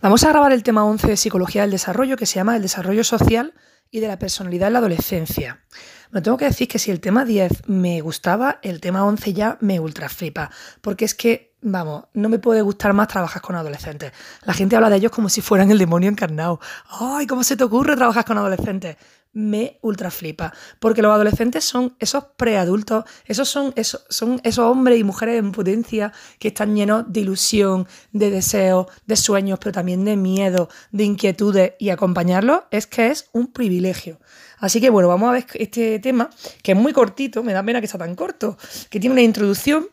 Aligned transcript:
Vamos 0.00 0.22
a 0.22 0.28
grabar 0.28 0.52
el 0.52 0.62
tema 0.62 0.84
11 0.84 1.08
de 1.08 1.16
Psicología 1.16 1.62
del 1.62 1.72
Desarrollo 1.72 2.16
que 2.16 2.24
se 2.24 2.36
llama 2.36 2.54
El 2.54 2.62
desarrollo 2.62 3.02
social 3.02 3.52
y 3.90 3.98
de 3.98 4.06
la 4.06 4.16
personalidad 4.16 4.68
en 4.68 4.74
la 4.74 4.78
adolescencia. 4.78 5.64
Me 6.12 6.22
tengo 6.22 6.36
que 6.36 6.44
decir 6.44 6.68
que 6.68 6.78
si 6.78 6.92
el 6.92 7.00
tema 7.00 7.24
10 7.24 7.66
me 7.66 8.00
gustaba, 8.00 8.60
el 8.62 8.80
tema 8.80 9.04
11 9.04 9.32
ya 9.32 9.58
me 9.60 9.80
ultra 9.80 10.08
flipa, 10.08 10.52
porque 10.82 11.04
es 11.04 11.16
que, 11.16 11.56
vamos, 11.62 12.04
no 12.14 12.28
me 12.28 12.38
puede 12.38 12.62
gustar 12.62 12.92
más 12.92 13.08
trabajar 13.08 13.42
con 13.42 13.56
adolescentes. 13.56 14.12
La 14.44 14.54
gente 14.54 14.76
habla 14.76 14.88
de 14.88 14.98
ellos 14.98 15.10
como 15.10 15.28
si 15.28 15.40
fueran 15.40 15.72
el 15.72 15.78
demonio 15.78 16.08
encarnado. 16.08 16.60
¡Ay, 16.88 17.26
cómo 17.26 17.42
se 17.42 17.56
te 17.56 17.64
ocurre 17.64 17.96
trabajar 17.96 18.24
con 18.24 18.38
adolescentes! 18.38 18.96
Me 19.32 19.78
ultra 19.82 20.10
flipa. 20.10 20.52
Porque 20.80 21.02
los 21.02 21.12
adolescentes 21.12 21.64
son 21.64 21.96
esos 21.98 22.24
preadultos, 22.36 23.04
esos 23.26 23.48
son 23.48 23.72
esos, 23.76 24.04
son 24.08 24.40
esos 24.44 24.64
hombres 24.64 24.98
y 24.98 25.04
mujeres 25.04 25.38
en 25.38 25.52
potencia 25.52 26.12
que 26.38 26.48
están 26.48 26.74
llenos 26.74 27.04
de 27.08 27.20
ilusión, 27.20 27.86
de 28.12 28.30
deseos, 28.30 28.86
de 29.06 29.16
sueños, 29.16 29.58
pero 29.58 29.72
también 29.72 30.04
de 30.04 30.16
miedo, 30.16 30.68
de 30.90 31.04
inquietudes. 31.04 31.72
Y 31.78 31.90
acompañarlos 31.90 32.62
es 32.70 32.86
que 32.86 33.08
es 33.08 33.28
un 33.32 33.52
privilegio. 33.52 34.18
Así 34.58 34.80
que 34.80 34.90
bueno, 34.90 35.08
vamos 35.08 35.28
a 35.28 35.32
ver 35.32 35.46
este 35.54 35.98
tema, 36.00 36.30
que 36.62 36.72
es 36.72 36.78
muy 36.78 36.92
cortito, 36.92 37.42
me 37.42 37.52
da 37.52 37.62
pena 37.62 37.80
que 37.80 37.86
sea 37.86 37.98
tan 37.98 38.14
corto, 38.14 38.58
que 38.90 38.98
tiene 38.98 39.12
una 39.12 39.22
introducción, 39.22 39.88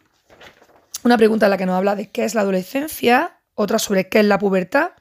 una 1.03 1.17
pregunta 1.17 1.45
en 1.45 1.51
la 1.51 1.57
que 1.57 1.67
nos 1.67 1.75
habla 1.75 1.95
de 1.95 2.09
qué 2.09 2.23
es 2.23 2.33
la 2.33 2.41
adolescencia, 2.41 3.39
otra 3.53 3.77
sobre 3.77 4.09
qué 4.09 4.19
es 4.19 4.25
la 4.25 4.39
pubertad 4.39 4.91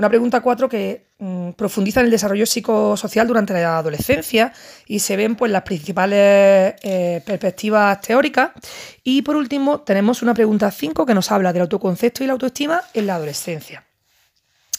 una 0.00 0.08
pregunta 0.08 0.40
cuatro 0.40 0.66
que 0.66 1.08
mm, 1.18 1.50
profundiza 1.50 2.00
en 2.00 2.06
el 2.06 2.10
desarrollo 2.10 2.46
psicosocial 2.46 3.28
durante 3.28 3.52
la 3.52 3.76
adolescencia 3.76 4.50
y 4.86 4.98
se 4.98 5.14
ven 5.14 5.36
pues, 5.36 5.52
las 5.52 5.60
principales 5.60 6.74
eh, 6.80 7.22
perspectivas 7.22 8.00
teóricas. 8.00 8.52
Y 9.04 9.20
por 9.20 9.36
último, 9.36 9.82
tenemos 9.82 10.22
una 10.22 10.32
pregunta 10.32 10.70
5 10.70 11.04
que 11.04 11.12
nos 11.12 11.30
habla 11.30 11.52
del 11.52 11.60
autoconcepto 11.62 12.24
y 12.24 12.28
la 12.28 12.32
autoestima 12.32 12.80
en 12.94 13.06
la 13.06 13.16
adolescencia. 13.16 13.84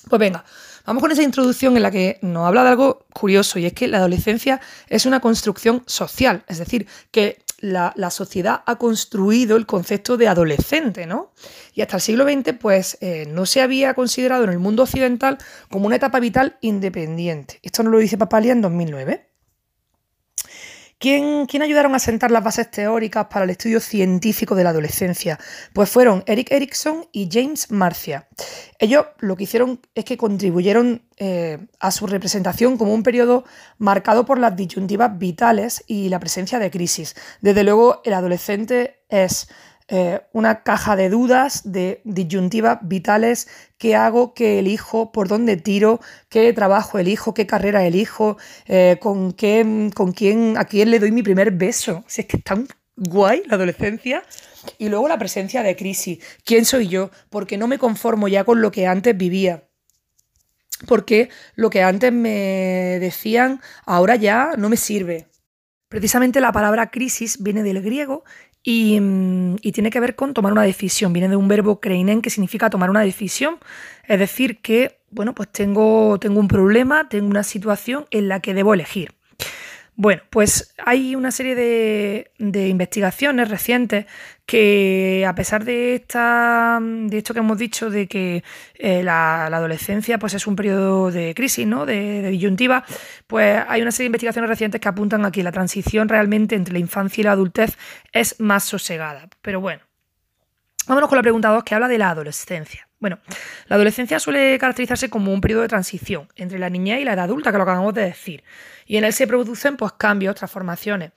Pues 0.09 0.19
venga, 0.19 0.43
vamos 0.87 1.01
con 1.01 1.11
esa 1.11 1.21
introducción 1.21 1.77
en 1.77 1.83
la 1.83 1.91
que 1.91 2.17
nos 2.23 2.47
habla 2.47 2.63
de 2.63 2.69
algo 2.69 3.05
curioso 3.13 3.59
y 3.59 3.67
es 3.67 3.73
que 3.73 3.87
la 3.87 3.97
adolescencia 3.97 4.59
es 4.89 5.05
una 5.05 5.19
construcción 5.19 5.83
social, 5.85 6.43
es 6.47 6.57
decir, 6.57 6.87
que 7.11 7.43
la, 7.61 8.09
sociedad 8.09 8.63
ha 8.65 8.75
construido 8.75 9.55
el 9.55 9.65
concepto 9.65 10.17
de 10.17 10.27
adolescente, 10.27 11.05
¿no? 11.05 11.31
Y 11.73 11.81
hasta 11.81 11.97
el 11.97 12.01
siglo 12.01 12.25
XX, 12.25 12.53
pues 12.59 12.97
eh, 13.01 13.25
no 13.27 13.45
se 13.45 13.61
había 13.61 13.93
considerado 13.93 14.43
en 14.43 14.49
el 14.49 14.59
mundo 14.59 14.83
occidental 14.83 15.37
como 15.69 15.87
una 15.87 15.95
etapa 15.95 16.19
vital 16.19 16.57
independiente. 16.61 17.59
Esto 17.61 17.83
nos 17.83 17.91
lo 17.91 17.99
dice 17.99 18.17
Papalia 18.17 18.51
en 18.51 18.61
2009. 18.61 19.30
¿Quién, 21.01 21.47
ayudaron 21.63 21.95
a 21.95 21.99
sentar 21.99 22.29
las 22.29 22.43
bases 22.43 22.69
teóricas 22.69 23.25
para 23.25 23.43
el 23.45 23.49
estudio 23.49 23.79
científico 23.79 24.53
de 24.53 24.63
la 24.63 24.69
adolescencia? 24.69 25.39
Pues 25.73 25.89
fueron 25.89 26.23
Eric 26.27 26.51
Erickson 26.51 27.07
y 27.11 27.27
James 27.31 27.71
Marcia. 27.71 28.27
Ellos 28.77 29.07
lo 29.17 29.35
que 29.35 29.45
hicieron 29.45 29.81
es 29.95 30.05
que 30.05 30.15
contribuyeron 30.15 31.01
eh, 31.17 31.57
a 31.79 31.89
su 31.89 32.05
representación 32.05 32.77
como 32.77 32.93
un 32.93 33.01
periodo 33.01 33.45
marcado 33.79 34.25
por 34.25 34.37
las 34.37 34.55
disyuntivas 34.55 35.17
vitales 35.17 35.83
y 35.87 36.09
la 36.09 36.19
presencia 36.19 36.59
de 36.59 36.69
crisis. 36.69 37.15
Desde 37.41 37.63
luego, 37.63 38.03
el 38.05 38.13
adolescente 38.13 39.01
es 39.09 39.49
eh, 39.93 40.21
una 40.31 40.63
caja 40.63 40.95
de 40.95 41.09
dudas, 41.09 41.63
de 41.65 41.99
disyuntivas 42.05 42.79
vitales, 42.81 43.49
qué 43.77 43.97
hago, 43.97 44.33
qué 44.33 44.59
elijo, 44.59 45.11
por 45.11 45.27
dónde 45.27 45.57
tiro, 45.57 45.99
qué 46.29 46.53
trabajo 46.53 46.97
elijo, 46.97 47.33
qué 47.33 47.45
carrera 47.45 47.85
elijo, 47.85 48.37
eh, 48.67 48.99
con, 49.01 49.33
qué, 49.33 49.91
con 49.93 50.13
quién, 50.13 50.57
a 50.57 50.63
quién 50.63 50.91
le 50.91 50.99
doy 50.99 51.11
mi 51.11 51.23
primer 51.23 51.51
beso. 51.51 52.05
Si 52.07 52.21
es 52.21 52.27
que 52.27 52.37
es 52.37 52.43
tan 52.45 52.69
guay 52.95 53.43
la 53.47 53.55
adolescencia. 53.55 54.23
Y 54.77 54.87
luego 54.87 55.09
la 55.09 55.17
presencia 55.17 55.61
de 55.61 55.75
crisis. 55.75 56.19
¿Quién 56.45 56.63
soy 56.63 56.87
yo? 56.87 57.11
Porque 57.29 57.57
no 57.57 57.67
me 57.67 57.77
conformo 57.77 58.29
ya 58.29 58.45
con 58.45 58.61
lo 58.61 58.71
que 58.71 58.87
antes 58.87 59.17
vivía 59.17 59.65
porque 60.87 61.29
lo 61.53 61.69
que 61.69 61.83
antes 61.83 62.11
me 62.11 62.97
decían 62.99 63.61
ahora 63.85 64.15
ya 64.15 64.53
no 64.57 64.67
me 64.67 64.77
sirve. 64.77 65.27
Precisamente 65.89 66.39
la 66.39 66.53
palabra 66.53 66.89
crisis 66.89 67.43
viene 67.43 67.63
del 67.63 67.81
griego 67.81 68.23
Mm, 68.65 69.55
y, 69.61 69.71
tiene 69.71 69.89
que 69.89 69.99
ver 69.99 70.15
con 70.15 70.33
tomar 70.33 70.51
una 70.51 70.63
decisión. 70.63 71.13
Viene 71.13 71.29
de 71.29 71.35
un 71.35 71.47
verbo 71.47 71.79
kreinen 71.79 72.21
que 72.21 72.29
significa 72.29 72.69
tomar 72.69 72.89
una 72.89 73.01
decisión. 73.01 73.57
Es 74.07 74.19
decir, 74.19 74.61
que, 74.61 74.99
bueno, 75.09 75.33
pues 75.33 75.51
tengo, 75.51 76.19
tengo 76.19 76.39
un 76.39 76.47
problema, 76.47 77.09
tengo 77.09 77.27
una 77.27 77.43
situación 77.43 78.05
en 78.11 78.27
la 78.27 78.39
que 78.39 78.53
debo 78.53 78.73
elegir. 78.73 79.13
Bueno, 79.95 80.21
pues 80.29 80.73
hay 80.83 81.15
una 81.15 81.31
serie 81.31 81.53
de, 81.55 82.67
investigaciones 82.67 83.49
recientes 83.49 84.05
que 84.51 85.25
a 85.25 85.33
pesar 85.33 85.63
de, 85.63 85.95
esta, 85.95 86.77
de 86.81 87.17
esto 87.19 87.33
que 87.33 87.39
hemos 87.39 87.57
dicho, 87.57 87.89
de 87.89 88.05
que 88.09 88.43
eh, 88.75 89.01
la, 89.01 89.45
adolescencia 89.45 90.19
pues 90.19 90.33
es 90.33 90.45
un 90.45 90.57
periodo 90.57 91.09
de 91.09 91.33
crisis, 91.33 91.65
¿no? 91.65 91.85
de, 91.85 92.21
de, 92.21 92.31
disyuntiva, 92.31 92.83
pues 93.27 93.63
hay 93.65 93.81
una 93.81 93.91
serie 93.91 94.07
de 94.07 94.07
investigaciones 94.07 94.49
recientes 94.49 94.81
que 94.81 94.89
apuntan 94.89 95.23
a 95.23 95.31
que 95.31 95.41
la 95.41 95.53
transición 95.53 96.09
realmente 96.09 96.55
entre 96.55 96.73
la 96.73 96.79
infancia 96.79 97.21
y 97.21 97.23
la 97.23 97.31
adultez 97.31 97.77
es 98.11 98.41
más 98.41 98.65
sosegada. 98.65 99.29
Pero 99.41 99.61
bueno, 99.61 99.83
vámonos 100.85 101.07
con 101.07 101.15
la 101.15 101.23
pregunta 101.23 101.47
2 101.47 101.63
que 101.63 101.73
habla 101.73 101.87
de 101.87 101.97
la 101.97 102.09
adolescencia. 102.09 102.90
Bueno, 103.01 103.17
la 103.67 103.77
adolescencia 103.77 104.19
suele 104.19 104.59
caracterizarse 104.59 105.09
como 105.09 105.33
un 105.33 105.41
periodo 105.41 105.63
de 105.63 105.67
transición 105.67 106.27
entre 106.35 106.59
la 106.59 106.69
niñez 106.69 107.01
y 107.01 107.03
la 107.03 107.13
edad 107.13 107.25
adulta, 107.25 107.51
que 107.51 107.57
lo 107.57 107.63
acabamos 107.63 107.95
de 107.95 108.03
decir. 108.03 108.43
Y 108.85 108.97
en 108.97 109.03
él 109.03 109.11
se 109.11 109.25
producen 109.25 109.75
pues, 109.75 109.93
cambios, 109.93 110.35
transformaciones. 110.35 111.11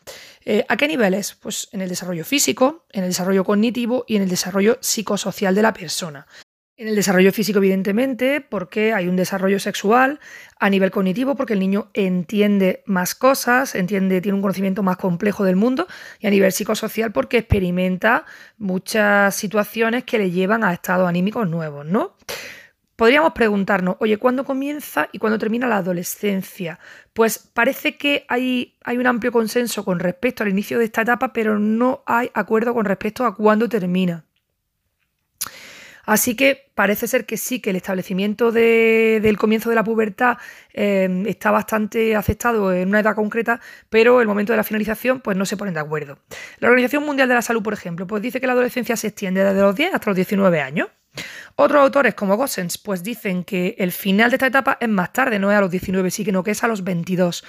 Eh, 0.47 0.65
¿A 0.67 0.79
qué 0.79 0.89
niveles? 0.89 1.35
Pues 1.35 1.69
en 1.73 1.83
el 1.83 1.91
desarrollo 1.91 2.25
físico, 2.25 2.87
en 2.91 3.05
el 3.05 3.11
desarrollo 3.11 3.45
cognitivo 3.45 4.07
y 4.09 4.17
en 4.17 4.23
el 4.23 4.31
desarrollo 4.31 4.79
psicosocial 4.81 5.55
de 5.55 5.61
la 5.61 5.75
persona. 5.75 6.27
En 6.77 6.89
el 6.89 6.97
desarrollo 6.97 7.31
físico, 7.31 7.59
evidentemente, 7.59 8.41
porque 8.41 8.93
hay 8.93 9.07
un 9.07 9.15
desarrollo 9.15 9.61
sexual, 9.61 10.19
a 10.59 10.69
nivel 10.71 10.91
cognitivo, 10.91 11.37
porque 11.37 11.53
el 11.53 11.61
niño 11.61 11.89
entiende 11.95 12.83
más 12.85 13.15
cosas, 13.15 13.77
entiende, 13.77 14.21
tiene 14.21 14.35
un 14.35 14.43
conocimiento 14.43 14.83
más 14.83 14.97
complejo 14.97 15.45
del 15.45 15.55
mundo, 15.55 15.87
y 16.19 16.27
a 16.27 16.31
nivel 16.31 16.51
psicosocial, 16.51 17.13
porque 17.13 17.39
experimenta 17.39 18.25
muchas 18.59 19.37
situaciones 19.37 20.03
que 20.03 20.19
le 20.19 20.33
llevan 20.33 20.65
a 20.65 20.73
estados 20.73 21.09
anímicos 21.09 21.49
nuevos, 21.49 21.87
¿no? 21.87 22.17
Podríamos 22.97 23.35
preguntarnos, 23.35 23.95
oye, 24.01 24.19
¿cuándo 24.19 24.45
comienza 24.45 25.09
y 25.13 25.19
cuándo 25.19 25.39
termina 25.39 25.69
la 25.69 25.77
adolescencia? 25.77 26.81
Pues 27.13 27.39
parece 27.39 27.97
que 27.97 28.25
hay, 28.29 28.75
hay 28.83 28.99
un 28.99 29.07
amplio 29.07 29.31
consenso 29.31 29.85
con 29.85 30.01
respecto 30.01 30.43
al 30.43 30.49
inicio 30.49 30.81
de 30.81 30.87
esta 30.87 31.03
etapa, 31.03 31.33
pero 31.33 31.61
no 31.61 32.03
hay 32.05 32.33
acuerdo 32.35 32.75
con 32.75 32.85
respecto 32.85 33.25
a 33.25 33.37
cuándo 33.37 33.69
termina. 33.69 34.25
Así 36.07 36.37
que 36.37 36.71
parece 36.75 37.09
ser 37.09 37.27
que 37.27 37.37
sí, 37.37 37.61
que 37.61 37.71
el 37.71 37.77
establecimiento 37.77 38.53
del 38.53 39.37
comienzo 39.39 39.71
de 39.71 39.77
la 39.77 39.85
pubertad 39.85 40.39
eh, 40.73 41.25
está 41.27 41.51
bastante 41.51 42.17
aceptado 42.17 42.73
en 42.73 42.89
una 42.89 43.01
edad 43.01 43.15
concreta, 43.15 43.61
pero 43.89 44.21
el 44.21 44.27
momento 44.27 44.53
de 44.53 44.59
la 44.59 44.65
finalización 44.65 45.21
pues 45.21 45.37
no 45.37 45.47
se 45.47 45.57
ponen 45.57 45.75
de 45.75 45.81
acuerdo. 45.81 46.19
La 46.59 46.69
Organización 46.69 47.05
Mundial 47.05 47.29
de 47.29 47.35
la 47.35 47.43
Salud, 47.43 47.63
por 47.63 47.73
ejemplo, 47.73 48.07
pues 48.07 48.23
dice 48.23 48.41
que 48.41 48.47
la 48.47 48.53
adolescencia 48.53 48.97
se 48.97 49.09
extiende 49.09 49.45
desde 49.45 49.61
los 49.61 49.75
10 49.75 49.95
hasta 49.95 50.11
los 50.11 50.17
19 50.17 50.61
años. 50.61 50.89
Otros 51.57 51.81
autores, 51.81 52.15
como 52.15 52.37
Gossens, 52.37 52.79
pues 52.79 53.05
dicen 53.05 53.45
que 53.45 53.77
el 53.79 53.93
final 53.93 54.31
de 54.31 54.37
esta 54.37 54.49
etapa 54.49 54.77
es 54.81 54.89
más 54.89 55.13
tarde, 55.13 55.39
no 55.39 55.53
es 55.53 55.57
a 55.57 55.61
los 55.61 55.71
19, 55.71 56.11
sino 56.11 56.43
que 56.43 56.51
es 56.51 56.65
a 56.65 56.69
los 56.69 56.83
22. 56.83 57.45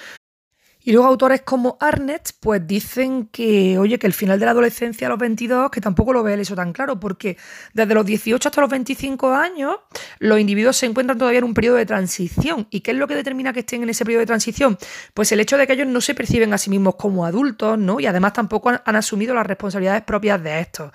Y 0.86 0.92
luego 0.92 1.08
autores 1.08 1.42
como 1.42 1.76
Arnett, 1.80 2.30
pues 2.38 2.64
dicen 2.64 3.26
que, 3.32 3.76
oye, 3.76 3.98
que 3.98 4.06
el 4.06 4.12
final 4.12 4.38
de 4.38 4.44
la 4.44 4.52
adolescencia 4.52 5.08
a 5.08 5.10
los 5.10 5.18
22, 5.18 5.68
que 5.68 5.80
tampoco 5.80 6.12
lo 6.12 6.22
ve 6.22 6.34
él 6.34 6.40
eso 6.40 6.54
tan 6.54 6.72
claro, 6.72 7.00
porque 7.00 7.36
desde 7.74 7.92
los 7.92 8.06
18 8.06 8.48
hasta 8.48 8.60
los 8.60 8.70
25 8.70 9.32
años, 9.32 9.74
los 10.20 10.38
individuos 10.38 10.76
se 10.76 10.86
encuentran 10.86 11.18
todavía 11.18 11.38
en 11.38 11.44
un 11.44 11.54
periodo 11.54 11.74
de 11.74 11.86
transición. 11.86 12.68
¿Y 12.70 12.82
qué 12.82 12.92
es 12.92 12.96
lo 12.98 13.08
que 13.08 13.16
determina 13.16 13.52
que 13.52 13.60
estén 13.60 13.82
en 13.82 13.90
ese 13.90 14.04
periodo 14.04 14.20
de 14.20 14.26
transición? 14.26 14.78
Pues 15.12 15.32
el 15.32 15.40
hecho 15.40 15.58
de 15.58 15.66
que 15.66 15.72
ellos 15.72 15.88
no 15.88 16.00
se 16.00 16.14
perciben 16.14 16.54
a 16.54 16.58
sí 16.58 16.70
mismos 16.70 16.94
como 16.94 17.26
adultos, 17.26 17.76
¿no? 17.76 17.98
Y 17.98 18.06
además 18.06 18.34
tampoco 18.34 18.68
han, 18.68 18.80
han 18.84 18.94
asumido 18.94 19.34
las 19.34 19.44
responsabilidades 19.44 20.04
propias 20.04 20.40
de 20.40 20.60
estos. 20.60 20.92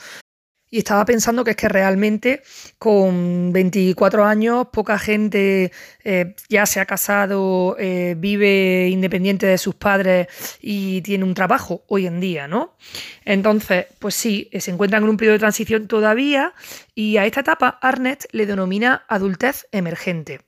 Y 0.74 0.78
estaba 0.78 1.04
pensando 1.04 1.44
que 1.44 1.52
es 1.52 1.58
que 1.58 1.68
realmente 1.68 2.44
con 2.80 3.52
24 3.52 4.24
años 4.24 4.68
poca 4.72 4.98
gente 4.98 5.74
eh, 6.06 6.34
ya 6.48 6.66
se 6.66 6.80
ha 6.80 6.86
casado, 6.86 7.76
eh, 7.78 8.16
vive 8.18 8.88
independiente 8.88 9.46
de 9.46 9.58
sus 9.58 9.76
padres 9.76 10.28
y 10.62 11.02
tiene 11.02 11.26
un 11.26 11.34
trabajo 11.34 11.84
hoy 11.90 12.08
en 12.08 12.22
día, 12.22 12.48
¿no? 12.48 12.78
Entonces, 13.26 13.88
pues 14.00 14.16
sí, 14.16 14.48
eh, 14.54 14.62
se 14.62 14.72
encuentran 14.72 15.04
en 15.04 15.10
un 15.10 15.18
periodo 15.18 15.34
de 15.34 15.40
transición 15.40 15.88
todavía 15.90 16.54
y 16.96 17.18
a 17.18 17.26
esta 17.26 17.42
etapa 17.42 17.78
Arnett 17.82 18.28
le 18.32 18.46
denomina 18.46 19.04
adultez 19.10 19.68
emergente. 19.74 20.40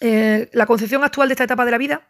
la 0.00 0.66
concepción 0.66 1.02
actual 1.02 1.28
de 1.28 1.32
esta 1.32 1.44
etapa 1.44 1.64
de 1.64 1.70
la 1.70 1.78
vida 1.78 2.02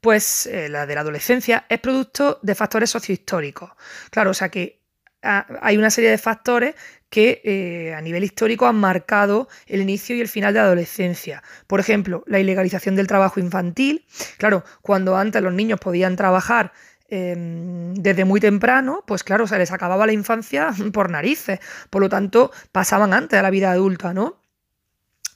pues 0.00 0.50
la 0.68 0.84
de 0.84 0.94
la 0.96 1.02
adolescencia, 1.02 1.64
es 1.68 1.78
producto 1.78 2.40
de 2.42 2.56
factores 2.56 2.90
sociohistóricos. 2.90 3.70
Claro, 4.10 4.30
o 4.32 4.34
sea 4.34 4.48
que 4.48 4.81
hay 5.22 5.76
una 5.76 5.90
serie 5.90 6.10
de 6.10 6.18
factores 6.18 6.74
que 7.10 7.42
eh, 7.44 7.94
a 7.94 8.00
nivel 8.00 8.24
histórico 8.24 8.66
han 8.66 8.76
marcado 8.76 9.48
el 9.66 9.82
inicio 9.82 10.16
y 10.16 10.20
el 10.20 10.28
final 10.28 10.54
de 10.54 10.60
la 10.60 10.66
adolescencia. 10.66 11.42
Por 11.66 11.78
ejemplo, 11.78 12.24
la 12.26 12.40
ilegalización 12.40 12.96
del 12.96 13.06
trabajo 13.06 13.38
infantil. 13.38 14.06
Claro, 14.38 14.64
cuando 14.80 15.16
antes 15.16 15.42
los 15.42 15.52
niños 15.52 15.78
podían 15.78 16.16
trabajar 16.16 16.72
em, 17.08 17.92
desde 17.94 18.24
muy 18.24 18.40
temprano, 18.40 19.04
pues 19.06 19.24
claro, 19.24 19.46
se 19.46 19.58
les 19.58 19.70
acababa 19.72 20.06
la 20.06 20.14
infancia 20.14 20.70
por 20.92 21.10
narices. 21.10 21.60
Por 21.90 22.00
lo 22.00 22.08
tanto, 22.08 22.50
pasaban 22.72 23.12
antes 23.12 23.38
a 23.38 23.42
la 23.42 23.50
vida 23.50 23.70
adulta, 23.70 24.14
¿no? 24.14 24.41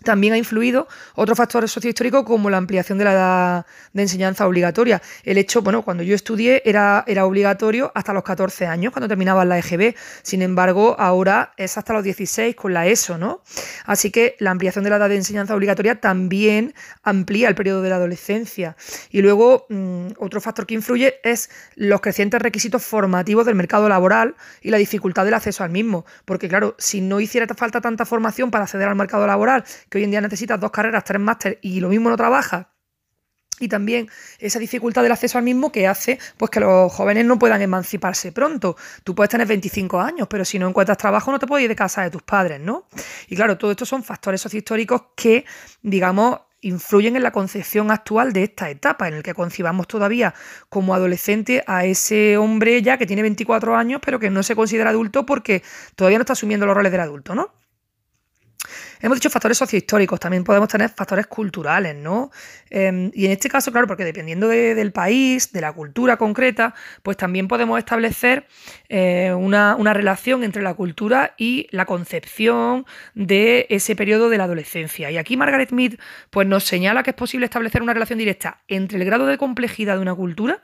También 0.02 0.34
ha 0.34 0.38
influido 0.38 0.86
otros 1.14 1.38
factores 1.38 1.70
sociohistóricos 1.70 2.24
como 2.24 2.50
la 2.50 2.58
ampliación 2.58 2.98
de 2.98 3.04
la 3.04 3.12
edad 3.12 3.66
de 3.92 4.02
enseñanza 4.02 4.46
obligatoria. 4.46 5.02
El 5.24 5.38
hecho, 5.38 5.62
bueno, 5.62 5.82
cuando 5.82 6.02
yo 6.02 6.14
estudié 6.14 6.62
era, 6.64 7.02
era 7.06 7.24
obligatorio 7.24 7.92
hasta 7.94 8.12
los 8.12 8.22
14 8.22 8.66
años, 8.66 8.92
cuando 8.92 9.08
terminaba 9.08 9.44
la 9.44 9.58
EGB. 9.58 9.94
Sin 10.22 10.42
embargo, 10.42 10.96
ahora 10.98 11.52
es 11.56 11.78
hasta 11.78 11.92
los 11.94 12.04
16 12.04 12.54
con 12.54 12.74
la 12.74 12.86
ESO, 12.86 13.18
¿no? 13.18 13.42
Así 13.84 14.10
que 14.10 14.36
la 14.38 14.50
ampliación 14.50 14.84
de 14.84 14.90
la 14.90 14.96
edad 14.96 15.08
de 15.08 15.16
enseñanza 15.16 15.54
obligatoria 15.54 16.00
también 16.00 16.74
amplía 17.02 17.48
el 17.48 17.54
periodo 17.54 17.82
de 17.82 17.90
la 17.90 17.96
adolescencia. 17.96 18.76
Y 19.10 19.22
luego, 19.22 19.66
mm, 19.68 20.08
otro 20.18 20.40
factor 20.40 20.66
que 20.66 20.74
influye 20.74 21.20
es 21.22 21.50
los 21.74 22.00
crecientes 22.00 22.40
requisitos 22.40 22.84
formativos 22.84 23.46
del 23.46 23.54
mercado 23.54 23.88
laboral 23.88 24.34
y 24.60 24.70
la 24.70 24.78
dificultad 24.78 25.24
del 25.24 25.34
acceso 25.34 25.64
al 25.64 25.70
mismo. 25.70 26.04
Porque, 26.24 26.48
claro, 26.48 26.74
si 26.78 27.00
no 27.00 27.20
hiciera 27.20 27.46
falta 27.54 27.80
tanta 27.80 28.04
formación 28.04 28.50
para 28.50 28.64
acceder 28.64 28.88
al 28.88 28.96
mercado 28.96 29.26
laboral, 29.26 29.64
hoy 29.94 30.04
en 30.04 30.10
día 30.10 30.20
necesitas 30.20 30.60
dos 30.60 30.70
carreras, 30.70 31.04
tres 31.04 31.20
másteres 31.20 31.58
y 31.62 31.80
lo 31.80 31.88
mismo 31.88 32.10
no 32.10 32.16
trabajas, 32.16 32.66
y 33.58 33.68
también 33.68 34.08
esa 34.38 34.58
dificultad 34.58 35.02
del 35.02 35.12
acceso 35.12 35.38
al 35.38 35.44
mismo 35.44 35.72
que 35.72 35.86
hace 35.86 36.18
pues 36.36 36.50
que 36.50 36.60
los 36.60 36.92
jóvenes 36.92 37.24
no 37.24 37.38
puedan 37.38 37.62
emanciparse 37.62 38.32
pronto. 38.32 38.76
Tú 39.02 39.14
puedes 39.14 39.30
tener 39.30 39.46
25 39.46 40.00
años, 40.00 40.28
pero 40.28 40.44
si 40.44 40.58
no 40.58 40.68
encuentras 40.68 40.98
trabajo 40.98 41.32
no 41.32 41.38
te 41.38 41.46
puedes 41.46 41.64
ir 41.64 41.68
de 41.68 41.76
casa 41.76 42.02
de 42.02 42.10
tus 42.10 42.22
padres, 42.22 42.60
¿no? 42.60 42.86
Y 43.28 43.36
claro, 43.36 43.56
todo 43.56 43.70
esto 43.70 43.86
son 43.86 44.04
factores 44.04 44.40
sociohistóricos 44.40 45.02
que, 45.16 45.44
digamos, 45.82 46.40
influyen 46.60 47.16
en 47.16 47.22
la 47.22 47.30
concepción 47.30 47.90
actual 47.90 48.32
de 48.32 48.44
esta 48.44 48.68
etapa, 48.68 49.08
en 49.08 49.14
el 49.14 49.22
que 49.22 49.34
concibamos 49.34 49.86
todavía 49.86 50.34
como 50.68 50.94
adolescente 50.94 51.62
a 51.66 51.84
ese 51.84 52.36
hombre 52.38 52.82
ya 52.82 52.98
que 52.98 53.06
tiene 53.06 53.22
24 53.22 53.76
años, 53.76 54.00
pero 54.04 54.18
que 54.18 54.30
no 54.30 54.42
se 54.42 54.56
considera 54.56 54.90
adulto 54.90 55.24
porque 55.24 55.62
todavía 55.94 56.18
no 56.18 56.22
está 56.22 56.32
asumiendo 56.32 56.66
los 56.66 56.74
roles 56.74 56.92
del 56.92 57.00
adulto, 57.00 57.34
¿no? 57.34 57.54
Hemos 59.00 59.18
dicho 59.18 59.30
factores 59.30 59.58
sociohistóricos, 59.58 60.18
también 60.20 60.44
podemos 60.44 60.68
tener 60.68 60.90
factores 60.90 61.26
culturales, 61.26 61.94
¿no? 61.96 62.30
Em, 62.70 63.10
y 63.14 63.26
en 63.26 63.32
este 63.32 63.48
caso, 63.48 63.70
claro, 63.72 63.86
porque 63.86 64.04
dependiendo 64.04 64.48
del 64.48 64.92
país, 64.92 65.52
de 65.52 65.60
la 65.60 65.72
cultura 65.72 66.16
concreta, 66.16 66.74
pues 67.02 67.16
también 67.16 67.48
podemos 67.48 67.78
establecer 67.78 68.46
eh, 68.88 69.32
una, 69.32 69.76
relación 69.94 70.44
entre 70.44 70.62
la 70.62 70.74
cultura 70.74 71.34
y 71.38 71.68
la 71.70 71.86
concepción 71.86 72.86
de 73.14 73.66
ese 73.70 73.96
periodo 73.96 74.28
de 74.28 74.38
la 74.38 74.44
adolescencia. 74.44 75.10
Y 75.10 75.16
aquí 75.16 75.36
Margaret 75.36 75.70
Mead 75.70 75.94
pues, 76.30 76.46
nos 76.46 76.64
señala 76.64 77.02
que 77.02 77.10
es 77.10 77.16
posible 77.16 77.46
establecer 77.46 77.82
una 77.82 77.94
relación 77.94 78.18
directa 78.18 78.62
entre 78.68 78.98
el 78.98 79.04
grado 79.04 79.26
de 79.26 79.38
complejidad 79.38 79.96
de 79.96 80.02
una 80.02 80.14
cultura 80.14 80.62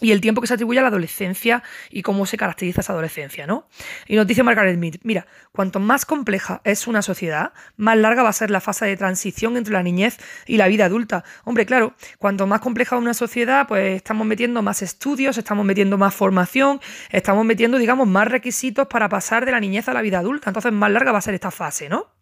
y 0.00 0.12
el 0.12 0.20
tiempo 0.20 0.40
que 0.40 0.46
se 0.46 0.54
atribuye 0.54 0.78
a 0.78 0.82
la 0.82 0.88
adolescencia 0.88 1.62
y 1.90 2.02
cómo 2.02 2.26
se 2.26 2.36
caracteriza 2.36 2.80
esa 2.80 2.92
adolescencia, 2.92 3.46
¿no? 3.46 3.68
Y 4.06 4.16
nos 4.16 4.26
dice 4.26 4.42
Margaret 4.42 4.78
Mead, 4.78 4.94
mira, 5.02 5.26
cuanto 5.52 5.80
más 5.80 6.06
compleja 6.06 6.60
es 6.64 6.86
una 6.86 7.02
sociedad, 7.02 7.52
más 7.76 7.96
larga 7.96 8.22
va 8.22 8.30
a 8.30 8.32
ser 8.32 8.50
la 8.50 8.60
fase 8.60 8.86
de 8.86 8.96
transición 8.96 9.56
entre 9.56 9.72
la 9.72 9.82
niñez 9.82 10.18
y 10.46 10.56
la 10.56 10.68
vida 10.68 10.86
adulta. 10.86 11.24
Hombre, 11.44 11.66
claro, 11.66 11.94
cuanto 12.18 12.46
más 12.46 12.60
compleja 12.60 12.96
una 12.96 13.14
sociedad, 13.14 13.66
pues 13.66 13.96
estamos 13.96 14.26
metiendo 14.26 14.62
más 14.62 14.82
estudios, 14.82 15.38
estamos 15.38 15.64
metiendo 15.64 15.98
más 15.98 16.14
formación, 16.14 16.80
estamos 17.10 17.44
metiendo, 17.44 17.78
digamos, 17.78 18.08
más 18.08 18.28
requisitos 18.28 18.86
para 18.88 19.08
pasar 19.08 19.44
de 19.44 19.52
la 19.52 19.60
niñez 19.60 19.88
a 19.88 19.94
la 19.94 20.02
vida 20.02 20.18
adulta. 20.18 20.50
Entonces, 20.50 20.72
más 20.72 20.90
larga 20.90 21.12
va 21.12 21.18
a 21.18 21.22
ser 21.22 21.34
esta 21.34 21.50
fase, 21.50 21.88
¿no? 21.88 22.19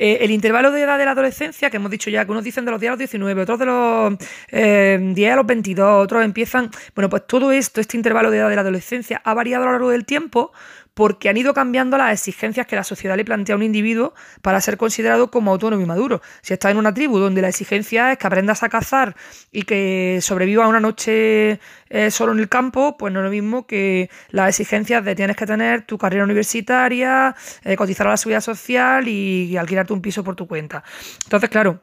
Eh, 0.00 0.18
el 0.20 0.30
intervalo 0.30 0.70
de 0.70 0.82
edad 0.82 0.96
de 0.96 1.04
la 1.04 1.10
adolescencia, 1.10 1.70
que 1.70 1.76
hemos 1.76 1.90
dicho 1.90 2.08
ya, 2.08 2.24
que 2.24 2.30
unos 2.30 2.44
dicen 2.44 2.64
de 2.64 2.70
los 2.70 2.80
10 2.80 2.90
a 2.90 2.92
los 2.92 2.98
19, 3.00 3.42
otros 3.42 3.58
de 3.58 3.66
los 3.66 4.16
10 4.16 4.28
eh, 4.52 5.30
a 5.30 5.34
los 5.34 5.44
22, 5.44 6.04
otros 6.04 6.24
empiezan. 6.24 6.70
Bueno, 6.94 7.10
pues 7.10 7.26
todo 7.26 7.50
esto, 7.50 7.80
este 7.80 7.96
intervalo 7.96 8.30
de 8.30 8.38
edad 8.38 8.48
de 8.48 8.54
la 8.54 8.60
adolescencia, 8.60 9.20
ha 9.24 9.34
variado 9.34 9.64
a 9.64 9.66
lo 9.66 9.72
largo 9.72 9.90
del 9.90 10.04
tiempo 10.04 10.52
porque 10.98 11.28
han 11.28 11.36
ido 11.36 11.54
cambiando 11.54 11.96
las 11.96 12.12
exigencias 12.12 12.66
que 12.66 12.74
la 12.74 12.82
sociedad 12.82 13.16
le 13.16 13.24
plantea 13.24 13.54
a 13.54 13.56
un 13.56 13.62
individuo 13.62 14.14
para 14.42 14.60
ser 14.60 14.76
considerado 14.76 15.30
como 15.30 15.52
autónomo 15.52 15.80
y 15.80 15.86
maduro. 15.86 16.20
Si 16.42 16.54
estás 16.54 16.72
en 16.72 16.76
una 16.76 16.92
tribu 16.92 17.20
donde 17.20 17.40
la 17.40 17.50
exigencia 17.50 18.10
es 18.10 18.18
que 18.18 18.26
aprendas 18.26 18.64
a 18.64 18.68
cazar 18.68 19.14
y 19.52 19.62
que 19.62 20.18
sobreviva 20.20 20.66
una 20.66 20.80
noche 20.80 21.60
eh, 21.88 22.10
solo 22.10 22.32
en 22.32 22.40
el 22.40 22.48
campo, 22.48 22.96
pues 22.98 23.12
no 23.12 23.20
es 23.20 23.24
lo 23.26 23.30
mismo 23.30 23.64
que 23.64 24.10
las 24.30 24.48
exigencias 24.48 25.04
de 25.04 25.14
tienes 25.14 25.36
que 25.36 25.46
tener 25.46 25.82
tu 25.82 25.98
carrera 25.98 26.24
universitaria, 26.24 27.36
eh, 27.62 27.76
cotizar 27.76 28.08
a 28.08 28.10
la 28.10 28.16
seguridad 28.16 28.40
social 28.40 29.06
y 29.06 29.56
alquilarte 29.56 29.92
un 29.92 30.02
piso 30.02 30.24
por 30.24 30.34
tu 30.34 30.48
cuenta. 30.48 30.82
Entonces, 31.26 31.48
claro, 31.48 31.80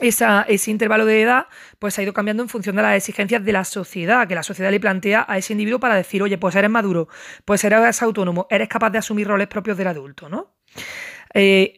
ese 0.00 0.70
intervalo 0.70 1.04
de 1.06 1.22
edad 1.22 1.46
pues 1.78 1.98
ha 1.98 2.02
ido 2.02 2.12
cambiando 2.12 2.42
en 2.42 2.48
función 2.48 2.76
de 2.76 2.82
las 2.82 2.96
exigencias 2.96 3.44
de 3.44 3.52
la 3.52 3.64
sociedad, 3.64 4.26
que 4.28 4.34
la 4.34 4.42
sociedad 4.42 4.70
le 4.70 4.80
plantea 4.80 5.24
a 5.28 5.38
ese 5.38 5.52
individuo 5.52 5.80
para 5.80 5.96
decir, 5.96 6.22
oye, 6.22 6.38
pues 6.38 6.54
eres 6.54 6.70
maduro, 6.70 7.08
pues 7.44 7.64
eres 7.64 8.02
autónomo, 8.02 8.46
eres 8.50 8.68
capaz 8.68 8.90
de 8.90 8.98
asumir 8.98 9.26
roles 9.26 9.48
propios 9.48 9.76
del 9.76 9.88
adulto, 9.88 10.28
¿no? 10.28 10.54
Eh, 11.34 11.74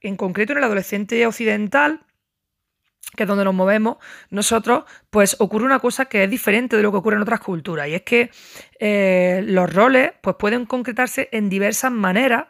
en 0.00 0.16
concreto, 0.16 0.52
en 0.52 0.58
el 0.58 0.64
adolescente 0.64 1.26
occidental, 1.26 2.00
que 3.16 3.24
es 3.24 3.28
donde 3.28 3.44
nos 3.44 3.54
movemos, 3.54 3.96
nosotros, 4.30 4.84
pues 5.10 5.36
ocurre 5.38 5.64
una 5.64 5.78
cosa 5.78 6.06
que 6.06 6.24
es 6.24 6.30
diferente 6.30 6.76
de 6.76 6.82
lo 6.82 6.90
que 6.90 6.98
ocurre 6.98 7.16
en 7.16 7.22
otras 7.22 7.40
culturas, 7.40 7.88
y 7.88 7.94
es 7.94 8.02
que 8.02 8.30
eh, 8.80 9.42
los 9.46 9.72
roles 9.72 10.12
pues, 10.20 10.36
pueden 10.36 10.66
concretarse 10.66 11.28
en 11.32 11.48
diversas 11.48 11.92
maneras, 11.92 12.46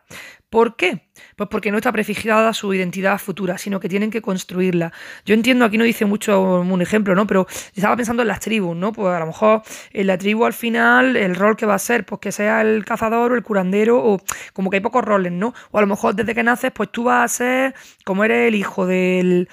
¿Por 0.55 0.77
qué? 0.77 1.09
Pues 1.35 1.49
porque 1.49 1.73
no 1.73 1.79
está 1.79 1.91
prefijada 1.91 2.53
su 2.53 2.73
identidad 2.73 3.19
futura, 3.19 3.59
sino 3.59 3.81
que 3.81 3.89
tienen 3.89 4.13
que 4.13 4.23
construirla. 4.23 4.93
Yo 5.27 5.35
entiendo, 5.35 5.65
aquí 5.65 5.79
no 5.79 5.83
dice 5.83 6.05
mucho 6.05 6.61
un 6.61 6.81
ejemplo, 6.81 7.17
¿no? 7.17 7.27
Pero 7.27 7.49
estaba 7.75 7.97
pensando 7.97 8.23
en 8.23 8.29
las 8.29 8.39
tribus, 8.39 8.77
¿no? 8.77 8.93
Pues 8.93 9.13
a 9.13 9.19
lo 9.19 9.27
mejor 9.27 9.63
en 9.93 10.07
la 10.07 10.17
tribu 10.17 10.45
al 10.45 10.53
final 10.53 11.17
el 11.17 11.35
rol 11.35 11.57
que 11.57 11.67
va 11.67 11.75
a 11.75 11.79
ser, 11.81 12.07
pues 12.07 12.21
que 12.21 12.31
sea 12.31 12.61
el 12.61 12.85
cazador 12.85 13.33
o 13.33 13.35
el 13.35 13.43
curandero, 13.43 13.99
o 13.99 14.21
como 14.53 14.71
que 14.71 14.77
hay 14.77 14.81
pocos 14.81 15.05
roles, 15.05 15.33
¿no? 15.33 15.55
O 15.73 15.79
a 15.79 15.81
lo 15.81 15.89
mejor 15.89 16.15
desde 16.15 16.37
que 16.37 16.45
naces, 16.45 16.71
pues 16.73 16.89
tú 16.93 17.03
vas 17.03 17.25
a 17.25 17.35
ser, 17.37 17.75
como 18.05 18.23
eres 18.23 18.47
el 18.47 18.55
hijo 18.55 18.87
del, 18.87 19.49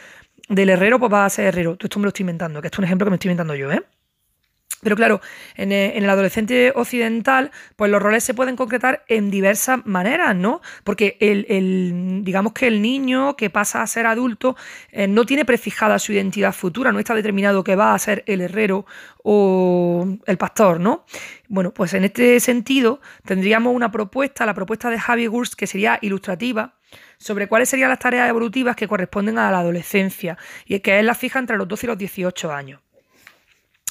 del 0.51 0.69
herrero, 0.69 0.99
pues 0.99 1.09
vas 1.09 1.33
a 1.33 1.35
ser 1.35 1.45
herrero. 1.45 1.77
Esto 1.79 1.99
me 1.99 2.03
lo 2.03 2.09
estoy 2.09 2.23
inventando, 2.23 2.61
que 2.61 2.67
es 2.67 2.77
un 2.77 2.85
ejemplo 2.85 3.05
que 3.05 3.11
me 3.11 3.15
estoy 3.15 3.29
inventando 3.29 3.55
yo, 3.55 3.71
¿eh? 3.71 3.83
Pero 4.81 4.95
claro, 4.95 5.21
en 5.55 5.71
el, 5.71 6.09
adolescente 6.09 6.73
occidental, 6.75 7.51
pues 7.75 7.91
los 7.91 8.01
roles 8.01 8.23
se 8.23 8.33
pueden 8.33 8.55
concretar 8.55 9.03
en 9.07 9.29
diversas 9.29 9.85
maneras, 9.85 10.35
¿no? 10.35 10.61
Porque 10.83 11.17
el, 11.19 12.23
digamos 12.23 12.53
que 12.53 12.65
el 12.65 12.81
niño 12.81 13.35
que 13.35 13.51
pasa 13.51 13.83
a 13.83 13.87
ser 13.87 14.07
adulto 14.07 14.55
eh, 14.91 15.07
no 15.07 15.25
tiene 15.25 15.45
prefijada 15.45 15.99
su 15.99 16.13
identidad 16.13 16.51
futura, 16.51 16.91
no 16.91 16.97
está 16.97 17.13
determinado 17.13 17.63
que 17.63 17.75
va 17.75 17.93
a 17.93 17.99
ser 17.99 18.23
el 18.25 18.41
herrero 18.41 18.87
o 19.23 20.17
el 20.25 20.37
pastor, 20.39 20.79
¿no? 20.79 21.05
Bueno, 21.47 21.71
pues 21.75 21.93
en 21.93 22.03
este 22.03 22.39
sentido 22.39 23.01
tendríamos 23.23 23.75
una 23.75 23.91
propuesta, 23.91 24.47
la 24.47 24.55
propuesta 24.55 24.89
de 24.89 24.97
Javi 24.97 25.27
Gurst, 25.27 25.53
que 25.53 25.67
sería 25.67 25.99
ilustrativa, 26.01 26.73
sobre 27.17 27.47
cuáles 27.47 27.69
serían 27.69 27.89
las 27.89 27.99
tareas 27.99 28.29
evolutivas 28.29 28.75
que 28.75 28.87
corresponden 28.87 29.37
a 29.37 29.51
la 29.51 29.59
adolescencia, 29.59 30.37
y 30.65 30.75
es 30.75 30.81
que 30.81 30.99
él 30.99 31.05
la 31.05 31.15
fija 31.15 31.39
entre 31.39 31.57
los 31.57 31.67
12 31.67 31.85
y 31.85 31.87
los 31.87 31.97
18 31.97 32.51
años. 32.51 32.81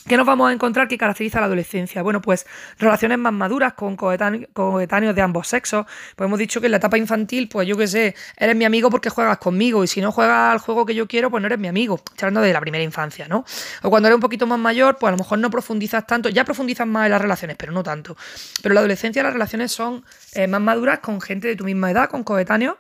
¿Qué 0.08 0.16
nos 0.16 0.26
vamos 0.26 0.48
a 0.48 0.52
encontrar 0.52 0.88
que 0.88 0.96
caracteriza 0.96 1.40
la 1.40 1.46
adolescencia? 1.46 2.02
Bueno, 2.02 2.22
pues 2.22 2.46
relaciones 2.78 3.18
más 3.18 3.32
maduras 3.34 3.74
con 3.74 3.96
coetáneos 3.96 5.14
de 5.14 5.22
ambos 5.22 5.46
sexos. 5.46 5.86
Pues 6.16 6.26
hemos 6.26 6.38
dicho 6.38 6.58
que 6.58 6.68
en 6.68 6.70
la 6.72 6.78
etapa 6.78 6.96
infantil, 6.96 7.48
pues 7.48 7.68
yo 7.68 7.76
qué 7.76 7.86
sé, 7.86 8.14
eres 8.36 8.56
mi 8.56 8.64
amigo 8.64 8.88
porque 8.88 9.10
juegas 9.10 9.36
conmigo 9.38 9.84
y 9.84 9.86
si 9.86 10.00
no 10.00 10.10
juegas 10.10 10.52
al 10.52 10.58
juego 10.58 10.86
que 10.86 10.94
yo 10.94 11.06
quiero, 11.06 11.30
pues 11.30 11.42
no 11.42 11.46
eres 11.46 11.58
mi 11.58 11.68
amigo. 11.68 12.00
Hablando 12.18 12.40
de 12.40 12.52
la 12.52 12.60
primera 12.60 12.82
infancia, 12.82 13.28
¿no? 13.28 13.44
O 13.82 13.90
cuando 13.90 14.08
eres 14.08 14.14
un 14.14 14.22
poquito 14.22 14.46
más 14.46 14.58
mayor, 14.58 14.96
pues 14.98 15.08
a 15.08 15.12
lo 15.12 15.18
mejor 15.18 15.38
no 15.38 15.50
profundizas 15.50 16.06
tanto, 16.06 16.30
ya 16.30 16.44
profundizas 16.44 16.86
más 16.86 17.04
en 17.04 17.12
las 17.12 17.20
relaciones, 17.20 17.56
pero 17.58 17.70
no 17.70 17.82
tanto. 17.82 18.16
Pero 18.62 18.72
en 18.72 18.74
la 18.74 18.80
adolescencia 18.80 19.22
las 19.22 19.34
relaciones 19.34 19.70
son 19.70 20.04
eh, 20.32 20.46
más 20.46 20.62
maduras 20.62 21.00
con 21.00 21.20
gente 21.20 21.46
de 21.46 21.56
tu 21.56 21.64
misma 21.64 21.90
edad, 21.90 22.08
con 22.08 22.24
coetáneos 22.24 22.76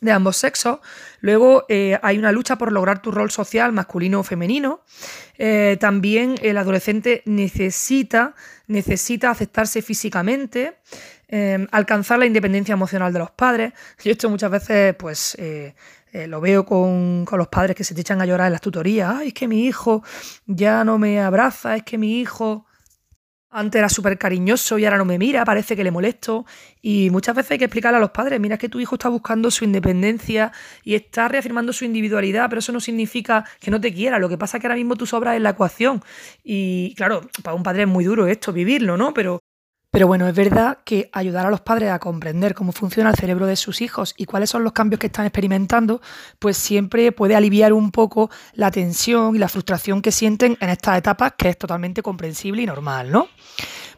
de 0.00 0.12
ambos 0.12 0.36
sexos. 0.36 0.78
Luego 1.20 1.64
eh, 1.68 1.98
hay 2.02 2.18
una 2.18 2.32
lucha 2.32 2.56
por 2.56 2.72
lograr 2.72 3.02
tu 3.02 3.10
rol 3.10 3.30
social 3.30 3.72
masculino 3.72 4.20
o 4.20 4.22
femenino. 4.22 4.82
Eh, 5.36 5.76
también 5.80 6.36
el 6.42 6.56
adolescente 6.56 7.22
necesita, 7.26 8.34
necesita 8.66 9.30
aceptarse 9.30 9.82
físicamente, 9.82 10.78
eh, 11.28 11.66
alcanzar 11.72 12.18
la 12.18 12.26
independencia 12.26 12.72
emocional 12.72 13.12
de 13.12 13.18
los 13.18 13.30
padres. 13.30 13.72
Yo 14.02 14.12
esto 14.12 14.30
muchas 14.30 14.50
veces 14.50 14.94
pues 14.94 15.36
lo 16.10 16.40
veo 16.40 16.64
con, 16.64 17.24
con, 17.26 17.38
los 17.38 17.48
padres 17.48 17.76
que 17.76 17.84
se 17.84 17.94
te 17.94 18.00
echan 18.00 18.20
a 18.20 18.26
llorar 18.26 18.46
en 18.46 18.52
las 18.52 18.60
tutorías. 18.60 19.14
Ay, 19.18 19.28
es 19.28 19.34
que 19.34 19.46
mi 19.46 19.66
hijo 19.66 20.02
ya 20.46 20.82
no 20.82 20.98
me 20.98 21.20
abraza, 21.20 21.76
es 21.76 21.82
que 21.82 21.98
mi 21.98 22.20
hijo 22.20 22.67
antes 23.50 23.78
era 23.78 23.88
súper 23.88 24.18
cariñoso 24.18 24.78
y 24.78 24.84
ahora 24.84 24.98
no 24.98 25.04
me 25.04 25.18
mira, 25.18 25.44
parece 25.44 25.76
que 25.76 25.84
le 25.84 25.90
molesto. 25.90 26.44
Y 26.82 27.10
muchas 27.10 27.34
veces 27.34 27.52
hay 27.52 27.58
que 27.58 27.64
explicarle 27.64 27.98
a 27.98 28.00
los 28.00 28.10
padres, 28.10 28.40
mira 28.40 28.58
que 28.58 28.68
tu 28.68 28.80
hijo 28.80 28.96
está 28.96 29.08
buscando 29.08 29.50
su 29.50 29.64
independencia 29.64 30.52
y 30.84 30.94
está 30.94 31.28
reafirmando 31.28 31.72
su 31.72 31.84
individualidad, 31.84 32.48
pero 32.48 32.60
eso 32.60 32.72
no 32.72 32.80
significa 32.80 33.44
que 33.60 33.70
no 33.70 33.80
te 33.80 33.92
quiera. 33.92 34.18
Lo 34.18 34.28
que 34.28 34.38
pasa 34.38 34.58
es 34.58 34.60
que 34.60 34.66
ahora 34.66 34.76
mismo 34.76 34.96
tú 34.96 35.06
sobras 35.06 35.36
en 35.36 35.42
la 35.42 35.50
ecuación. 35.50 36.02
Y 36.44 36.94
claro, 36.94 37.22
para 37.42 37.54
un 37.54 37.62
padre 37.62 37.82
es 37.82 37.88
muy 37.88 38.04
duro 38.04 38.26
esto, 38.26 38.52
vivirlo, 38.52 38.96
¿no? 38.96 39.14
Pero 39.14 39.40
Pero 39.90 40.06
bueno, 40.06 40.28
es 40.28 40.34
verdad 40.34 40.78
que 40.84 41.08
ayudar 41.12 41.46
a 41.46 41.50
los 41.50 41.62
padres 41.62 41.90
a 41.90 41.98
comprender 41.98 42.54
cómo 42.54 42.72
funciona 42.72 43.08
el 43.08 43.16
cerebro 43.16 43.46
de 43.46 43.56
sus 43.56 43.80
hijos 43.80 44.14
y 44.18 44.26
cuáles 44.26 44.50
son 44.50 44.62
los 44.62 44.74
cambios 44.74 44.98
que 45.00 45.06
están 45.06 45.24
experimentando, 45.24 46.02
pues 46.38 46.58
siempre 46.58 47.10
puede 47.10 47.34
aliviar 47.34 47.72
un 47.72 47.90
poco 47.90 48.30
la 48.52 48.70
tensión 48.70 49.34
y 49.34 49.38
la 49.38 49.48
frustración 49.48 50.02
que 50.02 50.12
sienten 50.12 50.58
en 50.60 50.68
estas 50.68 50.98
etapas, 50.98 51.32
que 51.38 51.48
es 51.48 51.56
totalmente 51.56 52.02
comprensible 52.02 52.62
y 52.62 52.66
normal, 52.66 53.10
¿no? 53.10 53.28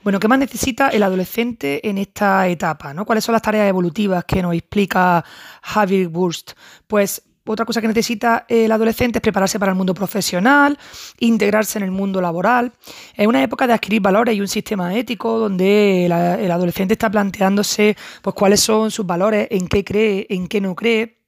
Bueno, 0.02 0.18
¿qué 0.18 0.28
más 0.28 0.38
necesita 0.38 0.88
el 0.88 1.02
adolescente 1.02 1.86
en 1.86 1.98
esta 1.98 2.46
etapa? 2.48 2.94
¿no? 2.94 3.04
¿Cuáles 3.04 3.22
son 3.24 3.34
las 3.34 3.42
tareas 3.42 3.68
evolutivas 3.68 4.24
que 4.24 4.40
nos 4.40 4.54
explica 4.54 5.22
Javier 5.60 6.08
Wurst? 6.08 6.52
Pues 6.86 7.22
otra 7.52 7.64
cosa 7.64 7.80
que 7.80 7.88
necesita 7.88 8.44
el 8.48 8.70
adolescente 8.70 9.18
es 9.18 9.22
prepararse 9.22 9.58
para 9.58 9.72
el 9.72 9.76
mundo 9.76 9.92
profesional, 9.94 10.78
integrarse 11.18 11.78
en 11.78 11.84
el 11.84 11.90
mundo 11.90 12.20
laboral. 12.20 12.72
Es 13.14 13.26
una 13.26 13.42
época 13.42 13.66
de 13.66 13.72
adquirir 13.72 14.00
valores 14.00 14.36
y 14.36 14.40
un 14.40 14.48
sistema 14.48 14.94
ético 14.94 15.38
donde 15.38 16.06
el, 16.06 16.12
adolescente 16.50 16.94
está 16.94 17.10
planteándose 17.10 17.96
pues, 18.22 18.34
cuáles 18.34 18.60
son 18.60 18.90
sus 18.90 19.04
valores, 19.04 19.48
en 19.50 19.68
qué 19.68 19.84
cree, 19.84 20.26
en 20.30 20.46
qué 20.46 20.60
no 20.60 20.74
cree. 20.74 21.18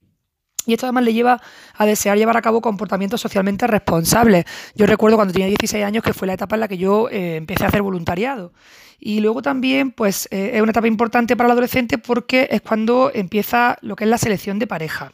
Y 0.64 0.74
esto 0.74 0.86
además 0.86 1.04
le 1.04 1.12
lleva 1.12 1.40
a 1.74 1.86
desear 1.86 2.16
llevar 2.16 2.36
a 2.36 2.42
cabo 2.42 2.60
comportamientos 2.60 3.20
socialmente 3.20 3.66
responsables. 3.66 4.44
Yo 4.76 4.86
recuerdo 4.86 5.16
cuando 5.16 5.32
tenía 5.32 5.48
16 5.48 5.84
años 5.84 6.04
que 6.04 6.12
fue 6.12 6.28
la 6.28 6.34
etapa 6.34 6.54
en 6.54 6.60
la 6.60 6.68
que 6.68 6.78
yo 6.78 7.08
eh, 7.10 7.36
empecé 7.36 7.64
a 7.64 7.68
hacer 7.68 7.82
voluntariado. 7.82 8.52
Y 9.00 9.18
luego 9.18 9.42
también, 9.42 9.90
pues, 9.90 10.28
eh, 10.30 10.52
es 10.54 10.62
una 10.62 10.70
etapa 10.70 10.86
importante 10.86 11.36
para 11.36 11.48
el 11.48 11.52
adolescente 11.52 11.98
porque 11.98 12.46
es 12.52 12.60
cuando 12.60 13.10
empieza 13.12 13.76
lo 13.80 13.96
que 13.96 14.04
es 14.04 14.10
la 14.10 14.18
selección 14.18 14.60
de 14.60 14.68
pareja. 14.68 15.12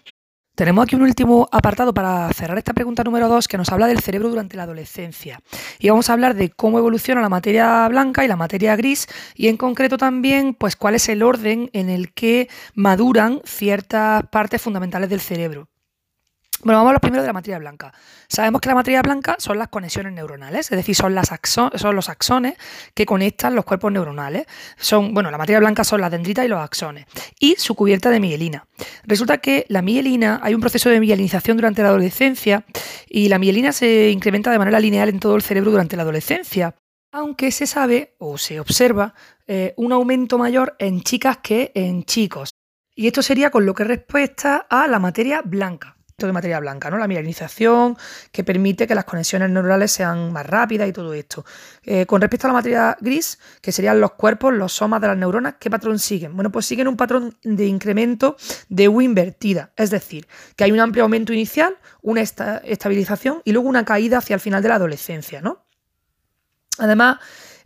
Tenemos 0.58 0.82
aquí 0.82 0.96
un 0.96 1.02
último 1.02 1.48
apartado 1.52 1.94
para 1.94 2.32
cerrar 2.32 2.58
esta 2.58 2.72
pregunta 2.72 3.04
número 3.04 3.28
2 3.28 3.46
que 3.46 3.56
nos 3.56 3.70
habla 3.70 3.86
del 3.86 4.00
cerebro 4.00 4.28
durante 4.28 4.56
la 4.56 4.64
adolescencia. 4.64 5.40
Y 5.78 5.88
vamos 5.88 6.10
a 6.10 6.14
hablar 6.14 6.34
de 6.34 6.50
cómo 6.50 6.78
evoluciona 6.78 7.20
la 7.20 7.28
materia 7.28 7.86
blanca 7.86 8.24
y 8.24 8.28
la 8.28 8.34
materia 8.34 8.74
gris 8.74 9.06
y 9.36 9.46
en 9.46 9.56
concreto 9.56 9.98
también 9.98 10.54
pues 10.54 10.74
cuál 10.74 10.96
es 10.96 11.08
el 11.10 11.22
orden 11.22 11.70
en 11.74 11.90
el 11.90 12.12
que 12.12 12.48
maduran 12.74 13.40
ciertas 13.44 14.24
partes 14.32 14.60
fundamentales 14.60 15.08
del 15.08 15.20
cerebro. 15.20 15.68
Bueno, 16.64 16.78
vamos 16.78 16.90
a 16.90 16.94
lo 16.94 17.00
primero 17.00 17.22
de 17.22 17.28
la 17.28 17.32
materia 17.32 17.58
blanca. 17.60 17.92
Sabemos 18.26 18.60
que 18.60 18.68
la 18.68 18.74
materia 18.74 19.00
blanca 19.00 19.36
son 19.38 19.58
las 19.58 19.68
conexiones 19.68 20.12
neuronales, 20.12 20.72
es 20.72 20.76
decir, 20.76 20.96
son, 20.96 21.14
los 21.14 22.08
axones 22.08 22.54
que 22.94 23.06
conectan 23.06 23.54
los 23.54 23.64
cuerpos 23.64 23.92
neuronales. 23.92 24.46
Son, 24.76 25.14
bueno, 25.14 25.30
la 25.30 25.38
materia 25.38 25.60
blanca 25.60 25.84
son 25.84 26.00
las 26.00 26.10
dendritas 26.10 26.44
y 26.44 26.48
los 26.48 26.58
axones. 26.58 27.06
Y 27.38 27.54
su 27.56 27.76
cubierta 27.76 28.10
de 28.10 28.18
mielina. 28.18 28.66
Resulta 29.04 29.38
que 29.38 29.66
la 29.68 29.82
mielina, 29.82 30.40
hay 30.42 30.54
un 30.54 30.60
proceso 30.60 30.90
de 30.90 30.98
mielinización 30.98 31.56
durante 31.56 31.82
la 31.82 31.90
adolescencia 31.90 32.64
y 33.08 33.28
la 33.28 33.38
mielina 33.38 33.70
se 33.70 34.10
incrementa 34.10 34.50
de 34.50 34.58
manera 34.58 34.80
lineal 34.80 35.08
en 35.10 35.20
todo 35.20 35.36
el 35.36 35.42
cerebro 35.42 35.70
durante 35.70 35.96
la 35.96 36.02
adolescencia. 36.02 36.74
Aunque 37.12 37.52
se 37.52 37.68
sabe 37.68 38.16
o 38.18 38.36
se 38.36 38.58
observa 38.58 39.14
eh, 39.46 39.74
un 39.76 39.92
aumento 39.92 40.38
mayor 40.38 40.74
en 40.80 41.02
chicas 41.02 41.38
que 41.38 41.70
en 41.76 42.02
chicos. 42.02 42.50
Y 42.96 43.06
esto 43.06 43.22
sería 43.22 43.50
con 43.50 43.64
lo 43.64 43.74
que 43.74 43.84
respuesta 43.84 44.66
a 44.68 44.88
la 44.88 44.98
materia 44.98 45.40
blanca 45.42 45.97
de 46.26 46.32
materia 46.32 46.58
blanca, 46.58 46.90
¿no? 46.90 46.98
La 46.98 47.06
mielinización, 47.06 47.96
que 48.32 48.42
permite 48.42 48.88
que 48.88 48.94
las 48.96 49.04
conexiones 49.04 49.50
neuronales 49.50 49.92
sean 49.92 50.32
más 50.32 50.44
rápidas 50.44 50.88
y 50.88 50.92
todo 50.92 51.14
esto. 51.14 51.44
Eh, 51.84 52.06
con 52.06 52.20
respecto 52.20 52.48
a 52.48 52.50
la 52.50 52.54
materia 52.54 52.96
gris, 53.00 53.38
que 53.60 53.70
serían 53.70 54.00
los 54.00 54.12
cuerpos, 54.14 54.52
los 54.52 54.72
somas 54.72 55.00
de 55.00 55.06
las 55.06 55.16
neuronas, 55.16 55.54
¿qué 55.60 55.70
patrón 55.70 56.00
siguen? 56.00 56.34
Bueno, 56.34 56.50
pues 56.50 56.66
siguen 56.66 56.88
un 56.88 56.96
patrón 56.96 57.36
de 57.44 57.66
incremento 57.66 58.36
de 58.68 58.88
U 58.88 59.00
invertida, 59.00 59.70
es 59.76 59.90
decir, 59.90 60.26
que 60.56 60.64
hay 60.64 60.72
un 60.72 60.80
amplio 60.80 61.04
aumento 61.04 61.32
inicial, 61.32 61.76
una 62.02 62.20
estabilización 62.20 63.40
y 63.44 63.52
luego 63.52 63.68
una 63.68 63.84
caída 63.84 64.18
hacia 64.18 64.34
el 64.34 64.40
final 64.40 64.60
de 64.60 64.70
la 64.70 64.74
adolescencia, 64.74 65.40
¿no? 65.40 65.66
Además, 66.78 67.18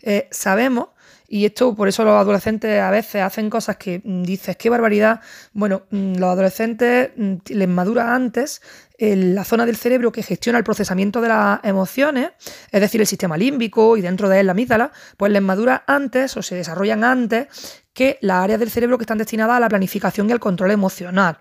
eh, 0.02 0.28
sabemos 0.30 0.88
y 1.33 1.47
esto, 1.47 1.75
por 1.75 1.89
eso 1.89 2.05
los 2.05 2.12
adolescentes 2.12 2.79
a 2.79 2.91
veces 2.91 3.23
hacen 3.23 3.49
cosas 3.49 3.79
que 3.79 4.03
mm, 4.05 4.23
dices, 4.23 4.55
qué 4.59 4.69
barbaridad. 4.69 5.23
Bueno, 5.55 5.85
mm, 5.89 6.17
los 6.17 6.29
adolescentes 6.29 7.09
mm, 7.17 7.37
les 7.47 7.69
madura 7.69 8.15
antes 8.15 8.61
la 9.02 9.44
zona 9.44 9.66
del 9.66 9.76
cerebro 9.76 10.12
que 10.12 10.23
gestiona 10.23 10.59
el 10.59 10.64
procesamiento 10.64 11.21
de 11.21 11.28
las 11.28 11.61
emociones, 11.64 12.30
es 12.71 12.80
decir, 12.80 13.00
el 13.00 13.06
sistema 13.06 13.37
límbico 13.37 13.97
y 13.97 14.00
dentro 14.00 14.28
de 14.28 14.40
él 14.40 14.47
la 14.47 14.52
amígdala, 14.52 14.92
pues 15.16 15.32
les 15.32 15.42
madura 15.42 15.82
antes 15.87 16.37
o 16.37 16.42
se 16.42 16.54
desarrollan 16.54 17.02
antes 17.02 17.49
que 17.92 18.18
las 18.23 18.44
áreas 18.44 18.59
del 18.59 18.71
cerebro 18.71 18.97
que 18.97 19.02
están 19.02 19.18
destinadas 19.18 19.56
a 19.56 19.61
la 19.61 19.68
planificación 19.68 20.28
y 20.28 20.32
al 20.32 20.40
control 20.40 20.71
emocional. 20.71 21.38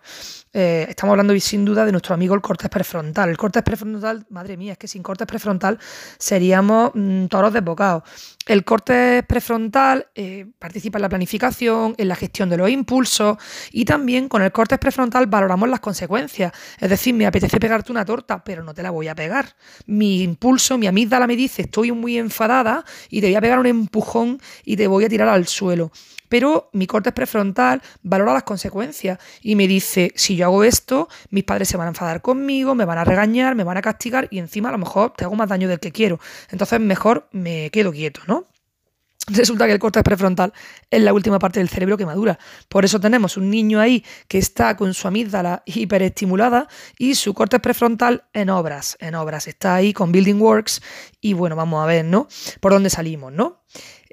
Eh, 0.53 0.85
estamos 0.89 1.13
hablando 1.13 1.37
sin 1.39 1.63
duda 1.63 1.85
de 1.85 1.93
nuestro 1.93 2.13
amigo 2.13 2.35
el 2.35 2.41
corte 2.41 2.67
prefrontal. 2.67 3.29
El 3.29 3.37
corte 3.37 3.61
prefrontal, 3.63 4.25
madre 4.29 4.57
mía, 4.57 4.73
es 4.73 4.77
que 4.77 4.87
sin 4.87 5.01
corte 5.01 5.25
prefrontal 5.25 5.79
seríamos 6.17 6.91
mm, 6.93 7.27
toros 7.27 7.53
desbocados. 7.53 8.03
El 8.45 8.65
corte 8.65 9.23
prefrontal 9.23 10.07
eh, 10.13 10.47
participa 10.59 10.97
en 10.97 11.03
la 11.03 11.09
planificación, 11.09 11.95
en 11.97 12.07
la 12.07 12.15
gestión 12.15 12.49
de 12.49 12.57
los 12.57 12.69
impulsos 12.69 13.37
y 13.71 13.85
también 13.85 14.27
con 14.27 14.41
el 14.41 14.51
corte 14.51 14.77
prefrontal 14.77 15.27
valoramos 15.27 15.69
las 15.69 15.79
consecuencias. 15.79 16.51
Es 16.79 16.89
decir, 16.89 17.13
me 17.13 17.25
apetece 17.25 17.50
pegarte 17.59 17.91
una 17.91 18.05
torta, 18.05 18.43
pero 18.43 18.63
no 18.63 18.73
te 18.73 18.83
la 18.83 18.91
voy 18.91 19.07
a 19.07 19.15
pegar. 19.15 19.55
Mi 19.85 20.21
impulso, 20.21 20.77
mi 20.77 20.87
amígdala 20.87 21.27
me 21.27 21.35
dice 21.35 21.63
estoy 21.63 21.91
muy 21.91 22.17
enfadada 22.17 22.85
y 23.09 23.21
te 23.21 23.27
voy 23.27 23.35
a 23.35 23.41
pegar 23.41 23.59
un 23.59 23.65
empujón 23.65 24.39
y 24.63 24.75
te 24.75 24.87
voy 24.87 25.05
a 25.05 25.09
tirar 25.09 25.29
al 25.29 25.47
suelo. 25.47 25.91
Pero 26.29 26.69
mi 26.71 26.87
corte 26.87 27.11
prefrontal 27.11 27.81
valora 28.03 28.33
las 28.33 28.43
consecuencias 28.43 29.19
y 29.41 29.57
me 29.57 29.67
dice, 29.67 30.13
si 30.15 30.37
yo 30.37 30.45
hago 30.45 30.63
esto, 30.63 31.09
mis 31.29 31.43
padres 31.43 31.67
se 31.67 31.75
van 31.75 31.87
a 31.87 31.89
enfadar 31.89 32.21
conmigo, 32.21 32.73
me 32.73 32.85
van 32.85 32.99
a 32.99 33.03
regañar, 33.03 33.53
me 33.53 33.65
van 33.65 33.75
a 33.75 33.81
castigar 33.81 34.29
y 34.31 34.39
encima 34.39 34.69
a 34.69 34.71
lo 34.71 34.77
mejor 34.77 35.11
te 35.11 35.25
hago 35.25 35.35
más 35.35 35.49
daño 35.49 35.67
del 35.67 35.81
que 35.81 35.91
quiero. 35.91 36.21
Entonces 36.49 36.79
mejor 36.79 37.27
me 37.33 37.69
quedo 37.69 37.91
quieto, 37.91 38.21
¿no? 38.27 38.45
Resulta 39.27 39.67
que 39.67 39.73
el 39.73 39.79
corte 39.79 40.01
prefrontal 40.01 40.51
es 40.89 41.01
la 41.01 41.13
última 41.13 41.37
parte 41.37 41.59
del 41.59 41.69
cerebro 41.69 41.95
que 41.95 42.07
madura. 42.07 42.39
Por 42.67 42.85
eso 42.85 42.99
tenemos 42.99 43.37
un 43.37 43.51
niño 43.51 43.79
ahí 43.79 44.03
que 44.27 44.39
está 44.39 44.75
con 44.75 44.95
su 44.95 45.07
amígdala 45.07 45.61
hiperestimulada 45.65 46.67
y 46.97 47.13
su 47.13 47.33
corte 47.35 47.59
prefrontal 47.59 48.23
en 48.33 48.49
obras, 48.49 48.97
en 48.99 49.13
obras. 49.13 49.47
Está 49.47 49.75
ahí 49.75 49.93
con 49.93 50.11
Building 50.11 50.41
Works 50.41 50.81
y 51.21 51.33
bueno, 51.33 51.55
vamos 51.55 51.83
a 51.83 51.85
ver, 51.85 52.03
¿no? 52.03 52.27
Por 52.59 52.71
dónde 52.73 52.89
salimos, 52.89 53.31
¿no? 53.31 53.61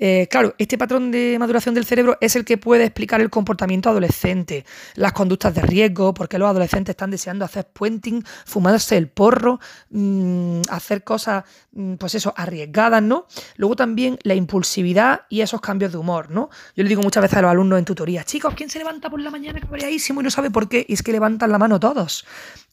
Eh, 0.01 0.29
claro, 0.31 0.55
este 0.59 0.79
patrón 0.79 1.11
de 1.11 1.37
maduración 1.41 1.75
del 1.75 1.85
cerebro 1.85 2.17
es 2.21 2.37
el 2.37 2.45
que 2.45 2.57
puede 2.57 2.85
explicar 2.85 3.21
el 3.21 3.31
comportamiento 3.31 3.91
adolescente, 3.91 4.65
las 4.95 5.13
conductas 5.13 5.53
de 5.55 5.63
riesgo, 5.63 6.15
porque 6.15 6.39
los 6.39 6.49
adolescentes 6.49 6.93
están 6.93 7.11
deseando 7.11 7.45
hacer 7.45 7.67
puenting, 7.67 8.23
fumándose 8.47 8.97
el 8.97 9.09
porro, 9.09 9.59
mm, 9.91 10.61
hacer 10.71 11.03
cosas, 11.03 11.45
mm, 11.73 11.95
pues 11.95 12.15
eso, 12.15 12.33
arriesgadas, 12.37 13.03
¿no? 13.03 13.27
Luego 13.57 13.75
también 13.75 14.19
la 14.23 14.35
impulsividad 14.35 15.23
y 15.29 15.41
esos 15.41 15.61
cambios 15.61 15.91
de 15.91 15.99
humor, 15.99 16.31
¿no? 16.31 16.49
Yo 16.77 16.85
le 16.85 16.89
digo 16.89 17.03
muchas 17.03 17.23
veces 17.23 17.39
a 17.39 17.43
los 17.43 17.51
alumnos 17.51 17.81
en 17.81 17.85
tutoría, 17.85 18.23
chicos, 18.23 18.55
¿quién 18.55 18.71
se 18.71 18.79
levanta 18.79 19.11
por 19.11 19.21
la 19.21 19.31
mañana 19.31 19.59
cabreadísimo 19.59 20.21
y 20.21 20.25
no 20.25 20.31
sabe 20.31 20.51
por 20.51 20.69
qué? 20.69 20.87
Y 20.89 20.95
es 20.95 21.03
que 21.03 21.11
levantan 21.11 21.51
la 21.51 21.59
mano 21.59 21.81
todos. 21.81 22.25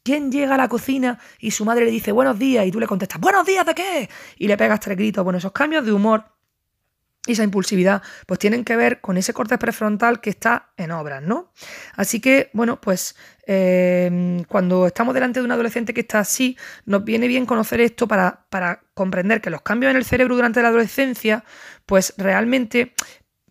¿Quién 0.03 0.31
llega 0.31 0.53
a 0.53 0.57
la 0.57 0.69
cocina 0.69 1.17
y 1.39 1.49
su 1.49 1.65
madre 1.65 1.85
le 1.85 1.91
dice 1.91 2.11
buenos 2.11 2.37
días 2.37 2.67
y 2.67 2.71
tú 2.71 2.79
le 2.79 2.85
contestas, 2.85 3.19
buenos 3.19 3.43
días 3.47 3.65
de 3.65 3.73
qué? 3.73 4.09
Y 4.37 4.47
le 4.47 4.55
pegas 4.55 4.79
tres 4.79 4.95
gritos. 4.95 5.23
Bueno, 5.23 5.39
esos 5.39 5.51
cambios 5.51 5.83
de 5.83 5.91
humor 5.91 6.34
y 7.27 7.33
esa 7.33 7.43
impulsividad, 7.43 8.01
pues 8.25 8.39
tienen 8.39 8.63
que 8.63 8.75
ver 8.75 9.01
con 9.01 9.17
ese 9.17 9.33
corte 9.33 9.57
prefrontal 9.57 10.21
que 10.21 10.29
está 10.29 10.69
en 10.77 10.91
obras, 10.91 11.23
¿no? 11.23 11.51
Así 11.95 12.19
que, 12.19 12.49
bueno, 12.53 12.79
pues 12.79 13.15
em, 13.47 14.43
cuando 14.43 14.87
estamos 14.87 15.13
delante 15.13 15.39
de 15.39 15.45
un 15.45 15.51
adolescente 15.51 15.93
que 15.93 16.01
está 16.01 16.19
así, 16.19 16.57
nos 16.85 17.03
viene 17.03 17.27
bien 17.27 17.45
conocer 17.45 17.81
esto 17.81 18.07
para, 18.07 18.45
para 18.49 18.81
comprender 18.93 19.41
que 19.41 19.49
los 19.49 19.61
cambios 19.61 19.91
en 19.91 19.97
el 19.97 20.05
cerebro 20.05 20.35
durante 20.35 20.61
la 20.61 20.69
adolescencia, 20.69 21.43
pues 21.85 22.13
realmente 22.17 22.93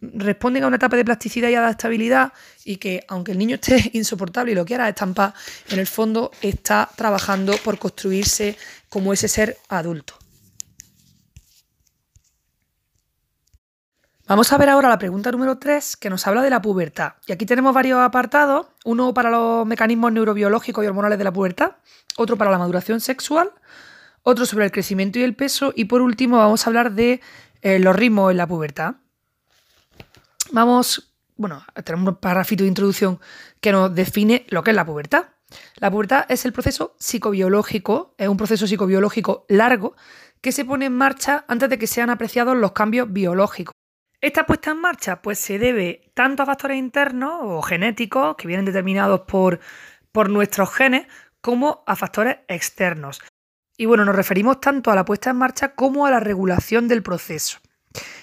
responden 0.00 0.64
a 0.64 0.66
una 0.66 0.76
etapa 0.76 0.96
de 0.96 1.04
plasticidad 1.04 1.48
y 1.48 1.54
adaptabilidad 1.54 2.32
y 2.64 2.76
que 2.76 3.04
aunque 3.08 3.32
el 3.32 3.38
niño 3.38 3.56
esté 3.56 3.90
insoportable 3.94 4.52
y 4.52 4.54
lo 4.54 4.64
quiera 4.64 4.88
estampar, 4.88 5.34
en 5.70 5.78
el 5.78 5.86
fondo 5.86 6.30
está 6.42 6.90
trabajando 6.96 7.56
por 7.58 7.78
construirse 7.78 8.56
como 8.88 9.12
ese 9.12 9.28
ser 9.28 9.56
adulto. 9.68 10.23
Vamos 14.26 14.50
a 14.54 14.56
ver 14.56 14.70
ahora 14.70 14.88
la 14.88 14.98
pregunta 14.98 15.30
número 15.30 15.58
3 15.58 15.98
que 15.98 16.08
nos 16.08 16.26
habla 16.26 16.40
de 16.40 16.48
la 16.48 16.62
pubertad. 16.62 17.12
Y 17.26 17.32
aquí 17.32 17.44
tenemos 17.44 17.74
varios 17.74 18.00
apartados, 18.00 18.68
uno 18.82 19.12
para 19.12 19.30
los 19.30 19.66
mecanismos 19.66 20.12
neurobiológicos 20.12 20.82
y 20.82 20.86
hormonales 20.86 21.18
de 21.18 21.24
la 21.24 21.32
pubertad, 21.32 21.72
otro 22.16 22.38
para 22.38 22.50
la 22.50 22.56
maduración 22.56 23.00
sexual, 23.00 23.52
otro 24.22 24.46
sobre 24.46 24.64
el 24.64 24.72
crecimiento 24.72 25.18
y 25.18 25.24
el 25.24 25.34
peso 25.34 25.74
y 25.76 25.84
por 25.84 26.00
último 26.00 26.38
vamos 26.38 26.66
a 26.66 26.70
hablar 26.70 26.92
de 26.92 27.20
eh, 27.60 27.78
los 27.78 27.94
ritmos 27.94 28.30
en 28.30 28.38
la 28.38 28.46
pubertad. 28.46 28.94
Vamos, 30.52 31.12
bueno, 31.36 31.62
tenemos 31.84 32.08
un 32.08 32.16
párrafito 32.16 32.64
de 32.64 32.68
introducción 32.68 33.20
que 33.60 33.72
nos 33.72 33.94
define 33.94 34.46
lo 34.48 34.62
que 34.62 34.70
es 34.70 34.76
la 34.76 34.86
pubertad. 34.86 35.26
La 35.76 35.90
pubertad 35.90 36.24
es 36.30 36.46
el 36.46 36.54
proceso 36.54 36.96
psicobiológico, 36.98 38.14
es 38.16 38.28
un 38.28 38.38
proceso 38.38 38.66
psicobiológico 38.66 39.44
largo 39.50 39.94
que 40.40 40.50
se 40.50 40.64
pone 40.64 40.86
en 40.86 40.96
marcha 40.96 41.44
antes 41.46 41.68
de 41.68 41.78
que 41.78 41.86
sean 41.86 42.08
apreciados 42.08 42.56
los 42.56 42.72
cambios 42.72 43.12
biológicos. 43.12 43.74
Esta 44.24 44.46
puesta 44.46 44.70
en 44.70 44.80
marcha 44.80 45.20
pues 45.20 45.38
se 45.38 45.58
debe 45.58 46.10
tanto 46.14 46.42
a 46.42 46.46
factores 46.46 46.78
internos 46.78 47.40
o 47.42 47.60
genéticos 47.60 48.36
que 48.36 48.48
vienen 48.48 48.64
determinados 48.64 49.20
por, 49.28 49.60
por 50.12 50.30
nuestros 50.30 50.72
genes 50.72 51.06
como 51.42 51.84
a 51.86 51.94
factores 51.94 52.38
externos. 52.48 53.20
Y 53.76 53.84
bueno, 53.84 54.06
nos 54.06 54.16
referimos 54.16 54.62
tanto 54.62 54.90
a 54.90 54.94
la 54.94 55.04
puesta 55.04 55.28
en 55.28 55.36
marcha 55.36 55.74
como 55.74 56.06
a 56.06 56.10
la 56.10 56.20
regulación 56.20 56.88
del 56.88 57.02
proceso. 57.02 57.58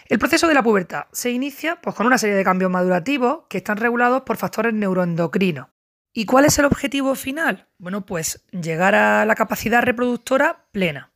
El 0.07 0.17
proceso 0.17 0.47
de 0.47 0.55
la 0.55 0.63
pubertad 0.63 1.03
se 1.11 1.29
inicia 1.29 1.79
pues, 1.79 1.95
con 1.95 2.07
una 2.07 2.17
serie 2.17 2.35
de 2.35 2.43
cambios 2.43 2.71
madurativos 2.71 3.43
que 3.47 3.59
están 3.59 3.77
regulados 3.77 4.23
por 4.23 4.37
factores 4.37 4.73
neuroendocrinos. 4.73 5.67
¿Y 6.13 6.25
cuál 6.25 6.45
es 6.45 6.57
el 6.57 6.65
objetivo 6.65 7.13
final? 7.13 7.69
Bueno, 7.77 8.07
pues 8.07 8.43
llegar 8.49 8.95
a 8.95 9.23
la 9.27 9.35
capacidad 9.35 9.83
reproductora 9.83 10.65
plena. 10.71 11.10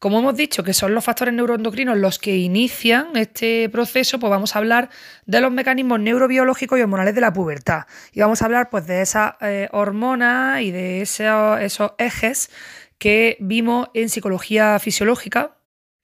Como 0.00 0.20
hemos 0.20 0.34
dicho 0.34 0.64
que 0.64 0.72
son 0.72 0.94
los 0.94 1.04
factores 1.04 1.34
neuroendocrinos 1.34 1.94
los 1.98 2.18
que 2.18 2.38
inician 2.38 3.14
este 3.16 3.68
proceso, 3.68 4.18
pues 4.18 4.30
vamos 4.30 4.56
a 4.56 4.58
hablar 4.58 4.88
de 5.26 5.42
los 5.42 5.52
mecanismos 5.52 6.00
neurobiológicos 6.00 6.78
y 6.78 6.82
hormonales 6.82 7.14
de 7.14 7.20
la 7.20 7.34
pubertad. 7.34 7.82
Y 8.14 8.20
vamos 8.20 8.40
a 8.40 8.46
hablar 8.46 8.70
pues 8.70 8.86
de 8.86 9.02
esas 9.02 9.34
eh, 9.42 9.68
hormonas 9.72 10.62
y 10.62 10.70
de 10.70 11.02
esos, 11.02 11.92
ejes 11.98 12.48
que 12.96 13.36
vimos 13.40 13.88
en 13.92 14.08
psicología 14.08 14.78
fisiológica, 14.78 15.58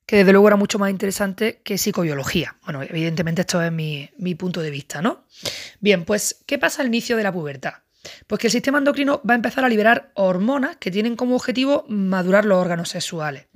que 0.04 0.16
desde 0.16 0.32
luego 0.32 0.48
era 0.48 0.56
mucho 0.56 0.78
más 0.78 0.90
interesante 0.90 1.62
que 1.64 1.78
psicobiología. 1.78 2.54
Bueno, 2.64 2.82
evidentemente 2.82 3.40
esto 3.40 3.62
es 3.62 3.72
mi, 3.72 4.10
mi 4.18 4.34
punto 4.34 4.60
de 4.60 4.70
vista, 4.70 5.00
¿no? 5.00 5.24
Bien, 5.80 6.04
pues, 6.04 6.44
¿qué 6.44 6.58
pasa 6.58 6.82
al 6.82 6.88
inicio 6.88 7.16
de 7.16 7.22
la 7.22 7.32
pubertad? 7.32 7.86
Pues 8.26 8.40
que 8.40 8.46
el 8.48 8.52
sistema 8.52 8.78
endocrino 8.78 9.20
va 9.28 9.34
a 9.34 9.36
empezar 9.36 9.64
a 9.64 9.68
liberar 9.68 10.10
hormonas 10.14 10.76
que 10.76 10.90
tienen 10.90 11.16
como 11.16 11.36
objetivo 11.36 11.84
madurar 11.88 12.44
los 12.44 12.58
órganos 12.58 12.88
sexuales 12.88 13.46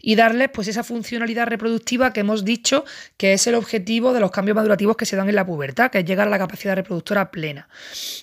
y 0.00 0.14
darles 0.14 0.48
pues 0.52 0.68
esa 0.68 0.82
funcionalidad 0.82 1.46
reproductiva 1.46 2.12
que 2.12 2.20
hemos 2.20 2.44
dicho 2.44 2.84
que 3.16 3.34
es 3.34 3.46
el 3.46 3.54
objetivo 3.54 4.12
de 4.12 4.20
los 4.20 4.30
cambios 4.30 4.56
madurativos 4.56 4.96
que 4.96 5.06
se 5.06 5.16
dan 5.16 5.28
en 5.28 5.34
la 5.34 5.46
pubertad, 5.46 5.90
que 5.90 5.98
es 5.98 6.04
llegar 6.04 6.26
a 6.26 6.30
la 6.30 6.38
capacidad 6.38 6.74
reproductora 6.74 7.30
plena. 7.30 7.68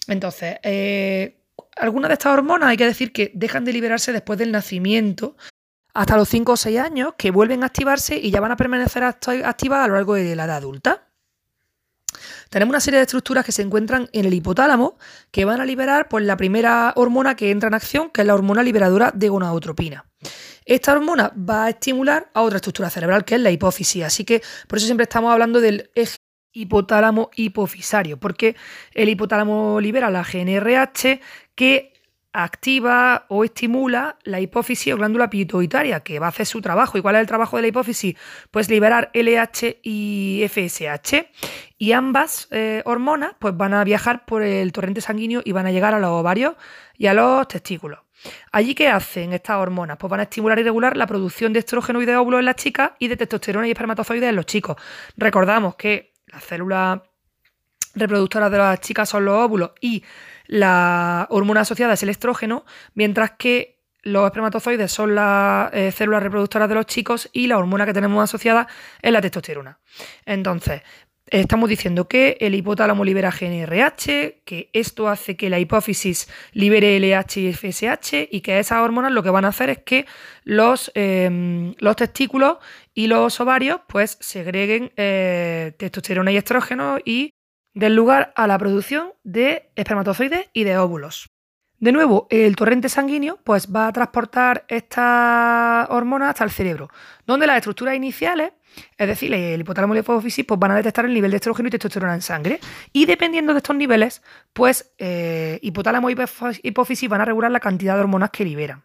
Entonces, 0.07 0.57
eh, 0.63 1.37
algunas 1.75 2.09
de 2.09 2.13
estas 2.13 2.33
hormonas 2.33 2.69
hay 2.69 2.77
que 2.77 2.85
decir 2.85 3.11
que 3.11 3.31
dejan 3.33 3.65
de 3.65 3.73
liberarse 3.73 4.11
después 4.11 4.39
del 4.39 4.51
nacimiento 4.51 5.35
hasta 5.93 6.15
los 6.15 6.29
5 6.29 6.51
o 6.51 6.57
6 6.57 6.79
años, 6.79 7.13
que 7.17 7.31
vuelven 7.31 7.63
a 7.63 7.67
activarse 7.67 8.17
y 8.17 8.29
ya 8.29 8.39
van 8.39 8.51
a 8.51 8.57
permanecer 8.57 9.03
activas 9.03 9.79
a 9.79 9.87
lo 9.87 9.95
largo 9.95 10.13
de 10.13 10.35
la 10.35 10.45
edad 10.45 10.57
adulta. 10.57 11.06
Tenemos 12.49 12.71
una 12.71 12.79
serie 12.79 12.99
de 12.99 13.03
estructuras 13.03 13.45
que 13.45 13.51
se 13.51 13.61
encuentran 13.61 14.09
en 14.13 14.25
el 14.25 14.33
hipotálamo 14.33 14.97
que 15.31 15.45
van 15.45 15.61
a 15.61 15.65
liberar 15.65 16.07
pues, 16.09 16.25
la 16.25 16.37
primera 16.37 16.93
hormona 16.95 17.35
que 17.35 17.51
entra 17.51 17.67
en 17.67 17.73
acción, 17.73 18.09
que 18.09 18.21
es 18.21 18.27
la 18.27 18.33
hormona 18.33 18.63
liberadora 18.63 19.11
de 19.13 19.29
gonadotropina. 19.29 20.05
Esta 20.65 20.93
hormona 20.93 21.31
va 21.37 21.65
a 21.65 21.69
estimular 21.69 22.29
a 22.33 22.41
otra 22.41 22.57
estructura 22.57 22.89
cerebral, 22.89 23.23
que 23.23 23.35
es 23.35 23.41
la 23.41 23.51
hipófisis. 23.51 24.03
Así 24.03 24.25
que 24.25 24.41
por 24.67 24.77
eso 24.77 24.85
siempre 24.85 25.03
estamos 25.03 25.31
hablando 25.31 25.61
del 25.61 25.89
eje 25.95 26.17
hipotálamo 26.53 27.29
hipofisario, 27.35 28.17
porque 28.19 28.55
el 28.93 29.09
hipotálamo 29.09 29.79
libera 29.79 30.09
la 30.09 30.23
GNRH 30.23 31.21
que 31.55 31.93
activa 32.43 33.25
o 33.29 33.43
estimula 33.43 34.17
la 34.23 34.39
hipófisis 34.39 34.93
o 34.93 34.97
glándula 34.97 35.29
pituitaria, 35.29 36.01
que 36.01 36.19
va 36.19 36.27
a 36.27 36.29
hacer 36.29 36.45
su 36.45 36.61
trabajo. 36.61 36.97
¿Y 36.97 37.01
cuál 37.01 37.15
es 37.15 37.21
el 37.21 37.27
trabajo 37.27 37.55
de 37.55 37.63
la 37.63 37.67
hipófisis? 37.69 38.15
Pues 38.51 38.69
liberar 38.69 39.09
LH 39.13 39.79
y 39.81 40.45
FSH. 40.47 41.31
Y 41.79 41.93
ambas 41.93 42.47
eh, 42.51 42.83
hormonas 42.85 43.31
pues 43.39 43.57
van 43.57 43.73
a 43.73 43.83
viajar 43.83 44.25
por 44.25 44.43
el 44.43 44.71
torrente 44.71 45.01
sanguíneo 45.01 45.41
y 45.43 45.51
van 45.51 45.65
a 45.65 45.71
llegar 45.71 45.95
a 45.95 45.99
los 45.99 46.11
ovarios 46.11 46.53
y 46.95 47.07
a 47.07 47.15
los 47.15 47.47
testículos. 47.47 47.99
Allí, 48.51 48.75
¿qué 48.75 48.87
hacen 48.87 49.33
estas 49.33 49.57
hormonas? 49.57 49.97
Pues 49.97 50.09
van 50.09 50.19
a 50.19 50.23
estimular 50.23 50.59
y 50.59 50.63
regular 50.63 50.95
la 50.95 51.07
producción 51.07 51.53
de 51.53 51.59
estrógeno 51.59 52.01
y 52.01 52.05
de 52.05 52.15
óvulos 52.15 52.39
en 52.39 52.45
las 52.45 52.55
chicas 52.55 52.91
y 52.99 53.07
de 53.07 53.17
testosterona 53.17 53.67
y 53.67 53.71
espermatozoides 53.71 54.29
en 54.29 54.35
los 54.35 54.45
chicos. 54.45 54.77
Recordamos 55.17 55.75
que 55.75 56.13
las 56.27 56.43
células 56.43 56.99
reproductoras 57.95 58.51
de 58.51 58.57
las 58.57 58.79
chicas 58.79 59.09
son 59.09 59.25
los 59.25 59.35
óvulos 59.35 59.71
y 59.81 60.03
la 60.47 61.27
hormona 61.29 61.61
asociada 61.61 61.93
es 61.93 62.03
el 62.03 62.09
estrógeno, 62.09 62.65
mientras 62.93 63.31
que 63.31 63.77
los 64.03 64.25
espermatozoides 64.25 64.91
son 64.91 65.15
las 65.15 65.73
eh, 65.73 65.91
células 65.91 66.23
reproductoras 66.23 66.69
de 66.69 66.75
los 66.75 66.85
chicos 66.85 67.29
y 67.33 67.47
la 67.47 67.57
hormona 67.57 67.85
que 67.85 67.93
tenemos 67.93 68.23
asociada 68.23 68.67
es 69.01 69.11
la 69.11 69.21
testosterona. 69.21 69.79
Entonces, 70.25 70.81
estamos 71.29 71.69
diciendo 71.69 72.07
que 72.07 72.37
el 72.39 72.55
hipotálamo 72.55 73.03
libera 73.03 73.31
GNRH, 73.31 74.43
que 74.45 74.69
esto 74.71 75.09
hace 75.09 75.35
que 75.35 75.49
la 75.49 75.59
hipófisis 75.59 76.29
libere 76.53 76.97
LH 76.99 77.41
y 77.41 77.53
FSH 77.53 78.29
y 78.31 78.41
que 78.41 78.59
esas 78.59 78.79
hormonas 78.79 79.11
lo 79.11 79.23
que 79.23 79.29
van 79.29 79.45
a 79.45 79.49
hacer 79.49 79.69
es 79.69 79.79
que 79.79 80.05
los, 80.43 80.91
em, 80.95 81.75
los 81.79 81.95
testículos 81.95 82.57
y 82.93 83.07
los 83.07 83.39
ovarios 83.41 83.81
pues 83.87 84.17
segreguen 84.21 84.91
eh, 84.95 85.73
testosterona 85.77 86.31
y 86.31 86.37
estrógeno 86.37 86.97
y 87.03 87.33
del 87.77 87.95
lugar 87.95 88.33
a 88.35 88.47
la 88.47 88.57
producción 88.57 89.13
de 89.23 89.69
espermatozoides 89.75 90.49
y 90.51 90.63
de 90.63 90.77
óvulos. 90.77 91.29
De 91.79 91.91
nuevo, 91.91 92.25
el 92.31 92.55
torrente 92.55 92.89
sanguíneo 92.89 93.37
pues, 93.43 93.67
va 93.73 93.87
a 93.87 93.93
transportar 93.93 94.65
estas 94.67 95.87
hormonas 95.91 96.29
hasta 96.29 96.43
el 96.43 96.49
cerebro, 96.49 96.89
donde 97.27 97.45
las 97.45 97.57
estructuras 97.57 97.95
iniciales, 97.95 98.53
es 98.97 99.07
decir, 99.07 99.31
el 99.31 99.61
hipotálamo 99.61 99.93
y 99.93 99.97
la 99.97 99.99
hipófisis, 99.99 100.43
pues, 100.43 100.59
van 100.59 100.71
a 100.71 100.75
detectar 100.75 101.05
el 101.05 101.13
nivel 101.13 101.29
de 101.29 101.37
estrógeno 101.37 101.67
y 101.67 101.69
testosterona 101.69 102.15
en 102.15 102.23
sangre. 102.23 102.59
Y 102.93 103.05
dependiendo 103.05 103.53
de 103.53 103.57
estos 103.59 103.75
niveles, 103.75 104.23
pues 104.53 104.91
eh, 104.97 105.59
hipotálamo 105.61 106.09
y 106.09 106.15
hipófisis 106.63 107.07
van 107.07 107.21
a 107.21 107.25
regular 107.25 107.51
la 107.51 107.59
cantidad 107.59 107.93
de 107.93 108.01
hormonas 108.01 108.31
que 108.31 108.43
liberan. 108.43 108.83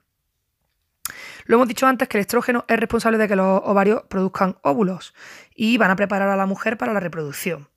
Lo 1.46 1.56
hemos 1.56 1.68
dicho 1.68 1.86
antes 1.86 2.08
que 2.08 2.18
el 2.18 2.22
estrógeno 2.22 2.66
es 2.68 2.78
responsable 2.78 3.16
de 3.16 3.26
que 3.26 3.36
los 3.36 3.62
ovarios 3.64 4.02
produzcan 4.08 4.58
óvulos 4.62 5.14
y 5.54 5.78
van 5.78 5.90
a 5.90 5.96
preparar 5.96 6.28
a 6.28 6.36
la 6.36 6.44
mujer 6.46 6.76
para 6.76 6.92
la 6.92 7.00
reproducción. 7.00 7.71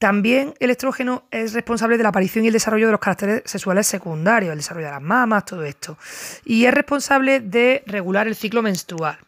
También 0.00 0.54
el 0.60 0.70
estrógeno 0.70 1.24
es 1.30 1.52
responsable 1.52 1.98
de 1.98 2.02
la 2.02 2.08
aparición 2.08 2.42
y 2.42 2.48
el 2.48 2.54
desarrollo 2.54 2.86
de 2.86 2.92
los 2.92 3.00
caracteres 3.02 3.42
sexuales 3.44 3.86
secundarios, 3.86 4.50
el 4.50 4.56
desarrollo 4.56 4.86
de 4.86 4.92
las 4.92 5.02
mamas, 5.02 5.44
todo 5.44 5.62
esto. 5.62 5.98
Y 6.46 6.64
es 6.64 6.72
responsable 6.72 7.40
de 7.40 7.82
regular 7.86 8.26
el 8.26 8.34
ciclo 8.34 8.62
menstrual. 8.62 9.18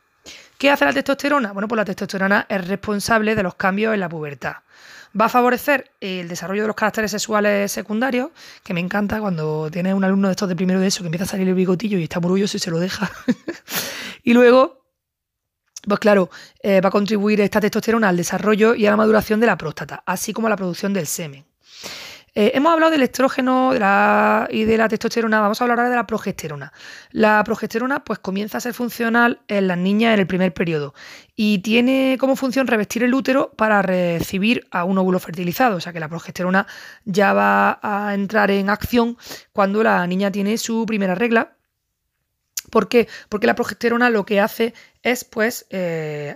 ¿Qué 0.57 0.71
hace 0.71 0.87
la 0.87 0.95
testosterona? 0.95 1.53
Bueno, 1.53 1.69
pues 1.69 1.77
la 1.77 1.85
testosterona 1.85 2.47
es 2.49 2.67
responsable 2.67 3.35
de 3.35 3.43
los 3.43 3.55
cambios 3.55 3.93
en 3.93 4.01
la 4.01 4.09
pubertad. 4.09 4.55
Va 5.21 5.27
a 5.27 5.29
favorecer 5.29 5.91
el 6.01 6.27
desarrollo 6.27 6.63
de 6.63 6.69
los 6.69 6.77
caracteres 6.77 7.11
sexuales 7.11 7.71
secundarios, 7.71 8.31
que 8.65 8.73
me 8.73 8.81
encanta 8.81 9.21
cuando 9.21 9.71
tienes 9.71 9.93
un 9.93 10.05
alumno 10.05 10.29
de 10.29 10.33
estos 10.33 10.49
de 10.49 10.57
primero 10.57 10.81
de 10.81 10.87
eso 10.87 11.03
que 11.03 11.09
empieza 11.09 11.25
a 11.25 11.29
salir 11.29 11.49
el 11.49 11.55
bigotillo 11.55 11.99
y 11.99 12.05
está 12.05 12.19
muy 12.19 12.29
orgulloso 12.29 12.57
y 12.57 12.61
se 12.61 12.71
lo 12.71 12.79
deja. 12.79 13.13
y 14.25 14.33
luego 14.33 14.82
pues 15.87 16.01
claro, 16.01 16.31
eh, 16.63 16.81
va 16.81 16.89
a 16.89 16.93
contribuir 16.93 17.41
esta 17.41 17.61
testosterona 17.61 18.09
al 18.09 18.17
desarrollo 18.17 18.75
y 18.75 18.87
a 18.87 18.91
la 18.91 18.97
maduración 18.97 19.41
de 19.41 19.47
la 19.47 19.59
próstata, 19.59 20.03
así 20.07 20.33
como 20.33 20.47
a 20.47 20.51
la 20.51 20.57
producción 20.57 20.93
del 20.93 21.07
semen. 21.07 21.45
Eh, 22.35 22.53
hemos 22.55 22.73
hablado 22.73 22.93
del 22.93 23.03
estrógeno 23.03 23.75
y 23.75 24.65
de 24.65 24.77
la 24.79 24.89
testosterona, 24.89 25.41
vamos 25.41 25.61
a 25.61 25.65
hablar 25.65 25.81
ahora 25.81 25.91
de 25.91 25.97
la 25.97 26.07
progesterona. 26.07 26.73
La 27.11 27.45
progesterona 27.45 28.05
pues 28.05 28.21
comienza 28.21 28.57
a 28.57 28.61
ser 28.63 28.73
funcional 28.73 29.41
en 29.49 29.69
las 29.69 29.77
niñas 29.77 30.15
en 30.15 30.21
el 30.21 30.27
primer 30.27 30.55
periodo 30.55 30.95
y 31.37 31.59
tiene 31.59 32.17
como 32.19 32.35
función 32.35 32.67
revestir 32.67 33.03
el 33.03 33.13
útero 33.13 33.53
para 33.55 33.83
recibir 33.83 34.67
a 34.71 34.85
un 34.85 34.97
óvulo 34.97 35.19
fertilizado, 35.19 35.77
o 35.77 35.81
sea 35.81 35.93
que 35.93 36.01
la 36.01 36.09
progesterona 36.09 36.67
ya 37.05 37.35
va 37.35 37.79
a 37.83 38.15
entrar 38.15 38.51
en 38.51 38.71
acción 38.71 39.19
cuando 39.53 39.83
la 39.83 40.07
niña 40.07 40.33
tiene 40.33 40.57
su 40.57 40.87
primera 40.87 41.15
regla. 41.15 41.57
¿Por 42.73 42.89
qué? 42.89 43.07
Porque 43.29 43.47
la 43.47 43.55
progesterona 43.55 44.09
lo 44.09 44.25
que 44.25 44.41
hace 44.41 44.73
es 45.03 45.25
pues 45.25 45.67
eh, 45.69 46.35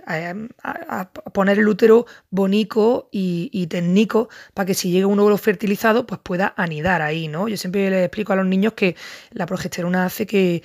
poner 1.33 1.57
el 1.57 1.67
útero 1.67 2.05
bonito 2.29 3.09
y, 3.11 3.65
técnico 3.65 4.29
para 4.53 4.67
que 4.67 4.75
si 4.75 4.91
llega 4.91 5.07
un 5.07 5.19
óvulo 5.19 5.37
fertilizado 5.39 6.05
pues 6.05 6.21
pueda 6.21 6.53
anidar 6.55 7.01
ahí, 7.01 7.27
¿no? 7.27 7.47
Yo 7.47 7.57
siempre 7.57 7.89
les 7.89 8.05
explico 8.05 8.33
a 8.33 8.35
los 8.35 8.45
niños 8.45 8.73
que 8.73 8.95
la 9.31 9.47
progesterona 9.47 10.05
hace 10.05 10.27
que, 10.27 10.61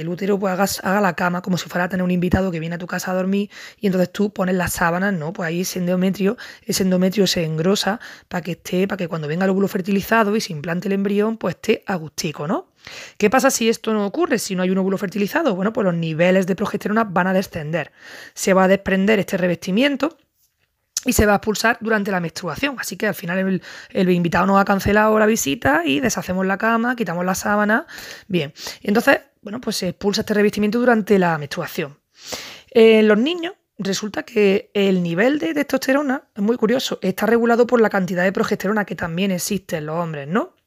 el 0.00 0.08
útero 0.08 0.38
pues 0.38 0.80
haga, 0.82 1.00
la 1.02 1.14
cama 1.14 1.42
como 1.42 1.58
si 1.58 1.68
fuera 1.68 1.84
a 1.84 1.88
tener 1.90 2.02
un 2.02 2.10
invitado 2.10 2.50
que 2.50 2.58
viene 2.58 2.76
a 2.76 2.78
tu 2.78 2.86
casa 2.86 3.10
a 3.10 3.14
dormir 3.14 3.50
y 3.78 3.88
entonces 3.88 4.10
tú 4.10 4.32
pones 4.32 4.54
las 4.54 4.72
sábanas, 4.72 5.12
¿no? 5.12 5.34
Pues 5.34 5.48
ahí 5.48 5.60
ese 5.60 5.80
endometrio, 5.80 6.38
ese 6.62 6.82
endometrio 6.82 7.26
se 7.26 7.44
engrosa 7.44 8.00
para 8.28 8.40
que 8.40 8.52
esté, 8.52 8.88
para 8.88 8.96
que 8.96 9.08
cuando 9.08 9.28
venga 9.28 9.44
el 9.44 9.50
óvulo 9.50 9.68
fertilizado 9.68 10.34
y 10.34 10.40
se 10.40 10.54
implante 10.54 10.88
el 10.88 10.94
embrión 10.94 11.36
pues 11.36 11.56
esté 11.56 11.84
agustico, 11.86 12.46
¿no? 12.46 12.68
¿Qué 13.16 13.30
pasa 13.30 13.50
si 13.50 13.68
esto 13.68 13.92
no 13.92 14.06
ocurre, 14.06 14.38
si 14.38 14.54
no 14.54 14.62
hay 14.62 14.70
un 14.70 14.78
óvulo 14.78 14.98
fertilizado? 14.98 15.54
Bueno, 15.54 15.72
pues 15.72 15.84
los 15.84 15.94
niveles 15.94 16.46
de 16.46 16.56
progesterona 16.56 17.04
van 17.04 17.26
a 17.26 17.32
descender. 17.32 17.92
Se 18.34 18.54
va 18.54 18.64
a 18.64 18.68
desprender 18.68 19.18
este 19.18 19.36
revestimiento 19.36 20.16
y 21.04 21.12
se 21.12 21.26
va 21.26 21.34
a 21.34 21.36
expulsar 21.36 21.78
durante 21.80 22.10
la 22.10 22.20
menstruación. 22.20 22.76
Así 22.78 22.96
que 22.96 23.06
al 23.06 23.14
final 23.14 23.60
el, 23.90 24.10
invitado 24.10 24.46
nos 24.46 24.60
ha 24.60 24.64
cancelado 24.64 25.18
la 25.18 25.26
visita 25.26 25.82
y 25.84 26.00
deshacemos 26.00 26.44
la 26.46 26.58
cama, 26.58 26.96
quitamos 26.96 27.24
la 27.24 27.34
sábana. 27.34 27.86
Bien, 28.26 28.52
entonces, 28.82 29.20
bueno, 29.40 29.60
pues 29.60 29.76
se 29.76 29.88
expulsa 29.88 30.22
este 30.22 30.34
revestimiento 30.34 30.78
durante 30.78 31.18
la 31.18 31.38
menstruación. 31.38 31.98
En 32.70 33.08
los 33.08 33.18
niños 33.18 33.54
resulta 33.78 34.24
que 34.24 34.70
el 34.74 35.02
nivel 35.02 35.38
de 35.38 35.54
testosterona, 35.54 36.24
es 36.34 36.42
muy 36.42 36.56
curioso, 36.56 36.98
está 37.00 37.26
regulado 37.26 37.66
por 37.66 37.80
la 37.80 37.90
cantidad 37.90 38.24
de 38.24 38.32
progesterona 38.32 38.84
que 38.84 38.96
también 38.96 39.30
existe 39.30 39.76
en 39.76 39.86
los 39.86 39.96
hombres, 39.96 40.26
¿no? 40.26 40.57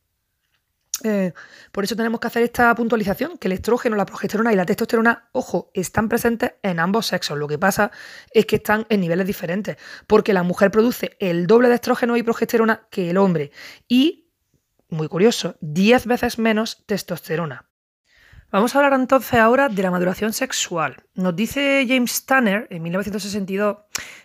Eh, 1.04 1.34
por 1.72 1.84
eso 1.84 1.96
tenemos 1.96 2.20
que 2.20 2.28
hacer 2.28 2.44
esta 2.44 2.74
puntualización, 2.76 3.38
que 3.38 3.48
el 3.48 3.54
estrógeno, 3.54 3.96
la 3.96 4.06
progesterona 4.06 4.54
y 4.54 4.56
la 4.56 4.66
testosterona, 4.66 5.30
ojo, 5.32 5.72
están 5.74 6.10
presentes 6.10 6.54
en 6.62 6.80
ambos 6.80 7.08
sexos. 7.08 7.38
Lo 7.38 7.48
que 7.48 7.58
pasa 7.58 7.92
es 8.34 8.46
que 8.46 8.58
están 8.58 8.86
en 8.90 9.02
niveles 9.02 9.28
diferentes, 9.28 9.78
porque 10.08 10.34
la 10.34 10.44
mujer 10.44 10.72
produce 10.72 11.16
el 11.20 11.48
doble 11.48 11.70
de 11.70 11.76
estrógeno 11.76 12.18
y 12.18 12.24
progesterona 12.24 12.88
que 12.90 13.10
el 13.10 13.18
hombre 13.18 13.52
y, 13.88 14.30
muy 14.90 15.08
curioso, 15.08 15.56
10 15.62 16.06
veces 16.06 16.40
menos 16.40 16.84
testosterona. 16.86 17.72
Vamos 18.52 18.76
a 18.76 18.80
hablar 18.80 19.00
entonces 19.00 19.40
ahora 19.40 19.70
de 19.70 19.82
la 19.82 19.92
maduración 19.92 20.34
sexual. 20.34 20.98
Nos 21.16 21.34
dice 21.34 21.86
James 21.88 22.26
Tanner 22.26 22.68
en 22.70 22.84
1962 22.84 23.78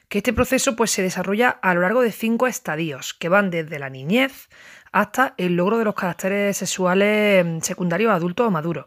que 0.09 0.19
este 0.19 0.33
proceso 0.33 0.77
pues, 0.77 0.91
se 0.91 1.03
desarrolla 1.03 1.51
a 1.51 1.75
lo 1.75 1.81
largo 1.81 2.03
de 2.03 2.13
cinco 2.13 2.47
estadios, 2.47 3.15
que 3.15 3.29
van 3.29 3.51
desde 3.51 3.79
la 3.79 3.91
niñez 3.91 4.49
hasta 4.93 5.35
el 5.37 5.57
logro 5.57 5.79
de 5.79 5.85
los 5.85 5.95
caracteres 5.95 6.57
sexuales 6.57 7.45
mm, 7.45 7.61
secundarios 7.61 8.13
adultos 8.13 8.47
o 8.47 8.51
maduros. 8.51 8.87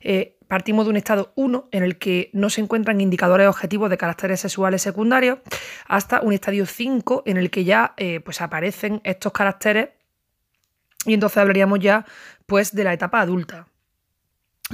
Eh, 0.00 0.36
partimos 0.48 0.84
de 0.86 0.90
un 0.90 0.96
estado 0.96 1.32
1 1.36 1.68
en 1.72 1.82
el 1.82 1.98
que 1.98 2.30
no 2.32 2.50
se 2.50 2.60
encuentran 2.60 3.00
indicadores 3.00 3.48
objetivos 3.48 3.90
de 3.90 3.98
caracteres 3.98 4.40
sexuales 4.40 4.82
secundarios, 4.82 5.38
hasta 5.86 6.20
un 6.20 6.32
estadio 6.32 6.66
5 6.66 7.22
en 7.26 7.36
el 7.36 7.50
que 7.50 7.64
ya 7.64 7.94
eh, 7.96 8.20
pues 8.20 8.40
aparecen 8.40 9.00
estos 9.04 9.32
caracteres 9.32 9.90
y 11.06 11.14
entonces 11.14 11.38
hablaríamos 11.38 11.78
ya 11.80 12.04
pues 12.46 12.74
de 12.74 12.84
la 12.84 12.92
etapa 12.92 13.20
adulta. 13.20 13.66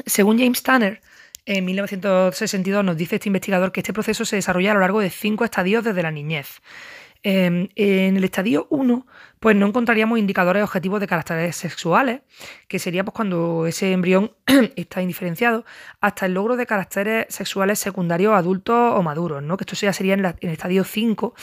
Según 0.07 0.39
James 0.39 0.63
Tanner, 0.63 1.03
en 1.45 1.65
1962 1.65 2.85
nos 2.85 2.97
dice 2.97 3.17
este 3.17 3.29
investigador 3.29 3.73
que 3.73 3.81
este 3.81 3.93
proceso 3.93 4.25
se 4.25 4.37
desarrolla 4.37 4.73
a 4.73 4.75
lo 4.75 4.81
largo 4.81 5.01
de 5.01 5.11
cinco 5.11 5.45
estadios 5.45 5.85
desde 5.85 6.03
la 6.03 6.11
niñez. 6.11 6.61
Em, 7.25 7.69
en 7.77 8.17
el 8.17 8.25
estadio 8.25 8.67
1, 8.71 9.07
pues 9.39 9.55
no 9.55 9.67
encontraríamos 9.69 10.19
indicadores 10.19 10.65
objetivos 10.65 11.01
de 11.01 11.07
caracteres 11.07 11.55
sexuales, 11.55 12.23
que 12.67 12.81
sería 12.81 13.05
pues, 13.05 13.15
cuando 13.15 13.67
ese 13.67 13.93
embrión 13.93 14.33
está 14.77 15.03
indiferenciado, 15.03 15.65
hasta 16.01 16.27
el 16.27 16.35
logro 16.35 16.57
de 16.57 16.67
caracteres 16.67 17.27
sexuales 17.29 17.79
secundarios 17.79 18.35
adultos 18.35 18.77
o 18.77 19.03
maduros, 19.03 19.41
¿no? 19.43 19.57
que 19.57 19.63
esto 19.63 19.77
ya 19.77 19.93
sería 19.93 20.15
en, 20.15 20.25
en 20.25 20.37
el 20.41 20.51
estadio 20.51 20.83
5, 20.83 21.35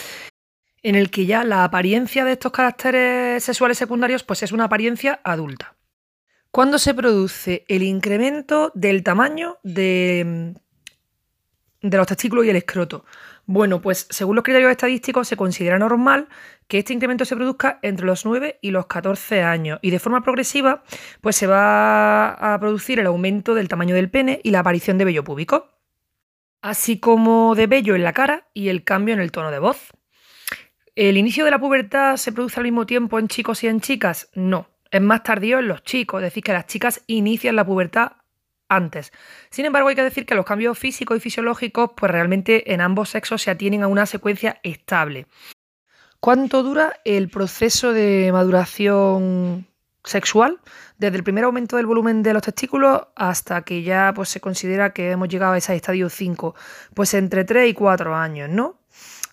en 0.83 0.95
el 0.95 1.09
que 1.09 1.25
ya 1.25 1.45
la 1.45 1.63
apariencia 1.63 2.25
de 2.25 2.33
estos 2.33 2.51
caracteres 2.51 3.43
sexuales 3.43 3.77
secundarios 3.77 4.23
pues 4.23 4.43
es 4.43 4.51
una 4.51 4.65
apariencia 4.65 5.21
adulta. 5.23 5.78
¿Cuándo 6.51 6.79
se 6.79 6.95
produce 6.95 7.63
el 7.67 7.83
incremento 7.83 8.71
del 8.73 9.03
tamaño 9.03 9.59
de, 9.63 10.55
de 11.81 11.97
los 11.97 12.07
testículos 12.07 12.45
y 12.45 12.49
el 12.49 12.55
escroto? 12.55 13.05
Bueno, 13.45 13.81
pues 13.81 14.07
según 14.09 14.35
los 14.35 14.43
criterios 14.43 14.71
estadísticos 14.71 15.27
se 15.27 15.37
considera 15.37 15.77
normal 15.77 16.27
que 16.67 16.79
este 16.79 16.93
incremento 16.93 17.25
se 17.25 17.35
produzca 17.35 17.79
entre 17.83 18.05
los 18.05 18.25
9 18.25 18.59
y 18.61 18.71
los 18.71 18.87
14 18.87 19.43
años 19.43 19.79
y 19.81 19.91
de 19.91 19.99
forma 19.99 20.21
progresiva 20.21 20.83
pues 21.21 21.35
se 21.35 21.47
va 21.47 22.31
a 22.31 22.59
producir 22.59 22.99
el 22.99 23.07
aumento 23.07 23.53
del 23.53 23.67
tamaño 23.67 23.93
del 23.93 24.09
pene 24.09 24.39
y 24.43 24.49
la 24.49 24.59
aparición 24.59 24.97
de 24.97 25.05
vello 25.05 25.23
púbico, 25.23 25.69
así 26.61 26.99
como 26.99 27.53
de 27.55 27.67
vello 27.67 27.95
en 27.95 28.03
la 28.03 28.13
cara 28.13 28.49
y 28.53 28.69
el 28.69 28.83
cambio 28.83 29.13
en 29.13 29.19
el 29.19 29.31
tono 29.31 29.51
de 29.51 29.59
voz. 29.59 29.93
¿El 30.95 31.17
inicio 31.17 31.45
de 31.45 31.51
la 31.51 31.59
pubertad 31.59 32.17
se 32.17 32.31
produce 32.31 32.59
al 32.59 32.65
mismo 32.65 32.85
tiempo 32.85 33.19
en 33.19 33.27
chicos 33.27 33.63
y 33.63 33.67
en 33.67 33.81
chicas? 33.81 34.29
No, 34.33 34.67
es 34.91 35.01
más 35.01 35.23
tardío 35.23 35.59
en 35.59 35.67
los 35.67 35.83
chicos, 35.83 36.21
es 36.21 36.27
decir, 36.27 36.43
que 36.43 36.53
las 36.53 36.67
chicas 36.67 37.03
inician 37.07 37.55
la 37.55 37.65
pubertad 37.65 38.13
antes. 38.67 39.11
Sin 39.49 39.65
embargo, 39.65 39.89
hay 39.89 39.95
que 39.95 40.03
decir 40.03 40.25
que 40.25 40.35
los 40.35 40.45
cambios 40.45 40.77
físicos 40.77 41.17
y 41.17 41.19
fisiológicos, 41.19 41.91
pues 41.95 42.11
realmente 42.11 42.73
en 42.73 42.81
ambos 42.81 43.09
sexos 43.09 43.41
se 43.41 43.51
atienen 43.51 43.83
a 43.83 43.87
una 43.87 44.05
secuencia 44.05 44.59
estable. 44.63 45.27
¿Cuánto 46.19 46.63
dura 46.63 46.99
el 47.05 47.29
proceso 47.29 47.93
de 47.93 48.29
maduración 48.31 49.67
sexual? 50.03 50.59
Desde 50.97 51.17
el 51.17 51.23
primer 51.23 51.45
aumento 51.45 51.77
del 51.77 51.85
volumen 51.85 52.23
de 52.23 52.33
los 52.33 52.43
testículos 52.43 53.01
hasta 53.15 53.61
que 53.61 53.83
ya 53.83 54.11
pues, 54.13 54.29
se 54.29 54.41
considera 54.41 54.91
que 54.91 55.11
hemos 55.11 55.29
llegado 55.29 55.53
a 55.53 55.57
ese 55.57 55.75
estadio 55.75 56.09
5, 56.09 56.55
pues 56.93 57.13
entre 57.13 57.45
3 57.45 57.69
y 57.69 57.73
4 57.73 58.15
años, 58.15 58.49
¿no? 58.49 58.81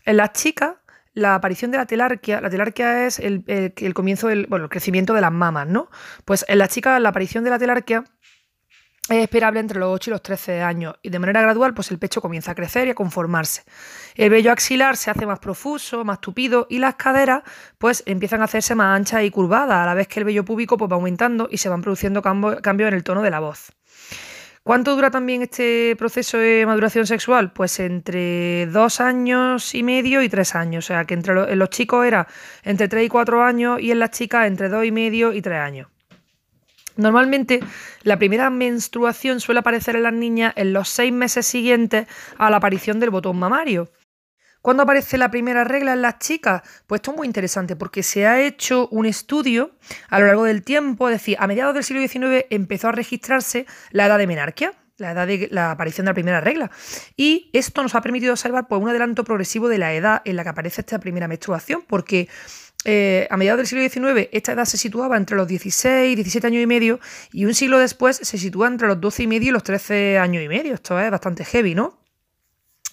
En 0.05 0.19
las 0.19 0.33
chicas 0.33 0.77
la 1.17 1.35
aparición 1.35 1.71
de 1.71 1.79
la 1.79 1.87
telarquia, 1.87 2.43
la 2.43 2.51
telarquia 2.51 3.07
es 3.07 3.19
el, 3.19 3.43
comienzo 3.95 4.29
del, 4.29 4.47
bueno, 4.49 4.67
el 4.67 4.71
crecimiento 4.71 5.15
de 5.15 5.23
las 5.23 5.33
mamas, 5.33 5.67
¿no? 5.67 5.89
Pues 6.27 6.45
en 6.47 6.59
las 6.59 6.69
chicas 6.69 7.01
la 7.01 7.09
aparición 7.09 7.43
de 7.43 7.49
la 7.51 7.59
telarquia 7.59 8.05
es 9.09 9.17
esperable 9.17 9.61
entre 9.61 9.79
los 9.79 9.95
8 9.95 10.11
y 10.11 10.13
los 10.13 10.23
13 10.23 10.61
años 10.61 10.97
y 11.01 11.09
de 11.09 11.19
manera 11.19 11.41
gradual 11.41 11.73
pues 11.73 11.91
el 11.91 11.99
pecho 11.99 12.21
comienza 12.21 12.53
a 12.53 12.55
crecer 12.55 12.87
y 12.87 12.91
a 12.91 12.95
conformarse. 12.95 13.65
El 14.15 14.29
vello 14.29 14.53
axilar 14.53 14.99
se 14.99 15.11
hace 15.11 15.25
más 15.25 15.39
profuso, 15.39 16.05
más 16.05 16.21
tupido 16.21 16.67
y 16.69 16.81
las 16.81 16.97
caderas 16.97 17.43
pues 17.79 18.03
empiezan 18.05 18.43
a 18.43 18.45
hacerse 18.45 18.75
más 18.75 18.95
anchas 18.95 19.25
y 19.25 19.31
curvadas 19.31 19.79
a 19.79 19.87
la 19.87 19.95
vez 19.95 20.09
que 20.09 20.21
el 20.21 20.27
vello 20.27 20.45
púbico 20.45 20.77
pues 20.77 20.91
va 20.91 20.97
aumentando 20.97 21.49
y 21.51 21.57
se 21.57 21.71
van 21.71 21.81
produciendo 21.81 22.21
cambios 22.21 22.89
en 22.89 22.95
el 22.95 23.05
tono 23.05 23.23
de 23.23 23.31
la 23.31 23.41
voz. 23.41 23.73
¿Cuánto 24.67 24.97
dura 24.97 25.13
también 25.13 25.43
este 25.43 25.95
proceso 25.97 26.39
de 26.39 26.67
maduración 26.67 27.07
sexual? 27.07 27.53
Pues 27.53 27.79
entre 27.79 28.67
dos 28.67 29.01
años 29.01 29.77
y 29.77 29.85
medio 29.85 30.23
y 30.23 30.29
tres 30.29 30.57
años. 30.57 30.85
O 30.85 30.89
sea, 30.89 31.05
que 31.05 31.15
entre 31.15 31.55
los, 31.55 31.71
chicos 31.71 32.05
era 32.05 32.27
entre 32.65 32.89
tres 32.89 33.07
y 33.07 33.09
cuatro 33.09 33.45
años 33.45 33.81
y 33.81 33.93
en 33.93 34.01
las 34.01 34.11
chicas 34.11 34.49
entre 34.49 34.69
dos 34.69 34.85
y 34.85 34.91
medio 34.91 35.33
y 35.33 35.41
tres 35.41 35.61
años. 35.61 35.87
Normalmente 36.97 37.61
la 38.03 38.19
primera 38.19 38.51
menstruación 38.51 39.39
suele 39.39 39.61
aparecer 39.61 39.95
en 39.95 40.03
las 40.03 40.15
niñas 40.15 40.53
en 40.57 40.73
los 40.73 40.89
seis 40.89 41.13
meses 41.13 41.47
siguientes 41.47 42.09
a 42.37 42.51
la 42.51 42.57
aparición 42.57 42.99
del 42.99 43.11
botón 43.11 43.39
mamario. 43.39 43.89
¿Cuándo 44.67 44.83
aparece 44.83 45.17
la 45.17 45.31
primera 45.31 45.63
regla 45.63 45.93
en 45.93 46.03
las 46.03 46.19
chicas? 46.19 46.61
Pues 46.89 46.99
esto 46.99 47.13
es 47.13 47.17
muy 47.17 47.29
interesante 47.29 47.77
porque 47.77 48.03
se 48.03 48.27
ha 48.27 48.43
hecho 48.43 48.89
un 48.89 49.07
estudio 49.07 49.71
a 50.09 50.19
lo 50.19 50.27
largo 50.27 50.43
del 50.43 50.65
tiempo, 50.65 51.09
es 51.09 51.15
decir, 51.15 51.37
a 51.39 51.47
mediados 51.47 51.73
del 51.73 51.85
siglo 51.85 52.03
XIX 52.03 52.47
empezó 52.51 52.89
a 52.89 52.91
registrarse 52.91 53.65
la 53.93 54.07
edad 54.07 54.19
de 54.19 54.27
menarquia, 54.27 54.73
la 54.97 55.13
edad 55.13 55.29
de 55.29 55.47
la 55.53 55.71
aparición 55.71 56.07
de 56.07 56.11
la 56.11 56.15
primera 56.15 56.41
regla. 56.41 56.73
Y 57.17 57.49
esto 57.53 57.81
nos 57.81 57.95
ha 57.95 58.01
permitido 58.01 58.33
observar 58.33 58.67
pues, 58.67 58.83
un 58.83 58.89
adelanto 58.89 59.23
progresivo 59.23 59.69
de 59.69 59.79
la 59.79 59.95
edad 59.95 60.23
en 60.25 60.35
la 60.35 60.43
que 60.43 60.49
aparece 60.49 60.81
esta 60.81 60.99
primera 60.99 61.29
menstruación, 61.29 61.85
porque 61.87 62.29
eh, 62.85 63.29
a 63.31 63.37
mediados 63.37 63.59
del 63.59 63.69
siglo 63.69 63.89
XIX 63.89 64.29
esta 64.33 64.51
edad 64.51 64.65
se 64.65 64.79
situaba 64.79 65.17
entre 65.17 65.37
los 65.37 65.47
16 65.47 66.11
y 66.11 66.17
17 66.17 66.45
años 66.45 66.65
y 66.65 66.67
medio, 66.67 66.99
y 67.31 67.45
un 67.45 67.55
siglo 67.55 67.79
después 67.79 68.17
se 68.17 68.37
sitúa 68.37 68.67
entre 68.67 68.89
los 68.89 69.01
12 69.01 69.23
y 69.23 69.27
medio 69.29 69.51
y 69.51 69.53
los 69.53 69.63
13 69.63 70.19
años 70.19 70.43
y 70.43 70.49
medio. 70.49 70.75
Esto 70.75 70.99
es 70.99 71.09
bastante 71.09 71.45
heavy, 71.45 71.77
¿no? 71.77 72.06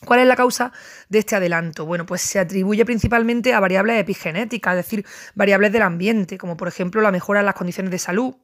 ¿Cuál 0.06 0.20
es 0.20 0.28
la 0.28 0.36
causa 0.36 0.72
de 1.10 1.20
este 1.20 1.36
adelanto? 1.36 1.86
Bueno, 1.86 2.06
pues 2.06 2.22
se 2.22 2.40
atribuye 2.40 2.86
principalmente 2.86 3.54
a 3.54 3.60
variables 3.60 4.00
epigenéticas, 4.00 4.78
es 4.78 4.86
decir, 4.86 5.06
variables 5.36 5.72
del 5.72 5.82
ambiente, 5.82 6.38
como 6.38 6.58
por 6.58 6.68
ejemplo 6.68 7.02
la 7.02 7.12
mejora 7.12 7.40
en 7.40 7.46
las 7.46 7.56
condiciones 7.56 7.92
de 7.92 8.00
salud 8.00 8.36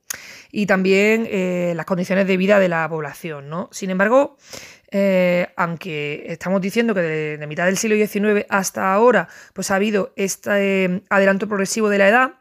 y 0.52 0.66
también 0.66 1.28
eh, 1.30 1.74
las 1.76 1.86
condiciones 1.86 2.28
de 2.28 2.38
vida 2.38 2.60
de 2.60 2.70
la 2.70 2.88
población. 2.90 3.50
¿no? 3.50 3.70
Sin 3.72 3.90
embargo, 3.90 4.38
eh, 4.92 5.48
aunque 5.56 6.26
estamos 6.28 6.62
diciendo 6.62 6.96
que 6.96 7.02
de, 7.02 7.48
mitad 7.48 7.66
del 7.66 7.78
siglo 7.78 7.96
XIX 7.96 8.46
hasta 8.50 8.92
ahora 8.92 9.28
pues 9.54 9.70
ha 9.70 9.76
habido 9.76 10.14
este 10.16 10.86
eh, 10.86 11.02
adelanto 11.10 11.48
progresivo 11.48 11.90
de 11.90 11.98
la 12.00 12.10
edad, 12.10 12.34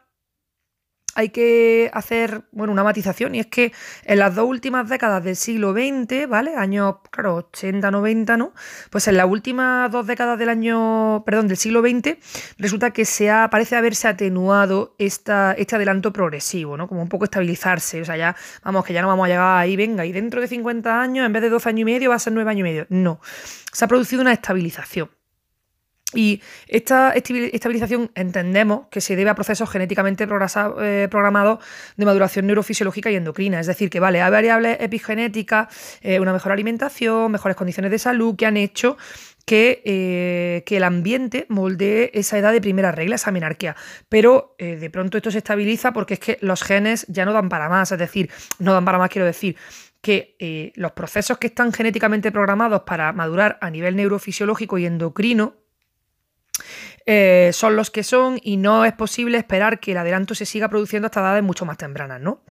hay 1.15 1.29
que 1.29 1.89
hacer 1.93 2.43
bueno, 2.51 2.73
una 2.73 2.83
matización 2.83 3.35
y 3.35 3.39
es 3.39 3.47
que 3.47 3.73
en 4.05 4.19
las 4.19 4.35
dos 4.35 4.47
últimas 4.47 4.87
décadas 4.89 5.23
del 5.23 5.35
siglo 5.35 5.73
XX, 5.73 6.27
¿vale? 6.27 6.55
Años, 6.55 6.95
claro, 7.11 7.35
80, 7.35 7.91
90, 7.91 8.37
¿no? 8.37 8.53
Pues 8.89 9.07
en 9.07 9.17
las 9.17 9.27
últimas 9.27 9.91
dos 9.91 10.07
décadas 10.07 10.37
del 10.39 10.49
año, 10.49 11.23
perdón, 11.25 11.47
del 11.47 11.57
siglo 11.57 11.81
XX, 11.81 12.17
resulta 12.57 12.91
que 12.91 13.05
se 13.05 13.29
ha, 13.29 13.49
parece 13.49 13.75
haberse 13.75 14.07
atenuado 14.07 14.95
esta, 14.97 15.53
este 15.53 15.75
adelanto 15.75 16.13
progresivo, 16.13 16.77
¿no? 16.77 16.87
Como 16.87 17.01
un 17.01 17.09
poco 17.09 17.25
estabilizarse, 17.25 18.01
o 18.01 18.05
sea, 18.05 18.17
ya, 18.17 18.35
vamos, 18.63 18.85
que 18.85 18.93
ya 18.93 19.01
no 19.01 19.07
vamos 19.07 19.25
a 19.25 19.29
llegar 19.29 19.57
ahí, 19.57 19.75
venga, 19.75 20.05
y 20.05 20.11
dentro 20.11 20.41
de 20.41 20.47
50 20.47 21.01
años, 21.01 21.25
en 21.25 21.33
vez 21.33 21.41
de 21.41 21.49
12 21.49 21.69
años 21.69 21.81
y 21.81 21.85
medio, 21.85 22.09
va 22.09 22.15
a 22.15 22.19
ser 22.19 22.33
9 22.33 22.49
años 22.49 22.59
y 22.61 22.63
medio. 22.63 22.85
No, 22.89 23.19
se 23.71 23.85
ha 23.85 23.87
producido 23.87 24.21
una 24.21 24.33
estabilización. 24.33 25.09
Y 26.15 26.41
esta 26.67 27.11
estabilización 27.11 28.09
entendemos 28.15 28.87
que 28.89 28.99
se 28.99 29.15
debe 29.15 29.29
a 29.29 29.35
procesos 29.35 29.69
genéticamente 29.69 30.23
eh, 30.23 31.07
programados 31.09 31.59
de 31.97 32.05
maduración 32.05 32.47
neurofisiológica 32.47 33.11
y 33.11 33.15
endocrina. 33.15 33.59
Es 33.59 33.67
decir, 33.67 33.91
que 33.91 33.99
vale, 33.99 34.19
hay 34.19 34.31
variables 34.31 34.77
epigenéticas, 34.79 35.67
eh, 36.01 36.19
una 36.19 36.33
mejor 36.33 36.51
alimentación, 36.51 37.31
mejores 37.31 37.55
condiciones 37.55 37.91
de 37.91 37.99
salud 37.99 38.35
que 38.35 38.47
han 38.47 38.57
hecho 38.57 38.97
que, 39.45 39.83
eh, 39.85 40.63
que, 40.65 40.77
el 40.77 40.83
ambiente 40.83 41.45
moldee 41.47 42.09
esa 42.15 42.39
edad 42.39 42.53
de 42.53 42.61
primera 42.61 42.91
regla, 42.91 43.15
esa 43.15 43.31
menarquía. 43.31 43.75
Pero 44.07 44.55
de 44.57 44.89
pronto 44.89 45.17
esto 45.17 45.31
se 45.31 45.39
estabiliza 45.39 45.93
porque 45.93 46.15
es 46.15 46.19
que 46.19 46.37
los 46.41 46.63
genes 46.63 47.05
ya 47.07 47.25
no 47.25 47.33
dan 47.33 47.49
para 47.49 47.69
más. 47.69 47.91
Es 47.91 47.99
decir, 47.99 48.31
no 48.57 48.73
dan 48.73 48.85
para 48.85 48.97
más, 48.97 49.09
quiero 49.09 49.25
decir 49.25 49.55
que 50.01 50.71
los 50.75 50.91
procesos 50.93 51.37
que 51.39 51.47
están 51.47 51.73
genéticamente 51.73 52.31
programados 52.31 52.83
para 52.83 53.11
madurar 53.11 53.57
a 53.61 53.69
nivel 53.69 53.95
neurofisiológico 53.95 54.77
y 54.77 54.85
endocrino 54.85 55.55
eh, 57.05 57.51
son 57.53 57.75
los 57.75 57.91
que 57.91 58.03
son 58.03 58.39
y 58.41 58.57
no 58.57 58.85
es 58.85 58.93
posible 58.93 59.37
esperar 59.37 59.79
que 59.79 59.91
el 59.91 59.97
adelanto 59.97 60.35
se 60.35 60.45
siga 60.45 60.69
produciendo 60.69 61.07
hasta 61.07 61.21
edades 61.21 61.43
mucho 61.43 61.65
más 61.65 61.77
tempranas, 61.77 62.21
¿no? 62.21 62.43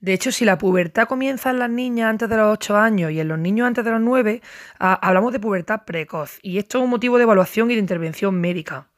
De 0.00 0.12
hecho, 0.12 0.30
si 0.32 0.44
la 0.44 0.58
pubertad 0.58 1.08
comienza 1.08 1.48
en 1.48 1.58
las 1.58 1.70
niñas 1.70 2.10
antes 2.10 2.28
de 2.28 2.36
los 2.36 2.52
8 2.52 2.76
años 2.76 3.10
y 3.10 3.20
en 3.20 3.28
los 3.28 3.38
niños 3.38 3.66
antes 3.66 3.84
de 3.84 3.90
los 3.90 4.02
9, 4.02 4.42
ah, 4.78 4.98
hablamos 5.00 5.32
de 5.32 5.40
pubertad 5.40 5.82
precoz. 5.86 6.38
Y 6.42 6.58
esto 6.58 6.76
es 6.78 6.84
un 6.84 6.90
motivo 6.90 7.16
de 7.16 7.22
evaluación 7.22 7.70
y 7.70 7.74
de 7.74 7.80
intervención 7.80 8.38
médica. 8.38 8.90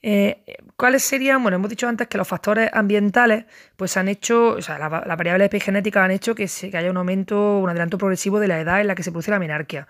Eh, 0.00 0.44
¿Cuáles 0.76 1.02
serían? 1.02 1.42
Bueno, 1.42 1.56
hemos 1.56 1.70
dicho 1.70 1.88
antes 1.88 2.06
que 2.06 2.18
los 2.18 2.28
factores 2.28 2.70
ambientales 2.72 3.46
pues 3.76 3.96
han 3.96 4.06
hecho, 4.08 4.50
o 4.50 4.62
sea, 4.62 4.78
las 4.78 4.90
variables 4.90 5.46
epigenéticas 5.46 6.04
han 6.04 6.12
hecho 6.12 6.34
que, 6.34 6.46
se, 6.46 6.74
haya 6.76 6.90
un 6.90 6.96
aumento, 6.96 7.58
un 7.58 7.68
adelanto 7.68 7.98
progresivo 7.98 8.38
de 8.38 8.48
la 8.48 8.60
edad 8.60 8.80
en 8.80 8.86
la 8.86 8.94
que 8.94 9.02
se 9.02 9.10
produce 9.10 9.32
la 9.32 9.40
menarquia. 9.40 9.88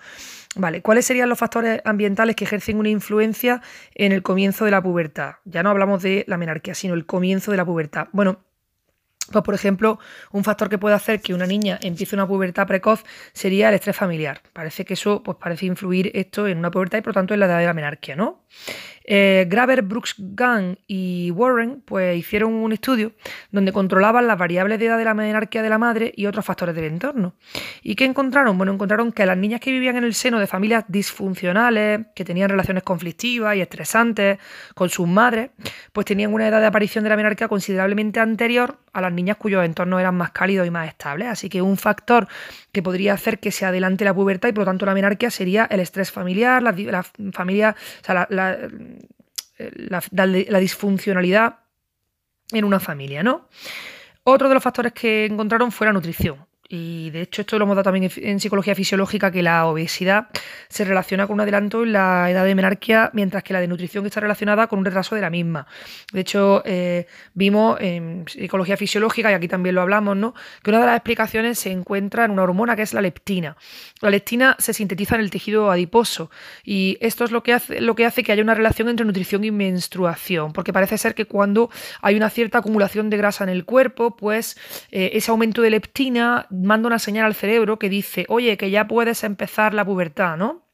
Vale, 0.59 0.83
¿cuáles 0.83 1.07
serían 1.07 1.29
los 1.29 1.39
factores 1.39 1.81
ambientales 1.85 2.35
que 2.35 2.43
ejercen 2.45 2.79
una 2.79 2.89
influencia 2.89 3.63
en 3.95 4.11
el 4.11 4.23
comienzo 4.23 4.65
de 4.65 4.73
la 4.73 4.83
pubertad? 4.83 5.37
Ya 5.45 5.63
no 5.63 5.71
hablamos 5.71 6.03
de 6.03 6.25
la 6.27 6.37
menarquia, 6.37 6.75
sino 6.75 6.95
el 6.95 7.07
comienzo 7.07 7.53
de 7.53 7.57
la 7.57 7.65
pubertad. 7.65 8.09
Bueno, 8.13 8.45
Pues, 9.31 9.45
por 9.45 9.55
ejemplo, 9.55 9.99
un 10.33 10.43
factor 10.43 10.71
que 10.71 10.79
puede 10.79 10.95
hacer 10.95 11.21
que 11.21 11.35
una 11.35 11.47
niña 11.47 11.79
empiece 11.83 12.17
una 12.17 12.27
pubertad 12.27 12.67
precoz 12.67 13.05
sería 13.35 13.69
el 13.69 13.75
estrés 13.75 13.95
familiar. 13.95 14.41
Parece 14.55 14.87
que 14.87 14.95
eso 14.95 15.23
pues, 15.23 15.37
parece 15.39 15.67
influir 15.67 16.11
esto 16.15 16.47
en 16.47 16.59
una 16.59 16.71
pubertad 16.71 16.99
y 16.99 17.03
por 17.03 17.13
tanto 17.13 17.35
en 17.35 17.41
la 17.41 17.47
edad 17.47 17.59
de 17.59 17.67
la 17.67 17.75
menarquia, 17.75 18.17
¿no? 18.17 18.45
Eh, 19.11 19.47
Graver, 19.49 19.81
Brooks, 19.81 20.17
Gunn 20.19 20.79
y 20.87 21.31
Warren 21.31 21.81
pues, 21.87 22.19
hicieron 22.19 22.53
un 22.53 22.73
estudio 22.73 23.13
donde 23.51 23.73
controlaban 23.73 24.27
las 24.27 24.37
variables 24.37 24.79
de 24.79 24.85
edad 24.85 24.99
de 24.99 25.07
la 25.07 25.15
menarquia 25.15 25.63
de 25.63 25.71
la 25.71 25.79
madre 25.79 26.13
y 26.15 26.27
otros 26.27 26.45
factores 26.45 26.75
del 26.75 26.85
entorno. 26.85 27.33
¿Y 27.83 27.95
qué 27.95 28.05
encontraron? 28.05 28.59
Bueno, 28.59 28.75
encontraron 28.75 29.11
que 29.13 29.25
las 29.25 29.39
niñas 29.39 29.61
que 29.61 29.71
vivían 29.71 29.97
en 29.97 30.05
el 30.05 30.13
seno 30.13 30.39
de 30.39 30.47
familias 30.47 30.85
disfuncionales, 30.89 32.09
que 32.15 32.23
tenían 32.23 32.51
relaciones 32.51 32.83
conflictivas 32.83 33.57
y 33.57 33.63
estresantes 33.63 34.39
con 34.75 34.91
sus 34.91 35.09
madres, 35.09 35.53
pues 35.95 36.05
tenían 36.05 36.35
una 36.35 36.47
edad 36.47 36.61
de 36.61 36.67
aparición 36.67 37.03
de 37.03 37.09
la 37.09 37.17
menarquia 37.17 37.49
considerablemente 37.49 38.21
anterior 38.21 38.79
a 38.93 39.01
las 39.01 39.13
niñas 39.13 39.39
cuyos 39.39 39.65
entornos 39.65 40.01
eran 40.01 40.17
más 40.17 40.33
cálidos 40.33 40.67
y 40.67 40.71
más 40.71 40.87
estables. 40.87 41.29
Así 41.29 41.49
que 41.49 41.63
un 41.63 41.79
factor 41.79 42.29
que 42.73 42.83
podría 42.83 43.15
hacer 43.15 43.39
que 43.39 43.53
se 43.53 43.65
adelante 43.65 44.05
la 44.05 44.13
pubertad 44.13 44.51
y 44.51 44.53
por 44.53 44.63
lo 44.63 44.67
tanto 44.67 44.85
la 44.85 44.93
menarquia 44.93 45.31
sería 45.31 45.67
el 45.71 45.81
estrés 45.81 46.13
familiar, 46.13 46.63
la, 46.63 47.03
familia, 47.33 47.75
o 48.03 48.05
sea, 48.05 48.27
la, 48.29 48.59
disfuncionalidad 50.59 51.61
en 52.53 52.65
una 52.65 52.81
familia, 52.81 53.23
¿no? 53.23 53.49
Otro 54.25 54.49
de 54.49 54.55
los 54.55 54.63
factores 54.63 54.93
que 54.93 55.27
encontraron 55.27 55.73
fue 55.73 55.87
la 55.87 55.93
nutrición. 55.93 56.48
Y 56.71 57.09
de 57.11 57.23
hecho, 57.23 57.41
esto 57.41 57.59
lo 57.59 57.65
hemos 57.65 57.77
dado 57.77 57.85
también 57.85 58.11
en 58.17 58.41
psicología 58.41 58.75
fisiológica, 58.75 59.31
que 59.31 59.43
la 59.43 59.65
obesidad 59.67 60.29
se 60.69 60.85
relaciona 60.85 61.27
con 61.27 61.35
un 61.35 61.41
adelanto 61.41 61.83
en 61.83 61.95
la 61.95 62.31
edad 62.31 62.45
de 62.45 62.55
menarquia, 62.55 63.11
mientras 63.15 63.43
que 63.43 63.55
la 63.55 63.61
de 63.61 63.69
nutrición 63.69 64.05
está 64.05 64.21
relacionada 64.21 64.67
con 64.67 64.81
un 64.81 64.85
retraso 64.85 65.15
de 65.15 65.23
la 65.23 65.31
misma. 65.31 65.67
De 66.13 66.21
hecho, 66.21 66.63
eh, 66.67 67.07
vimos 67.33 67.81
en 67.81 68.25
psicología 68.29 68.77
fisiológica, 68.77 69.31
y 69.31 69.35
aquí 69.35 69.49
también 69.49 69.75
lo 69.75 69.81
hablamos, 69.81 70.17
¿no? 70.17 70.35
que 70.63 70.71
una 70.71 70.81
de 70.81 70.87
las 70.87 70.97
explicaciones 70.97 71.59
se 71.59 71.71
encuentra 71.71 72.27
en 72.27 72.33
una 72.33 72.43
hormona 72.43 72.77
que 72.77 72.83
es 72.83 72.93
la 72.93 73.01
leptina. 73.01 73.57
La 74.01 74.11
leptina 74.11 74.57
se 74.59 74.75
sintetiza 74.75 75.15
en 75.15 75.23
el 75.23 75.31
tejido 75.31 75.71
adiposo 75.71 76.31
y 76.65 76.99
esto 77.01 77.25
es 77.25 77.31
lo 77.31 77.43
que 77.43 77.55
hace, 77.55 77.81
lo 77.81 77.95
que, 77.95 78.05
hace 78.05 78.23
que 78.23 78.33
haya 78.33 78.43
una 78.43 78.55
relación 78.55 78.89
entre 78.89 79.07
nutrición 79.07 79.45
y 79.45 79.51
menstruación, 79.51 80.53
porque 80.53 80.73
parece 80.73 80.99
ser 80.99 81.15
que 81.15 81.25
cuando 81.25 81.71
hay 82.03 82.17
una 82.17 82.31
cierta 82.31 82.59
acumulación 82.59 83.11
de 83.11 83.17
grasa 83.17 83.45
en 83.45 83.51
el 83.51 83.65
cuerpo, 83.65 84.17
pues 84.17 84.59
eh, 84.91 85.11
ese 85.15 85.31
aumento 85.31 85.63
de 85.63 85.71
leptina 85.71 86.47
manda 86.63 86.87
una 86.87 86.99
señal 86.99 87.27
al 87.27 87.35
cerebro 87.35 87.79
que 87.79 87.89
dice, 87.89 88.25
oye, 88.29 88.57
que 88.57 88.71
ya 88.71 88.87
puedes 88.87 89.25
empezar 89.25 89.75
la 89.75 89.85
pubertad, 89.85 90.37
¿no? 90.37 90.69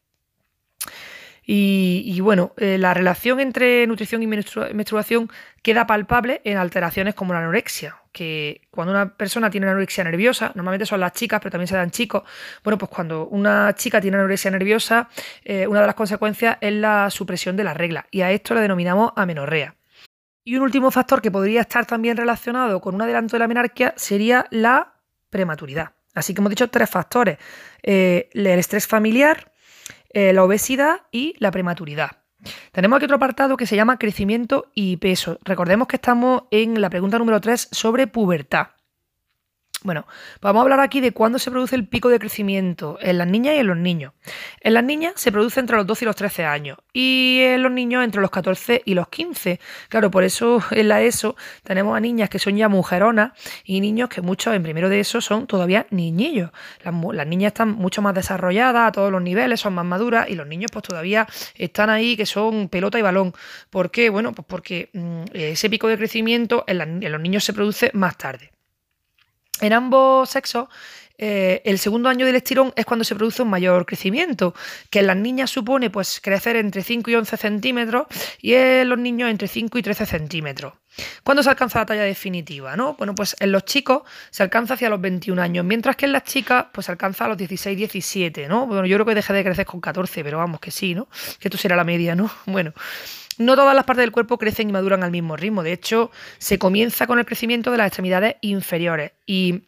Y, 1.47 2.21
bueno, 2.21 2.55
eh, 2.57 2.79
la 2.79 2.95
relación 2.95 3.39
entre 3.39 3.87
nutrición 3.87 4.23
y 4.23 4.27
menstruación 4.27 5.31
queda 5.63 5.87
palpable 5.87 6.41
en 6.45 6.57
alteraciones 6.57 7.15
como 7.15 7.35
la 7.35 7.41
anorexia, 7.41 7.97
que 8.13 8.63
cuando 8.71 8.93
una 8.95 9.15
persona 9.15 9.51
tiene 9.51 9.67
anorexia 9.67 10.05
nerviosa, 10.05 10.53
normalmente 10.55 10.87
son 10.87 11.01
las 11.01 11.13
chicas, 11.13 11.41
pero 11.41 11.51
también 11.51 11.69
se 11.69 11.77
dan 11.77 11.91
chicos, 11.91 12.23
bueno, 12.63 12.79
pues 12.79 12.91
cuando 12.91 13.27
una 13.27 13.75
chica 13.75 14.01
tiene 14.01 14.17
anorexia 14.17 14.51
nerviosa, 14.51 15.11
eh, 15.45 15.67
una 15.67 15.83
de 15.83 15.87
las 15.87 15.95
consecuencias 15.95 16.57
es 16.63 16.73
la 16.73 17.11
supresión 17.11 17.57
de 17.57 17.65
la 17.65 17.75
regla, 17.75 18.07
y 18.11 18.23
a 18.23 18.31
esto 18.31 18.55
le 18.55 18.63
denominamos 18.63 19.13
amenorrea. 19.15 19.75
Y 20.45 20.57
un 20.57 20.63
último 20.63 20.91
factor 20.91 21.21
que 21.21 21.31
podría 21.31 21.63
estar 21.63 21.85
también 21.85 22.17
relacionado 22.17 22.81
con 22.81 22.95
un 22.95 23.03
adelanto 23.03 23.37
de 23.37 23.41
la 23.41 23.49
menarquia 23.49 23.93
sería 23.97 24.47
la 24.51 24.94
prematuridad. 25.35 25.95
Así 26.15 26.33
que 26.33 26.41
hemos 26.41 26.51
dicho 26.51 26.71
tres 26.71 26.89
factores, 26.89 27.39
eh, 27.83 28.31
el 28.33 28.47
estrés 28.47 28.87
familiar, 28.87 29.53
eh, 30.11 30.33
la 30.33 30.45
obesidad 30.45 31.01
y 31.11 31.35
la 31.41 31.51
prematuridad. 31.51 32.23
Tenemos 32.71 32.97
aquí 32.97 33.07
otro 33.07 33.17
apartado 33.17 33.57
que 33.57 33.67
se 33.67 33.75
llama 33.75 33.99
crecimiento 33.99 34.71
y 34.75 34.97
peso. 34.99 35.41
Recordemos 35.43 35.89
que 35.89 35.97
estamos 35.97 36.45
en 36.53 36.81
la 36.81 36.89
pregunta 36.89 37.19
número 37.19 37.41
3 37.41 37.69
sobre 37.73 38.07
pubertad. 38.07 38.69
Bueno, 39.85 40.07
vamos 40.41 40.61
a 40.61 40.63
hablar 40.63 40.81
aquí 40.81 41.03
de 41.03 41.13
cuándo 41.13 41.39
se 41.39 41.51
produce 41.51 41.77
el 41.77 41.87
pico 41.87 42.09
de 42.09 42.19
crecimiento 42.19 42.97
en 43.03 43.19
las 43.19 43.29
niñas 43.29 43.57
y 43.57 43.59
en 43.59 43.67
los 43.67 43.77
niños. 43.77 44.15
En 44.63 44.73
las 44.73 44.83
niñas 44.83 45.13
se 45.17 45.31
produce 45.31 45.61
entre 45.61 45.77
los 45.77 45.87
12 45.87 46.05
y 46.05 46.07
los 46.07 46.17
13 46.17 46.47
años 46.47 46.79
y 46.95 47.41
en 47.43 47.63
los 47.63 47.71
niños 47.71 48.03
entre 48.03 48.23
los 48.23 48.31
14 48.31 48.81
y 48.87 48.95
los 48.95 49.09
15. 49.09 49.61
Claro, 49.91 50.11
por 50.11 50.25
eso 50.25 50.63
en 50.71 50.89
la 50.89 51.03
ESO 51.03 51.37
tenemos 51.65 51.95
a 51.95 52.01
niñas 52.01 52.31
que 52.31 52.39
son 52.39 52.57
ya 52.57 52.71
mujeronas 52.71 53.33
y 53.63 53.83
niños 53.83 54.09
que 54.09 54.23
muchos 54.23 54.55
en 54.55 54.63
primero 54.63 54.89
de 54.89 55.01
ESO 55.01 55.21
son 55.21 55.47
todavía 55.47 55.87
niñillos. 55.91 56.51
Las, 56.83 57.27
niñas 57.27 57.49
están 57.49 57.73
mucho 57.73 58.01
más 58.01 58.15
desarrolladas 58.15 58.89
a 58.89 58.93
todos 58.93 59.13
los 59.13 59.21
niveles, 59.21 59.61
son 59.61 59.75
más 59.75 59.85
maduras 59.85 60.31
y 60.31 60.35
los 60.35 60.47
niños 60.47 60.71
pues 60.73 60.85
todavía 60.85 61.29
están 61.57 61.91
ahí 61.91 62.17
que 62.17 62.25
son 62.25 62.71
pelota 62.71 62.99
y 62.99 63.03
balón. 63.03 63.35
¿Por 63.69 63.91
qué? 63.91 64.09
Bueno, 64.09 64.33
pues 64.33 64.47
porque 64.49 64.89
mm, 64.95 65.25
ese 65.35 65.69
pico 65.69 65.89
de 65.89 65.99
crecimiento 65.99 66.65
en 66.67 67.13
los 67.13 67.21
niños 67.21 67.45
se 67.45 67.53
produce 67.53 67.91
más 67.93 68.17
tarde. 68.17 68.54
En 69.61 69.73
ambos 69.73 70.31
sexos, 70.31 70.69
eh, 71.17 71.63
el 71.65 71.79
segundo 71.79 72.09
año 72.09 72.27
del 72.27 72.35
estirón 72.35 72.73
es 72.75 72.85
cuando 72.85 73.05
se 73.05 73.15
produce 73.15 73.43
un 73.43 73.49
mayor 73.49 73.87
crecimiento, 73.87 74.55
que 74.91 74.99
en 74.99 75.07
las 75.07 75.17
niñas 75.17 75.51
supone 75.51 75.89
pues, 75.89 76.21
crecer 76.21 76.57
entre 76.57 76.83
5 76.83 77.11
y 77.11 77.15
11 77.15 77.37
centímetros 77.37 78.07
y 78.41 78.55
en 78.55 78.89
los 78.89 78.99
niños 78.99 79.31
entre 79.31 79.47
5 79.47 79.79
y 79.79 79.83
13 79.83 80.07
centímetros. 80.07 80.75
¿Cuándo 81.23 81.43
se 81.43 81.51
alcanza 81.51 81.81
la 81.81 81.87
talla 81.87 82.03
definitiva? 82.03 82.77
¿no? 82.77 82.95
Bueno, 82.95 83.15
pues 83.15 83.37
en 83.39 83.53
los 83.53 83.65
chicos 83.65 84.03
se 84.31 84.43
alcanza 84.43 84.75
hacia 84.75 84.89
los 84.89 85.01
21 85.01 85.41
años, 85.41 85.65
mientras 85.65 85.97
que 85.97 86.07
en 86.07 86.13
las 86.13 86.25
chicas 86.25 86.67
pues 86.73 86.87
se 86.87 86.93
alcanza 86.93 87.27
a 87.27 87.29
los 87.29 87.37
16, 87.37 87.77
17, 87.77 88.49
¿no? 88.49 88.67
Bueno, 88.67 88.87
yo 88.87 88.97
creo 88.97 89.07
que 89.07 89.15
deja 89.15 89.33
de 89.33 89.45
crecer 89.45 89.67
con 89.67 89.81
14, 89.81 90.23
pero 90.25 90.39
vamos 90.39 90.61
que 90.61 90.71
sí, 90.71 90.95
¿no? 90.95 91.09
Que 91.39 91.49
esto 91.49 91.59
será 91.59 91.77
la 91.77 91.85
media, 91.85 92.15
¿no? 92.15 92.31
Bueno, 92.47 92.73
no 93.39 93.57
todas 93.57 93.75
las 93.75 93.85
partes 93.85 94.03
del 94.03 94.13
cuerpo 94.13 94.39
crecen 94.39 94.69
y 94.69 94.73
maduran 94.73 95.03
al 95.03 95.11
mismo 95.11 95.37
ritmo. 95.37 95.63
De 95.63 95.73
hecho, 95.73 96.11
se 96.39 96.59
comienza 96.59 97.07
con 97.07 97.19
el 97.19 97.27
crecimiento 97.27 97.71
de 97.71 97.79
las 97.79 97.89
extremidades 97.89 98.37
inferiores 98.41 99.13
y 99.27 99.65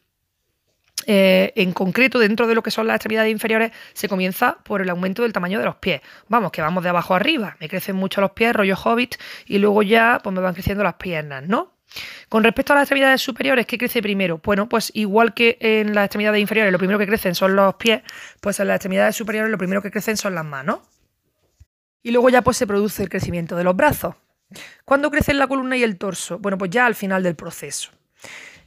eh, 1.06 1.52
en 1.54 1.72
concreto, 1.72 2.18
dentro 2.18 2.46
de 2.46 2.54
lo 2.54 2.62
que 2.62 2.70
son 2.70 2.86
las 2.86 2.96
extremidades 2.96 3.30
inferiores, 3.30 3.70
se 3.92 4.08
comienza 4.08 4.58
por 4.64 4.82
el 4.82 4.90
aumento 4.90 5.22
del 5.22 5.32
tamaño 5.32 5.58
de 5.58 5.64
los 5.64 5.76
pies. 5.76 6.00
Vamos, 6.28 6.50
que 6.50 6.62
vamos 6.62 6.82
de 6.82 6.88
abajo 6.88 7.14
arriba. 7.14 7.56
Me 7.60 7.68
crecen 7.68 7.96
mucho 7.96 8.20
los 8.20 8.32
pies, 8.32 8.54
rollo 8.54 8.76
hobbit, 8.82 9.16
y 9.46 9.58
luego 9.58 9.82
ya 9.82 10.20
pues 10.22 10.34
me 10.34 10.40
van 10.40 10.54
creciendo 10.54 10.82
las 10.82 10.94
piernas, 10.94 11.44
¿no? 11.46 11.74
Con 12.28 12.42
respecto 12.42 12.72
a 12.72 12.76
las 12.76 12.84
extremidades 12.84 13.22
superiores, 13.22 13.66
¿qué 13.66 13.78
crece 13.78 14.02
primero? 14.02 14.40
Bueno, 14.42 14.68
pues 14.68 14.90
igual 14.94 15.32
que 15.34 15.56
en 15.60 15.94
las 15.94 16.06
extremidades 16.06 16.40
inferiores 16.40 16.72
lo 16.72 16.78
primero 16.78 16.98
que 16.98 17.06
crecen 17.06 17.34
son 17.34 17.54
los 17.54 17.76
pies, 17.76 18.02
pues 18.40 18.58
en 18.58 18.68
las 18.68 18.76
extremidades 18.76 19.14
superiores 19.14 19.50
lo 19.50 19.58
primero 19.58 19.82
que 19.82 19.92
crecen 19.92 20.16
son 20.16 20.34
las 20.34 20.44
manos. 20.44 20.80
Y 22.06 22.12
luego 22.12 22.30
ya 22.30 22.42
pues 22.42 22.56
se 22.56 22.68
produce 22.68 23.02
el 23.02 23.08
crecimiento 23.08 23.56
de 23.56 23.64
los 23.64 23.74
brazos. 23.74 24.14
¿Cuándo 24.84 25.10
crecen 25.10 25.40
la 25.40 25.48
columna 25.48 25.76
y 25.76 25.82
el 25.82 25.98
torso? 25.98 26.38
Bueno, 26.38 26.56
pues 26.56 26.70
ya 26.70 26.86
al 26.86 26.94
final 26.94 27.24
del 27.24 27.34
proceso. 27.34 27.90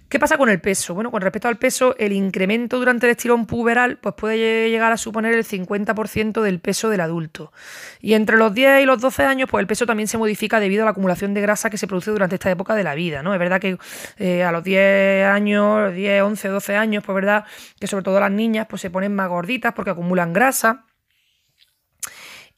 ¿Qué 0.10 0.20
pasa 0.20 0.38
con 0.38 0.50
el 0.50 0.60
peso? 0.60 0.94
Bueno, 0.94 1.10
con 1.10 1.22
respecto 1.22 1.48
al 1.48 1.58
peso, 1.58 1.96
el 2.00 2.12
incremento 2.12 2.80
durante 2.80 3.06
el 3.06 3.12
estirón 3.12 3.46
puberal 3.46 3.98
pues 3.98 4.14
puede 4.16 4.70
llegar 4.70 4.92
a 4.92 4.98
suponer 4.98 5.36
el 5.36 5.46
50% 5.46 6.42
del 6.42 6.60
peso 6.60 6.90
del 6.90 7.00
adulto. 7.00 7.54
Y 8.02 8.16
entre 8.16 8.36
los 8.36 8.54
10 8.54 8.82
y 8.82 8.86
los 8.86 9.00
12 9.00 9.24
años, 9.24 9.48
pues 9.50 9.62
el 9.62 9.68
peso 9.68 9.86
también 9.86 10.08
se 10.08 10.18
modifica 10.18 10.60
debido 10.60 10.82
a 10.82 10.86
la 10.86 10.92
acumulación 10.92 11.34
de 11.34 11.40
grasa 11.40 11.70
que 11.70 11.78
se 11.78 11.88
produce 11.88 12.12
durante 12.12 12.36
esta 12.36 12.52
época 12.52 12.76
de 12.76 12.84
la 12.84 12.94
vida, 12.94 13.24
¿no? 13.24 13.32
Es 13.32 13.40
verdad 13.40 13.62
que 13.62 13.78
eh, 14.18 14.44
a 14.44 14.52
los 14.52 14.66
10 14.66 15.28
años, 15.28 15.94
10, 15.94 16.24
11, 16.24 16.48
12 16.50 16.76
años, 16.76 17.06
pues 17.06 17.16
verdad 17.16 17.46
que 17.80 17.88
sobre 17.88 18.04
todo 18.04 18.20
las 18.20 18.32
niñas 18.32 18.68
pues 18.70 18.82
se 18.82 18.90
ponen 18.90 19.16
más 19.16 19.30
gorditas 19.30 19.72
porque 19.74 19.92
acumulan 19.92 20.34
grasa. 20.34 20.88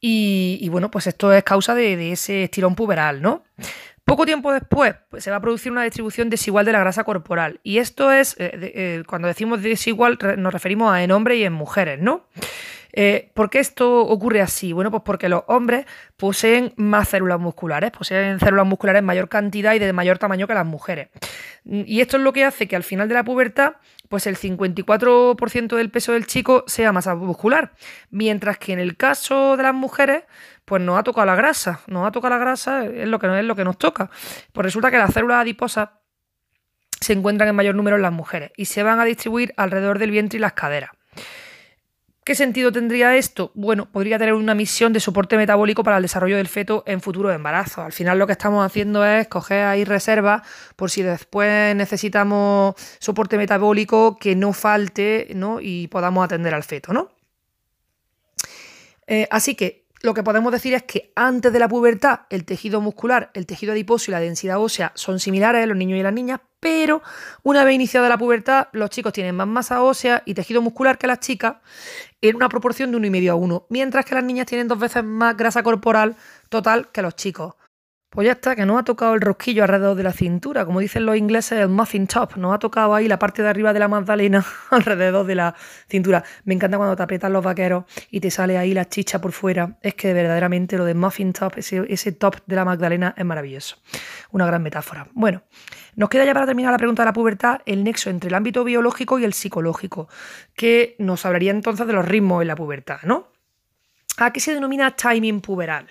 Y, 0.04 0.68
bueno, 0.70 0.90
pues 0.90 1.06
esto 1.06 1.32
es 1.32 1.44
causa 1.44 1.76
de, 1.76 2.12
ese 2.12 2.46
estirón 2.46 2.76
puberal, 2.76 3.22
¿no? 3.22 3.44
Poco 4.04 4.26
tiempo 4.26 4.52
después 4.52 4.96
pues, 5.10 5.24
se 5.24 5.30
va 5.30 5.38
a 5.38 5.42
producir 5.42 5.72
una 5.72 5.84
distribución 5.84 6.30
desigual 6.32 6.66
de 6.66 6.72
la 6.72 6.80
grasa 6.80 7.04
corporal. 7.04 7.60
Y 7.62 7.78
esto 7.78 8.12
es, 8.12 8.36
eh, 8.40 8.52
eh, 8.54 9.04
cuando 9.06 9.28
decimos 9.28 9.62
desigual, 9.62 10.18
nos 10.38 10.52
referimos 10.52 10.92
a 10.92 11.04
en 11.04 11.12
hombres 11.12 11.38
y 11.38 11.44
en 11.44 11.54
mujeres, 11.54 12.00
¿no? 12.00 12.28
Eh, 12.94 13.32
¿Por 13.34 13.50
qué 13.50 13.60
esto 13.60 14.02
ocurre 14.02 14.42
así? 14.42 14.74
Bueno, 14.74 14.92
pues 14.92 15.04
porque 15.06 15.30
los 15.30 15.44
hombres 15.48 15.86
poseen 16.18 16.74
más 16.78 17.10
células 17.10 17.40
musculares, 17.40 17.92
poseen 17.92 18.40
células 18.40 18.66
musculares 18.66 19.00
en 19.00 19.06
mayor 19.06 19.30
cantidad 19.30 19.74
y 19.74 19.80
de 19.80 19.94
mayor 19.94 20.18
tamaño 20.18 20.48
que 20.48 20.54
las 20.54 20.66
mujeres. 20.66 21.10
Y 21.64 22.02
esto 22.02 22.18
es 22.18 22.24
lo 22.24 22.34
que 22.34 22.44
hace 22.44 22.68
que 22.68 22.76
al 22.76 22.84
final 22.84 23.08
de 23.08 23.14
la 23.14 23.24
pubertad, 23.24 23.74
pues 24.10 24.28
el 24.28 24.38
54% 24.38 25.76
del 25.76 25.92
peso 25.92 26.14
del 26.14 26.26
chico 26.26 26.64
sea 26.68 26.92
masa 26.92 27.16
muscular, 27.16 27.74
mientras 28.10 28.58
que 28.58 28.74
en 28.74 28.80
el 28.80 28.98
caso 28.98 29.56
de 29.58 29.64
las 29.64 29.74
mujeres, 29.74 30.24
pues 30.66 30.82
nos 30.82 31.00
ha 31.00 31.04
tocado 31.04 31.26
la 31.26 31.36
grasa, 31.36 31.82
nos 31.88 32.08
ha 32.08 32.12
tocado 32.12 32.34
la 32.34 32.40
grasa, 32.40 32.86
es 32.86 33.08
lo 33.08 33.20
que, 33.20 33.40
es 33.40 33.46
lo 33.46 33.56
que 33.56 33.64
nos 33.64 33.78
toca. 33.78 34.10
Pues 34.52 34.66
resulta 34.66 34.90
que 34.90 34.98
las 34.98 35.14
células 35.14 35.42
adiposas 35.42 35.90
se 37.00 37.14
encuentran 37.14 37.50
en 37.50 37.56
mayor 37.56 37.76
número 37.76 37.96
en 37.96 38.02
las 38.02 38.14
mujeres 38.14 38.52
y 38.58 38.66
se 38.66 38.84
van 38.84 39.00
a 39.00 39.06
distribuir 39.06 39.54
alrededor 39.58 40.00
del 40.00 40.12
vientre 40.12 40.38
y 40.38 40.42
las 40.42 40.54
caderas. 40.54 40.92
¿Qué 42.24 42.36
sentido 42.36 42.72
tendría 42.72 43.16
esto? 43.16 43.52
Bueno, 43.56 43.92
podría 43.92 44.20
tener 44.20 44.36
una 44.36 44.54
misión 44.54 44.94
de 44.94 45.00
soporte 45.00 45.38
metabólico 45.38 45.84
para 45.84 45.98
el 45.98 46.04
desarrollo 46.04 46.38
del 46.38 46.48
feto 46.48 46.84
en 46.86 47.02
futuro 47.02 47.32
embarazo. 47.32 47.82
Al 47.82 47.94
final 47.94 48.20
lo 48.20 48.28
que 48.28 48.34
estamos 48.34 48.64
haciendo 48.64 49.04
es 49.04 49.28
coger 49.28 49.66
ahí 49.66 49.84
reservas 49.86 50.44
por 50.76 50.92
si 50.92 51.02
después 51.02 51.76
necesitamos 51.76 52.76
soporte 53.00 53.38
metabólico 53.38 54.18
que 54.20 54.36
no 54.36 54.54
falte 54.54 55.30
¿no? 55.34 55.60
y 55.62 55.88
podamos 55.88 56.24
atender 56.24 56.54
al 56.54 56.64
feto, 56.64 56.94
¿no? 56.94 57.10
Eh, 59.08 59.28
así 59.32 59.56
que 59.56 59.81
lo 60.04 60.14
que 60.14 60.24
podemos 60.24 60.52
decir 60.52 60.74
es 60.74 60.84
que 60.84 61.12
antes 61.16 61.54
de 61.54 61.60
la 61.60 61.68
pubertad 61.68 62.22
el 62.30 62.46
tejido 62.46 62.82
muscular, 62.82 63.30
el 63.34 63.46
tejido 63.46 63.74
adiposo 63.74 64.10
y 64.10 64.14
la 64.14 64.20
densidad 64.20 64.60
ósea 64.60 64.92
son 64.96 65.20
similares 65.20 65.64
en 65.64 65.70
los 65.70 65.78
niños 65.78 66.00
y 66.00 66.04
las 66.04 66.14
niñas, 66.14 66.40
pero 66.60 67.02
una 67.44 67.64
vez 67.64 67.76
iniciada 67.76 68.10
la 68.10 68.18
pubertad 68.18 68.68
los 68.72 68.90
chicos 68.90 69.14
tienen 69.14 69.36
más 69.36 69.48
masa 69.48 69.84
ósea 69.84 70.24
y 70.26 70.34
tejido 70.34 70.62
muscular 70.62 70.98
que 70.98 71.08
las 71.08 71.20
chicas 71.20 71.58
en 72.22 72.36
una 72.36 72.50
proporción 72.50 72.92
de 72.92 72.98
1,5 72.98 73.30
a 73.30 73.36
1, 73.36 73.66
mientras 73.70 74.06
que 74.06 74.16
las 74.16 74.24
niñas 74.24 74.48
tienen 74.48 74.68
dos 74.68 74.80
veces 74.80 75.04
más 75.04 75.38
grasa 75.38 75.64
corporal 75.64 76.16
total 76.50 76.90
que 76.92 77.02
los 77.02 77.16
chicos. 77.16 77.56
Pues 78.12 78.26
ya 78.26 78.34
está, 78.34 78.58
que 78.58 78.66
no 78.66 78.78
ha 78.78 78.84
tocado 78.84 79.14
el 79.14 79.22
rosquillo 79.22 79.64
alrededor 79.64 79.96
de 79.96 80.04
la 80.04 80.12
cintura, 80.12 80.66
como 80.66 80.82
dicen 80.82 81.06
los 81.06 81.16
ingleses, 81.16 81.60
el 81.60 81.70
muffin 81.70 82.08
top, 82.08 82.36
nos 82.36 82.54
ha 82.54 82.60
tocado 82.60 82.94
ahí 82.94 83.08
la 83.08 83.18
parte 83.18 83.42
de 83.42 83.48
arriba 83.48 83.72
de 83.72 83.80
la 83.80 83.88
magdalena 83.88 84.46
alrededor 84.70 85.26
de 85.26 85.36
la 85.36 85.56
cintura. 85.88 86.22
Me 86.44 86.54
encanta 86.54 86.76
cuando 86.76 86.98
te 86.98 87.04
aprietan 87.04 87.32
los 87.32 87.42
vaqueros 87.42 87.86
y 88.10 88.20
te 88.20 88.30
sale 88.30 88.58
ahí 88.58 88.74
la 88.74 88.90
chicha 88.90 89.22
por 89.22 89.32
fuera. 89.32 89.78
Es 89.82 89.96
que 89.96 90.14
verdaderamente 90.14 90.78
lo 90.78 90.84
de 90.84 90.94
muffin 90.94 91.32
top, 91.32 91.54
ese, 91.56 91.86
ese 91.88 92.12
top 92.12 92.36
de 92.46 92.58
la 92.58 92.66
magdalena 92.66 93.14
es 93.16 93.24
maravilloso. 93.24 93.78
Una 94.32 94.46
gran 94.46 94.62
metáfora. 94.62 95.08
Bueno, 95.14 95.44
nos 95.96 96.10
queda 96.10 96.26
ya 96.26 96.34
para 96.34 96.46
terminar 96.46 96.74
la 96.74 96.78
pregunta 96.78 97.04
de 97.04 97.06
la 97.06 97.14
pubertad 97.14 97.62
el 97.66 97.82
nexo 97.86 98.10
entre 98.10 98.28
el 98.28 98.34
ámbito 98.34 98.66
biológico 98.66 99.20
y 99.20 99.24
el 99.24 99.32
psicológico, 99.32 100.10
que 100.54 100.98
nos 101.00 101.26
hablaría 101.26 101.52
entonces 101.52 101.88
de 101.88 101.94
los 101.94 102.06
ritmos 102.06 102.42
en 102.42 102.50
la 102.50 102.58
pubertad, 102.58 103.00
¿no? 103.04 103.30
¿A 104.18 104.34
qué 104.34 104.42
se 104.42 104.54
denomina 104.54 104.98
timing 104.98 105.40
puberal? 105.40 105.88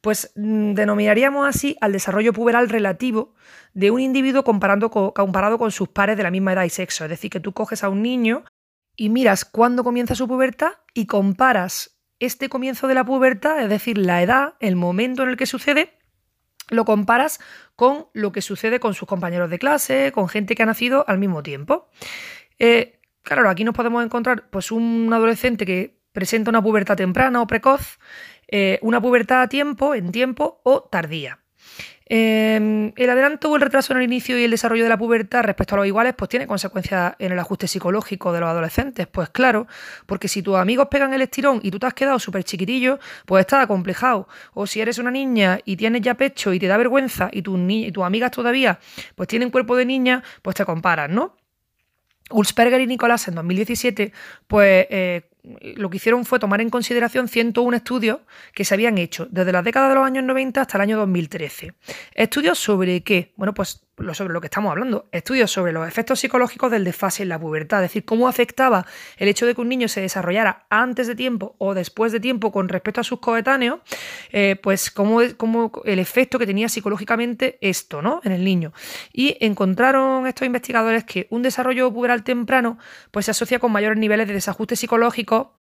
Pues 0.00 0.32
mm, 0.36 0.74
denominaríamos 0.74 1.46
así 1.46 1.76
al 1.80 1.92
desarrollo 1.92 2.32
puberal 2.32 2.68
relativo 2.68 3.34
de 3.74 3.90
un 3.90 4.00
individuo 4.00 4.44
comparado 4.44 5.58
con 5.58 5.70
sus 5.70 5.88
pares 5.88 6.16
de 6.16 6.22
la 6.22 6.30
misma 6.30 6.52
edad 6.52 6.64
y 6.64 6.70
sexo. 6.70 7.04
Es 7.04 7.10
decir, 7.10 7.30
que 7.30 7.40
tú 7.40 7.52
coges 7.52 7.84
a 7.84 7.88
un 7.88 8.02
niño 8.02 8.44
y 8.96 9.08
miras 9.08 9.44
cuándo 9.44 9.84
comienza 9.84 10.14
su 10.14 10.26
pubertad 10.26 10.72
y 10.94 11.06
comparas 11.06 11.98
este 12.18 12.48
comienzo 12.48 12.88
de 12.88 12.94
la 12.94 13.04
pubertad, 13.04 13.62
es 13.62 13.68
decir, 13.68 13.96
la 13.96 14.22
edad, 14.22 14.54
el 14.60 14.76
momento 14.76 15.22
en 15.22 15.28
el 15.28 15.36
que 15.36 15.46
sucede, 15.46 15.94
lo 16.68 16.84
comparas 16.84 17.40
con 17.76 18.08
lo 18.12 18.32
que 18.32 18.42
sucede 18.42 18.80
con 18.80 18.94
sus 18.94 19.08
compañeros 19.08 19.50
de 19.50 19.58
clase, 19.58 20.12
con 20.12 20.28
gente 20.28 20.54
que 20.54 20.62
ha 20.64 20.66
nacido 20.66 21.04
al 21.06 21.18
mismo 21.18 21.42
tiempo. 21.42 21.88
Eh, 22.58 23.00
claro, 23.22 23.48
aquí 23.48 23.64
nos 23.64 23.74
podemos 23.74 24.04
encontrar 24.04 24.50
pues, 24.50 24.72
un 24.72 25.10
adolescente 25.12 25.64
que 25.64 26.00
presenta 26.12 26.50
una 26.50 26.62
pubertad 26.62 26.96
temprana 26.96 27.40
o 27.40 27.46
precoz 27.46 27.98
eh, 28.48 28.78
una 28.82 29.00
pubertad 29.00 29.42
a 29.42 29.48
tiempo, 29.48 29.94
en 29.94 30.10
tiempo 30.10 30.60
o 30.64 30.82
tardía. 30.82 31.38
Em, 32.10 32.92
el 32.96 33.10
adelanto 33.10 33.50
o 33.50 33.56
el 33.56 33.60
retraso 33.60 33.92
en 33.92 33.98
el 33.98 34.04
inicio 34.04 34.38
y 34.38 34.44
el 34.44 34.50
desarrollo 34.50 34.84
de 34.84 34.88
la 34.88 34.96
pubertad 34.96 35.42
respecto 35.42 35.74
a 35.74 35.78
los 35.78 35.86
iguales, 35.86 36.14
pues 36.16 36.30
tiene 36.30 36.46
consecuencias 36.46 37.14
en 37.18 37.32
el 37.32 37.38
ajuste 37.38 37.68
psicológico 37.68 38.32
de 38.32 38.40
los 38.40 38.48
adolescentes. 38.48 39.06
Pues 39.06 39.28
claro, 39.28 39.66
porque 40.06 40.26
si 40.26 40.42
tus 40.42 40.56
amigos 40.56 40.88
pegan 40.90 41.12
el 41.12 41.20
estirón 41.20 41.60
y 41.62 41.70
tú 41.70 41.78
te 41.78 41.86
has 41.86 41.92
quedado 41.92 42.18
súper 42.18 42.44
chiquitillo, 42.44 42.98
pues 43.26 43.42
estás 43.42 43.64
acomplejado. 43.64 44.26
O 44.54 44.66
si 44.66 44.80
eres 44.80 44.96
una 44.96 45.10
niña 45.10 45.58
y 45.66 45.76
tienes 45.76 46.00
ya 46.00 46.14
pecho 46.14 46.54
y 46.54 46.58
te 46.58 46.66
da 46.66 46.78
vergüenza 46.78 47.28
y 47.30 47.42
tus, 47.42 47.60
y 47.68 47.92
tus 47.92 48.04
amigas 48.04 48.30
todavía 48.30 48.78
pues 49.14 49.28
tienen 49.28 49.50
cuerpo 49.50 49.76
de 49.76 49.84
niña, 49.84 50.22
pues 50.40 50.56
te 50.56 50.64
comparas, 50.64 51.10
¿no? 51.10 51.36
Ulsperger 52.30 52.80
y 52.80 52.86
Nicolás 52.86 53.28
en 53.28 53.34
2017, 53.34 54.12
pues 54.46 54.86
eh, 54.90 55.28
lo 55.76 55.90
que 55.90 55.96
hicieron 55.96 56.24
fue 56.24 56.38
tomar 56.38 56.60
en 56.60 56.70
consideración 56.70 57.28
101 57.28 57.76
estudios 57.76 58.20
que 58.52 58.64
se 58.64 58.74
habían 58.74 58.98
hecho 58.98 59.26
desde 59.30 59.52
la 59.52 59.62
década 59.62 59.88
de 59.88 59.94
los 59.94 60.04
años 60.04 60.24
90 60.24 60.60
hasta 60.60 60.78
el 60.78 60.82
año 60.82 60.98
2013. 60.98 61.74
¿Estudios 62.14 62.58
sobre 62.58 63.02
qué? 63.02 63.32
Bueno, 63.36 63.54
pues 63.54 63.87
sobre 64.12 64.32
lo 64.32 64.40
que 64.40 64.46
estamos 64.46 64.70
hablando. 64.70 65.08
Estudios 65.12 65.50
sobre 65.50 65.72
los 65.72 65.86
efectos 65.86 66.20
psicológicos 66.20 66.70
del 66.70 66.84
desfase 66.84 67.22
en 67.22 67.28
la 67.28 67.38
pubertad, 67.38 67.84
es 67.84 67.90
decir, 67.90 68.04
cómo 68.04 68.28
afectaba 68.28 68.86
el 69.16 69.28
hecho 69.28 69.46
de 69.46 69.54
que 69.54 69.60
un 69.60 69.68
niño 69.68 69.88
se 69.88 70.00
desarrollara 70.00 70.66
antes 70.70 71.06
de 71.06 71.14
tiempo 71.14 71.54
o 71.58 71.74
después 71.74 72.12
de 72.12 72.20
tiempo 72.20 72.52
con 72.52 72.68
respecto 72.68 73.00
a 73.00 73.04
sus 73.04 73.20
coetáneos, 73.20 73.80
eh, 74.32 74.56
pues 74.62 74.90
cómo, 74.90 75.20
cómo, 75.36 75.72
el 75.84 75.98
efecto 75.98 76.38
que 76.38 76.46
tenía 76.46 76.68
psicológicamente 76.68 77.58
esto, 77.60 78.02
¿no? 78.02 78.20
En 78.24 78.32
el 78.32 78.44
niño. 78.44 78.72
Y 79.12 79.36
encontraron 79.40 80.26
estos 80.26 80.46
investigadores 80.46 81.04
que 81.04 81.26
un 81.30 81.42
desarrollo 81.42 81.92
puberal 81.92 82.24
temprano 82.24 82.78
pues 83.10 83.26
se 83.26 83.32
asocia 83.32 83.58
con 83.58 83.72
mayores 83.72 83.98
niveles 83.98 84.28
de 84.28 84.34
desajuste 84.34 84.76
psicológico 84.76 85.57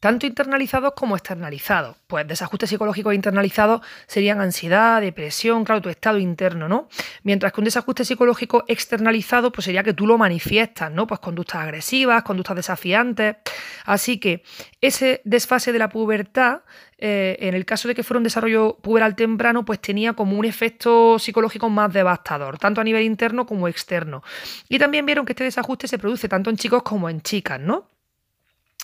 tanto 0.00 0.26
internalizados 0.26 0.92
como 0.94 1.16
externalizados. 1.16 1.96
Pues 2.06 2.26
desajustes 2.26 2.70
psicológicos 2.70 3.14
internalizados 3.14 3.80
serían 4.06 4.40
ansiedad, 4.40 5.00
depresión, 5.00 5.64
claro, 5.64 5.80
tu 5.80 5.88
estado 5.88 6.18
interno, 6.18 6.68
¿no? 6.68 6.88
Mientras 7.22 7.52
que 7.52 7.60
un 7.60 7.64
desajuste 7.64 8.04
psicológico 8.04 8.64
externalizado, 8.68 9.52
pues 9.52 9.64
sería 9.64 9.82
que 9.82 9.94
tú 9.94 10.06
lo 10.06 10.18
manifiestas, 10.18 10.90
¿no? 10.92 11.06
Pues 11.06 11.20
conductas 11.20 11.62
agresivas, 11.62 12.22
conductas 12.22 12.56
desafiantes. 12.56 13.36
Así 13.84 14.18
que 14.18 14.42
ese 14.80 15.20
desfase 15.24 15.72
de 15.72 15.78
la 15.78 15.88
pubertad, 15.88 16.60
eh, 16.98 17.36
en 17.40 17.54
el 17.54 17.64
caso 17.64 17.88
de 17.88 17.94
que 17.94 18.02
fuera 18.02 18.18
un 18.18 18.24
desarrollo 18.24 18.78
puberal 18.80 19.16
temprano, 19.16 19.64
pues 19.64 19.80
tenía 19.80 20.12
como 20.12 20.38
un 20.38 20.44
efecto 20.44 21.18
psicológico 21.18 21.68
más 21.68 21.92
devastador, 21.92 22.58
tanto 22.58 22.80
a 22.80 22.84
nivel 22.84 23.02
interno 23.02 23.46
como 23.46 23.68
externo. 23.68 24.22
Y 24.68 24.78
también 24.78 25.06
vieron 25.06 25.26
que 25.26 25.32
este 25.32 25.44
desajuste 25.44 25.88
se 25.88 25.98
produce 25.98 26.28
tanto 26.28 26.50
en 26.50 26.56
chicos 26.56 26.82
como 26.82 27.08
en 27.10 27.20
chicas, 27.22 27.60
¿no? 27.60 27.95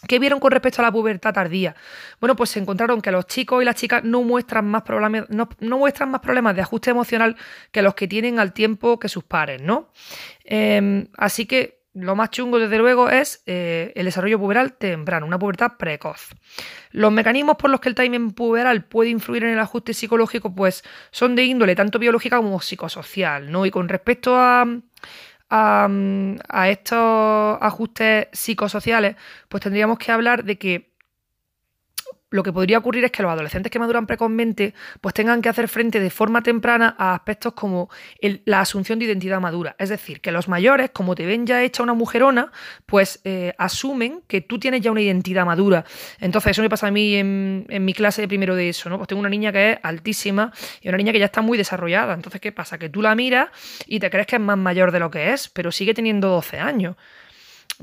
¿Qué 0.09 0.19
vieron 0.19 0.41
con 0.41 0.51
respecto 0.51 0.83
a 0.83 0.85
la 0.85 0.93
pubertad 0.93 1.33
tardía? 1.33 1.77
Bueno, 2.21 2.35
pues 2.35 2.51
se 2.51 2.59
encontraron 2.59 3.01
que 3.01 3.11
los 3.11 3.27
chicos 3.27 3.63
y 3.63 3.65
las 3.65 3.77
chicas 3.77 4.03
no 4.03 4.23
muestran 4.23 4.67
más 4.67 4.83
problemas, 4.83 5.29
no, 5.31 5.49
muestran 5.61 6.11
más 6.11 6.21
problemas 6.21 6.57
de 6.57 6.63
ajuste 6.63 6.91
emocional 6.91 7.37
que 7.71 7.83
los 7.83 7.95
que 7.95 8.09
tienen 8.09 8.39
al 8.39 8.53
tiempo 8.53 8.99
que 8.99 9.09
sus 9.09 9.25
pares, 9.25 9.63
¿no? 9.63 9.91
Em, 10.45 11.07
así 11.17 11.47
que 11.47 11.83
lo 11.95 12.17
más 12.17 12.31
chungo, 12.31 12.59
desde 12.59 12.79
luego, 12.79 13.11
es 13.11 13.43
eh, 13.47 13.93
el 13.95 14.07
desarrollo 14.07 14.39
puberal 14.39 14.73
temprano, 14.73 15.27
una 15.27 15.39
pubertad 15.39 15.73
precoz. 15.79 16.31
Los 16.91 17.13
mecanismos 17.13 17.57
por 17.57 17.71
los 17.71 17.81
que 17.81 17.91
el 17.91 17.95
timing 17.95 18.33
puberal 18.33 18.85
puede 18.85 19.11
influir 19.11 19.45
en 19.45 19.51
el 19.51 19.59
ajuste 19.59 19.93
psicológico, 19.93 20.55
pues 20.55 20.85
son 21.11 21.37
de 21.37 21.45
índole 21.45 21.77
tanto 21.77 21.99
biológica 21.99 22.39
como 22.39 22.61
psicosocial, 22.61 23.53
¿no? 23.53 23.67
Y 23.67 23.71
con 23.71 23.89
respecto 23.89 24.37
a 24.37 24.67
a, 25.55 26.69
estos 26.69 27.59
ajustes 27.61 28.29
psicosociales, 28.33 29.17
pues 29.49 29.63
tendríamos 29.63 29.99
que 29.99 30.11
hablar 30.11 30.45
de 30.45 30.57
que 30.57 30.92
lo 32.33 32.43
que 32.43 32.53
podría 32.53 32.79
ocurrir 32.79 33.05
es 33.05 33.13
que 33.13 33.23
los 33.23 33.31
adolescentes 33.31 33.71
que 33.71 33.79
maduran 33.79 34.07
precozmente 34.07 34.75
pues 35.01 35.15
tengan 35.15 35.43
que 35.43 35.49
hacer 35.49 35.69
frente 35.69 36.01
de 36.01 36.11
forma 36.11 36.43
temprana 36.43 36.97
a 36.99 37.15
aspectos 37.15 37.53
como 37.53 37.91
la 38.45 38.61
asunción 38.61 38.99
de 38.99 39.05
identidad 39.05 39.41
madura. 39.41 39.77
Es 39.79 39.91
decir, 39.91 40.21
que 40.21 40.33
los 40.33 40.49
mayores, 40.49 40.91
como 40.91 41.15
te 41.15 41.27
ven 41.27 41.47
ya 41.47 41.63
hecha 41.63 41.83
una 41.83 41.95
mujerona, 41.95 42.51
pues 42.87 43.21
eh, 43.25 43.55
asumen 43.59 44.23
que 44.27 44.41
tú 44.41 44.59
tienes 44.59 44.81
ya 44.81 44.91
una 44.91 45.03
identidad 45.03 45.45
madura. 45.45 45.85
Entonces, 46.21 46.53
eso 46.53 46.63
me 46.63 46.71
pasa 46.71 46.89
a 46.89 46.91
mí 46.91 47.15
en, 47.17 47.67
mi 47.69 47.93
clase 47.93 48.23
de 48.23 48.29
primero 48.29 48.57
de 48.57 48.71
eso, 48.71 48.89
¿no? 48.89 48.97
Pues 48.97 49.09
tengo 49.09 49.21
una 49.21 49.29
niña 49.29 49.53
que 49.53 49.73
es 49.73 49.79
altísima 49.83 50.53
y 50.81 50.89
una 50.89 50.97
niña 50.97 51.13
que 51.13 51.19
ya 51.19 51.27
está 51.27 51.43
muy 51.43 51.59
desarrollada. 51.59 52.15
Entonces, 52.15 52.41
¿qué 52.41 52.53
pasa? 52.53 52.79
Que 52.79 52.89
tú 52.89 53.03
la 53.03 53.15
miras 53.15 53.49
y 53.87 54.01
te 54.01 54.11
crees 54.11 54.27
que 54.27 54.37
es 54.37 54.43
más 54.43 54.59
mayor 54.59 54.91
de 54.91 55.01
lo 55.01 55.11
que 55.11 55.33
es, 55.33 55.49
pero 55.49 55.71
sigue 55.71 55.93
teniendo 55.95 56.29
12 56.29 56.59
años. 56.59 56.97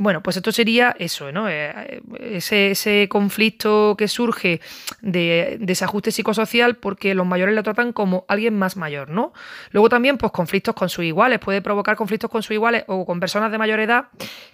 Bueno, 0.02 0.24
pues 0.24 0.38
esto 0.38 0.54
sería 0.54 0.96
eso, 0.98 1.30
¿no? 1.34 1.50
Eh, 1.50 2.02
ese, 2.22 3.10
conflicto 3.10 3.96
que 3.98 4.08
surge 4.08 4.62
de 5.02 5.58
desajuste 5.60 6.14
psicosocial 6.14 6.78
porque 6.78 7.14
los 7.14 7.28
mayores 7.28 7.54
lo 7.54 7.64
tratan 7.64 7.92
como 7.92 8.24
alguien 8.30 8.58
más 8.58 8.78
mayor, 8.78 9.10
¿no? 9.10 9.34
Luego 9.72 9.90
también, 9.90 10.18
pues 10.18 10.32
conflictos 10.32 10.74
con 10.74 10.88
sus 10.88 11.04
iguales, 11.04 11.40
puede 11.40 11.62
provocar 11.62 11.98
conflictos 11.98 12.30
con 12.30 12.44
sus 12.44 12.52
iguales 12.52 12.86
o 12.88 13.06
con 13.06 13.20
personas 13.20 13.52
de 13.52 13.58
mayor 13.58 13.82
edad 13.82 14.06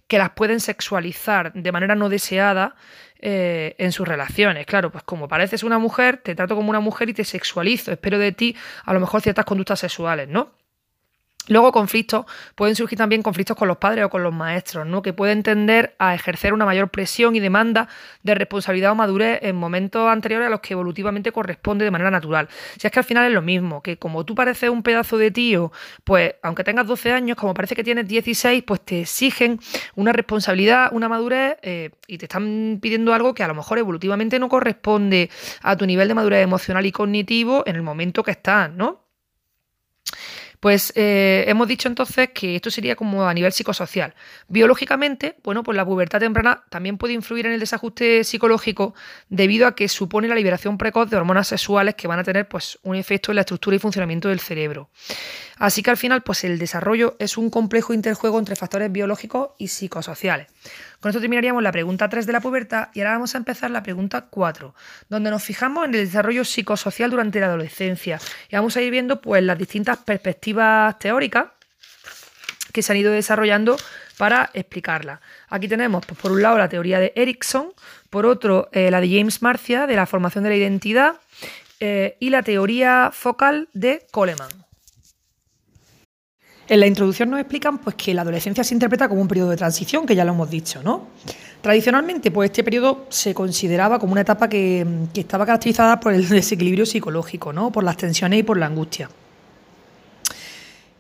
que 0.08 0.18
las 0.18 0.32
pueden 0.32 0.60
sexualizar 0.60 1.54
de 1.54 1.72
manera 1.72 1.94
no 1.94 2.10
deseada 2.10 2.76
eh, 3.20 3.76
en 3.78 3.92
sus 3.92 4.08
relaciones. 4.08 4.66
Claro, 4.66 4.92
pues 4.92 5.04
como 5.04 5.28
pareces 5.28 5.62
una 5.62 5.78
mujer, 5.78 6.18
te 6.18 6.34
trato 6.34 6.56
como 6.56 6.72
una 6.72 6.80
mujer 6.80 7.10
y 7.10 7.14
te 7.14 7.24
sexualizo, 7.24 7.92
espero 7.92 8.18
de 8.18 8.32
ti 8.32 8.56
a 8.84 8.96
lo 8.96 9.00
mejor 9.00 9.22
ciertas 9.22 9.46
conductas 9.46 9.80
sexuales, 9.80 10.28
¿no? 10.28 10.54
Luego 11.48 11.72
conflictos, 11.72 12.26
pueden 12.56 12.76
surgir 12.76 12.98
también 12.98 13.22
conflictos 13.22 13.56
con 13.56 13.68
los 13.68 13.78
padres 13.78 14.06
o 14.06 14.10
con 14.10 14.24
los 14.24 14.34
maestros, 14.34 14.88
¿no? 14.88 15.02
que 15.02 15.14
pueden 15.14 15.44
tender 15.44 15.96
a 16.00 16.16
ejercer 16.16 16.54
una 16.54 16.66
mayor 16.66 16.90
presión 16.90 17.36
y 17.36 17.40
demanda 17.40 17.88
de 18.24 18.34
responsabilidad 18.34 18.92
o 18.92 18.96
madurez 18.96 19.40
en 19.44 19.56
momentos 19.56 20.10
anteriores 20.10 20.48
a 20.48 20.50
los 20.50 20.62
que 20.62 20.74
evolutivamente 20.74 21.32
corresponde 21.32 21.86
de 21.86 21.92
manera 21.92 22.10
natural. 22.10 22.50
Si 22.78 22.88
es 22.88 22.92
que 22.92 23.00
al 23.00 23.06
final 23.06 23.28
es 23.28 23.32
lo 23.32 23.44
mismo, 23.44 23.84
que 23.84 23.98
como 23.98 24.26
tú 24.26 24.34
pareces 24.34 24.72
un 24.72 24.82
pedazo 24.82 25.18
de 25.18 25.30
tío, 25.30 25.72
pues 26.04 26.34
aunque 26.42 26.64
tengas 26.64 26.88
12 26.88 27.12
años, 27.12 27.38
como 27.38 27.54
parece 27.54 27.76
que 27.76 27.84
tienes 27.84 28.08
16, 28.08 28.64
pues 28.64 28.82
te 28.82 29.02
exigen 29.02 29.60
una 29.96 30.14
responsabilidad, 30.14 30.90
una 30.94 31.08
madurez 31.10 31.58
eh, 31.62 31.92
y 32.08 32.18
te 32.18 32.26
están 32.26 32.80
pidiendo 32.82 33.14
algo 33.14 33.36
que 33.36 33.44
a 33.44 33.48
lo 33.48 33.54
mejor 33.54 33.78
evolutivamente 33.78 34.40
no 34.40 34.50
corresponde 34.50 35.30
a 35.62 35.76
tu 35.76 35.86
nivel 35.86 36.08
de 36.08 36.14
madurez 36.16 36.44
emocional 36.44 36.86
y 36.86 36.92
cognitivo 36.92 37.64
en 37.68 37.76
el 37.76 37.84
momento 37.84 38.24
que 38.24 38.32
estás, 38.32 38.72
¿no? 38.72 39.06
Pues 40.66 40.92
eh, 40.96 41.46
hemos 41.48 41.68
dicho 41.68 41.88
entonces 41.88 42.30
que 42.34 42.56
esto 42.56 42.72
sería 42.72 42.96
como 42.96 43.28
a 43.28 43.34
nivel 43.36 43.52
psicosocial. 43.52 44.16
Biológicamente, 44.48 45.36
bueno, 45.44 45.62
pues 45.62 45.78
la 45.78 45.86
pubertad 45.86 46.18
temprana 46.18 46.64
también 46.70 46.98
puede 46.98 47.14
influir 47.14 47.46
en 47.46 47.52
el 47.52 47.60
desajuste 47.60 48.24
psicológico 48.24 48.96
debido 49.30 49.68
a 49.68 49.76
que 49.76 49.88
supone 49.88 50.28
la 50.28 50.34
liberación 50.34 50.80
precoz 50.80 51.08
de 51.12 51.18
hormonas 51.18 51.50
sexuales 51.50 51.94
que 51.94 52.08
van 52.08 52.18
a 52.18 52.24
tener 52.24 52.48
pues 52.48 52.80
un 52.82 52.96
efecto 52.96 53.32
en 53.32 53.36
la 53.36 53.42
estructura 53.42 53.76
y 53.76 53.80
funcionamiento 53.80 54.30
del 54.30 54.40
cerebro. 54.40 54.90
Así 55.58 55.84
que 55.84 55.92
al 55.92 55.98
final, 55.98 56.24
pues 56.24 56.44
el 56.44 56.58
desarrollo 56.58 57.16
es 57.20 57.38
un 57.38 57.52
complejo 57.52 57.94
interjuego 57.94 58.40
entre 58.40 58.56
factores 58.56 58.92
biológicos 58.92 59.52
y 59.58 59.68
psicosociales. 59.68 60.48
Con 61.00 61.12
esto 61.12 61.22
terminaríamos 61.22 61.62
la 61.62 61.72
pregunta 61.72 62.10
3 62.10 62.26
de 62.26 62.34
la 62.34 62.42
pubertad 62.42 62.90
y 62.94 63.00
ahora 63.00 63.12
vamos 63.12 63.36
a 63.36 63.38
empezar 63.38 63.70
la 63.70 63.84
pregunta 63.84 64.28
4, 64.30 64.74
donde 65.08 65.30
nos 65.30 65.44
fijamos 65.44 65.86
en 65.86 65.94
el 65.94 66.06
desarrollo 66.06 66.44
psicosocial 66.44 67.12
durante 67.12 67.40
la 67.40 67.46
adolescencia 67.46 68.20
y 68.50 68.56
vamos 68.56 68.76
a 68.76 68.82
ir 68.82 68.90
viendo 68.92 69.22
pues 69.22 69.44
las 69.44 69.58
distintas 69.58 70.00
perspectivas 70.00 70.55
teóricas 71.00 71.48
que 72.74 72.82
se 72.82 72.92
han 72.92 72.98
ido 72.98 73.12
desarrollando 73.12 73.78
para 74.18 74.50
explicarla. 74.54 75.22
Aquí 75.50 75.68
tenemos, 75.68 76.06
pues, 76.06 76.20
por 76.20 76.32
un 76.32 76.42
lado, 76.42 76.58
la 76.58 76.70
teoría 76.70 77.00
de 77.00 77.14
Erickson, 77.16 77.74
por 78.10 78.26
otro, 78.26 78.70
eh, 78.72 78.92
la 78.92 79.02
de 79.02 79.10
James 79.10 79.42
Marcia, 79.42 79.88
de 79.88 79.96
la 79.96 80.06
formación 80.06 80.44
de 80.44 80.50
la 80.50 80.56
identidad, 80.56 81.16
eh, 81.80 82.18
y 82.20 82.30
la 82.30 82.44
teoría 82.44 83.12
focal 83.14 83.70
de 83.74 84.06
Coleman. 84.12 84.50
En 86.68 86.80
la 86.80 86.88
introducción 86.88 87.30
nos 87.30 87.40
explican 87.40 87.78
pues, 87.78 87.96
que 87.96 88.14
la 88.14 88.24
adolescencia 88.24 88.64
se 88.64 88.74
interpreta 88.74 89.08
como 89.08 89.22
un 89.22 89.28
periodo 89.28 89.52
de 89.52 89.58
transición, 89.58 90.06
que 90.06 90.16
ya 90.16 90.26
lo 90.26 90.34
hemos 90.34 90.50
dicho, 90.50 90.82
¿no? 90.82 91.10
Tradicionalmente, 91.62 92.32
pues 92.32 92.50
este 92.50 92.64
periodo 92.64 93.06
se 93.10 93.34
consideraba 93.34 94.00
como 94.00 94.14
una 94.14 94.22
etapa 94.22 94.50
que, 94.50 94.86
estaba 95.14 95.46
caracterizada 95.46 96.00
por 96.00 96.14
el 96.14 96.28
desequilibrio 96.30 96.86
psicológico, 96.86 97.54
¿no? 97.54 97.72
Por 97.72 97.84
las 97.84 97.98
tensiones 97.98 98.40
y 98.40 98.44
por 98.44 98.58
la 98.58 98.66
angustia. 98.66 99.10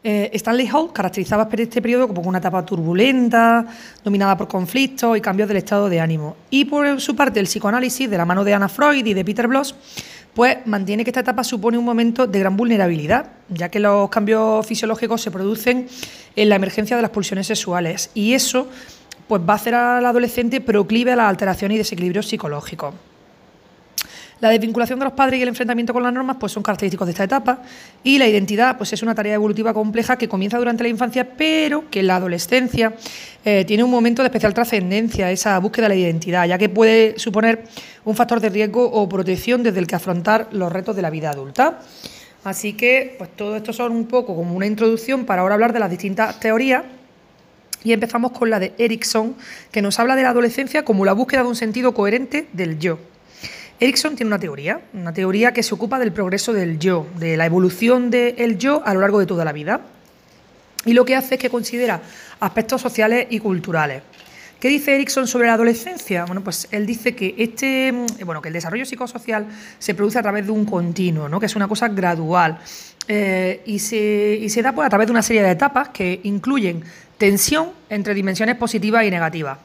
Eh, 0.07 0.29
Stanley 0.33 0.69
Hall 0.71 0.93
caracterizaba 0.93 1.49
este 1.51 1.81
periodo 1.81 2.07
como 2.07 2.21
una 2.21 2.37
etapa 2.37 2.63
turbulenta, 2.63 3.65
dominada 4.03 4.37
por 4.37 4.47
conflictos 4.47 5.17
y 5.17 5.19
cambios 5.19 5.47
del 5.47 5.57
estado 5.57 5.89
de 5.89 5.99
ánimo. 5.99 6.37
Y 6.51 6.65
por 6.65 7.01
su 7.01 7.15
parte, 7.15 7.39
el 7.39 7.47
psicoanálisis, 7.47 8.07
de 8.07 8.15
la 8.15 8.23
mano 8.23 8.43
de 8.43 8.53
Anna 8.53 8.69
Freud 8.69 9.03
y 9.03 9.15
de 9.15 9.25
Peter 9.25 9.47
Bloss, 9.47 9.73
pues 10.35 10.57
mantiene 10.65 11.03
que 11.03 11.09
esta 11.09 11.21
etapa 11.21 11.43
supone 11.43 11.79
un 11.79 11.85
momento 11.85 12.27
de 12.27 12.37
gran 12.37 12.55
vulnerabilidad, 12.55 13.31
ya 13.49 13.69
que 13.69 13.79
los 13.79 14.07
cambios 14.11 14.63
fisiológicos 14.67 15.23
se 15.23 15.31
producen 15.31 15.87
en 16.35 16.49
la 16.49 16.55
emergencia 16.57 16.95
de 16.95 17.01
las 17.01 17.09
pulsiones 17.09 17.47
sexuales 17.47 18.11
y 18.13 18.33
eso 18.33 18.67
pues 19.27 19.41
va 19.41 19.53
a 19.53 19.55
hacer 19.55 19.73
al 19.73 20.05
adolescente 20.05 20.61
proclive 20.61 21.13
a 21.13 21.15
las 21.15 21.29
alteraciones 21.29 21.75
y 21.75 21.77
desequilibrios 21.79 22.27
psicológicos. 22.27 22.93
La 24.41 24.49
desvinculación 24.49 24.99
de 24.99 25.05
los 25.05 25.13
padres 25.13 25.39
y 25.39 25.43
el 25.43 25.47
enfrentamiento 25.47 25.93
con 25.93 26.03
las 26.03 26.11
normas 26.11 26.35
pues 26.37 26.51
son 26.51 26.61
característicos 26.61 27.07
de 27.07 27.11
esta 27.11 27.23
etapa 27.23 27.59
y 28.03 28.17
la 28.17 28.27
identidad 28.27 28.77
pues 28.77 28.91
es 28.91 29.01
una 29.01 29.15
tarea 29.15 29.35
evolutiva 29.35 29.73
compleja 29.73 30.17
que 30.17 30.27
comienza 30.27 30.57
durante 30.57 30.83
la 30.83 30.89
infancia 30.89 31.25
pero 31.37 31.89
que 31.89 32.01
en 32.01 32.07
la 32.07 32.17
adolescencia 32.17 32.93
eh, 33.45 33.63
tiene 33.65 33.83
un 33.85 33.91
momento 33.91 34.21
de 34.23 34.27
especial 34.27 34.53
trascendencia, 34.53 35.31
esa 35.31 35.57
búsqueda 35.59 35.85
de 35.87 35.95
la 35.95 36.01
identidad, 36.01 36.45
ya 36.47 36.57
que 36.57 36.67
puede 36.67 37.17
suponer 37.17 37.63
un 38.03 38.15
factor 38.15 38.41
de 38.41 38.49
riesgo 38.49 38.83
o 38.83 39.07
protección 39.07 39.63
desde 39.63 39.79
el 39.79 39.87
que 39.87 39.95
afrontar 39.95 40.49
los 40.51 40.71
retos 40.71 40.97
de 40.97 41.01
la 41.01 41.09
vida 41.09 41.29
adulta. 41.29 41.79
Así 42.43 42.73
que 42.73 43.15
pues 43.17 43.29
todo 43.37 43.55
esto 43.55 43.71
son 43.71 43.93
un 43.93 44.05
poco 44.05 44.35
como 44.35 44.53
una 44.53 44.65
introducción 44.65 45.25
para 45.25 45.43
ahora 45.43 45.55
hablar 45.55 45.71
de 45.71 45.79
las 45.79 45.89
distintas 45.89 46.39
teorías 46.41 46.83
y 47.85 47.93
empezamos 47.93 48.31
con 48.31 48.49
la 48.49 48.59
de 48.59 48.73
Erickson, 48.77 49.35
que 49.71 49.81
nos 49.81 49.97
habla 49.99 50.15
de 50.15 50.23
la 50.23 50.31
adolescencia 50.31 50.83
como 50.83 51.05
la 51.05 51.13
búsqueda 51.13 51.43
de 51.43 51.47
un 51.47 51.55
sentido 51.55 51.93
coherente 51.93 52.47
del 52.51 52.79
yo. 52.79 52.99
Erickson 53.79 54.15
tiene 54.15 54.29
una 54.29 54.39
teoría, 54.39 54.81
una 54.93 55.13
teoría 55.13 55.51
que 55.51 55.61
se 55.61 55.73
ocupa 55.73 55.99
del 55.99 56.13
progreso 56.13 56.53
del 56.53 56.79
yo, 56.79 57.07
de 57.17 57.35
la 57.35 57.45
evolución 57.45 58.09
del 58.09 58.57
yo 58.57 58.81
a 58.85 58.93
lo 58.93 59.01
largo 59.01 59.19
de 59.19 59.25
toda 59.25 59.43
la 59.43 59.51
vida. 59.51 59.81
Y 60.85 60.93
lo 60.93 61.03
que 61.03 61.15
hace 61.15 61.35
es 61.35 61.41
que 61.41 61.49
considera 61.49 62.01
aspectos 62.39 62.81
sociales 62.81 63.27
y 63.29 63.39
culturales. 63.39 64.03
¿Qué 64.59 64.69
dice 64.69 64.95
Erickson 64.95 65.27
sobre 65.27 65.47
la 65.47 65.53
adolescencia? 65.55 66.23
Bueno, 66.25 66.41
pues 66.41 66.67
él 66.71 66.85
dice 66.85 67.15
que 67.15 67.35
este, 67.37 67.93
bueno, 68.23 68.41
que 68.41 68.47
el 68.47 68.53
desarrollo 68.53 68.85
psicosocial 68.85 69.45
se 69.77 69.93
produce 69.93 70.19
a 70.19 70.21
través 70.21 70.45
de 70.45 70.51
un 70.51 70.65
continuo, 70.65 71.27
¿no? 71.27 71.39
que 71.39 71.47
es 71.47 71.55
una 71.55 71.67
cosa 71.67 71.89
gradual. 71.89 72.59
Eh, 73.07 73.61
y, 73.65 73.79
se, 73.79 74.39
y 74.41 74.49
se 74.49 74.61
da 74.61 74.71
pues, 74.73 74.85
a 74.85 74.89
través 74.89 75.07
de 75.07 75.11
una 75.11 75.21
serie 75.21 75.43
de 75.43 75.51
etapas 75.51 75.89
que 75.89 76.21
incluyen 76.23 76.83
tensión 77.17 77.71
entre 77.89 78.13
dimensiones 78.13 78.55
positivas 78.55 79.03
y 79.03 79.11
negativas. 79.11 79.59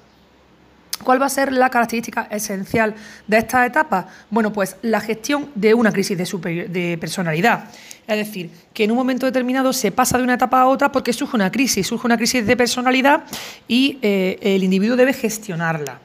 ¿Cuál 1.10 1.20
va 1.20 1.26
a 1.26 1.28
ser 1.28 1.52
la 1.52 1.70
característica 1.70 2.28
esencial 2.30 2.94
de 3.26 3.38
esta 3.38 3.66
etapa? 3.66 4.06
Bueno, 4.30 4.52
pues 4.52 4.76
la 4.82 5.00
gestión 5.00 5.50
de 5.56 5.74
una 5.74 5.90
crisis 5.90 6.16
de, 6.16 6.98
personalidad. 7.00 7.64
Es 8.06 8.16
decir, 8.16 8.48
que 8.72 8.84
en 8.84 8.92
un 8.92 8.96
momento 8.96 9.26
determinado 9.26 9.72
se 9.72 9.90
pasa 9.90 10.18
de 10.18 10.22
una 10.22 10.34
etapa 10.34 10.60
a 10.60 10.68
otra 10.68 10.92
porque 10.92 11.12
surge 11.12 11.34
una 11.34 11.50
crisis, 11.50 11.84
surge 11.84 12.06
una 12.06 12.16
crisis 12.16 12.46
de 12.46 12.56
personalidad 12.56 13.24
y 13.66 13.98
eh, 14.02 14.38
el 14.40 14.62
individuo 14.62 14.94
debe 14.94 15.12
gestionarla. 15.12 15.98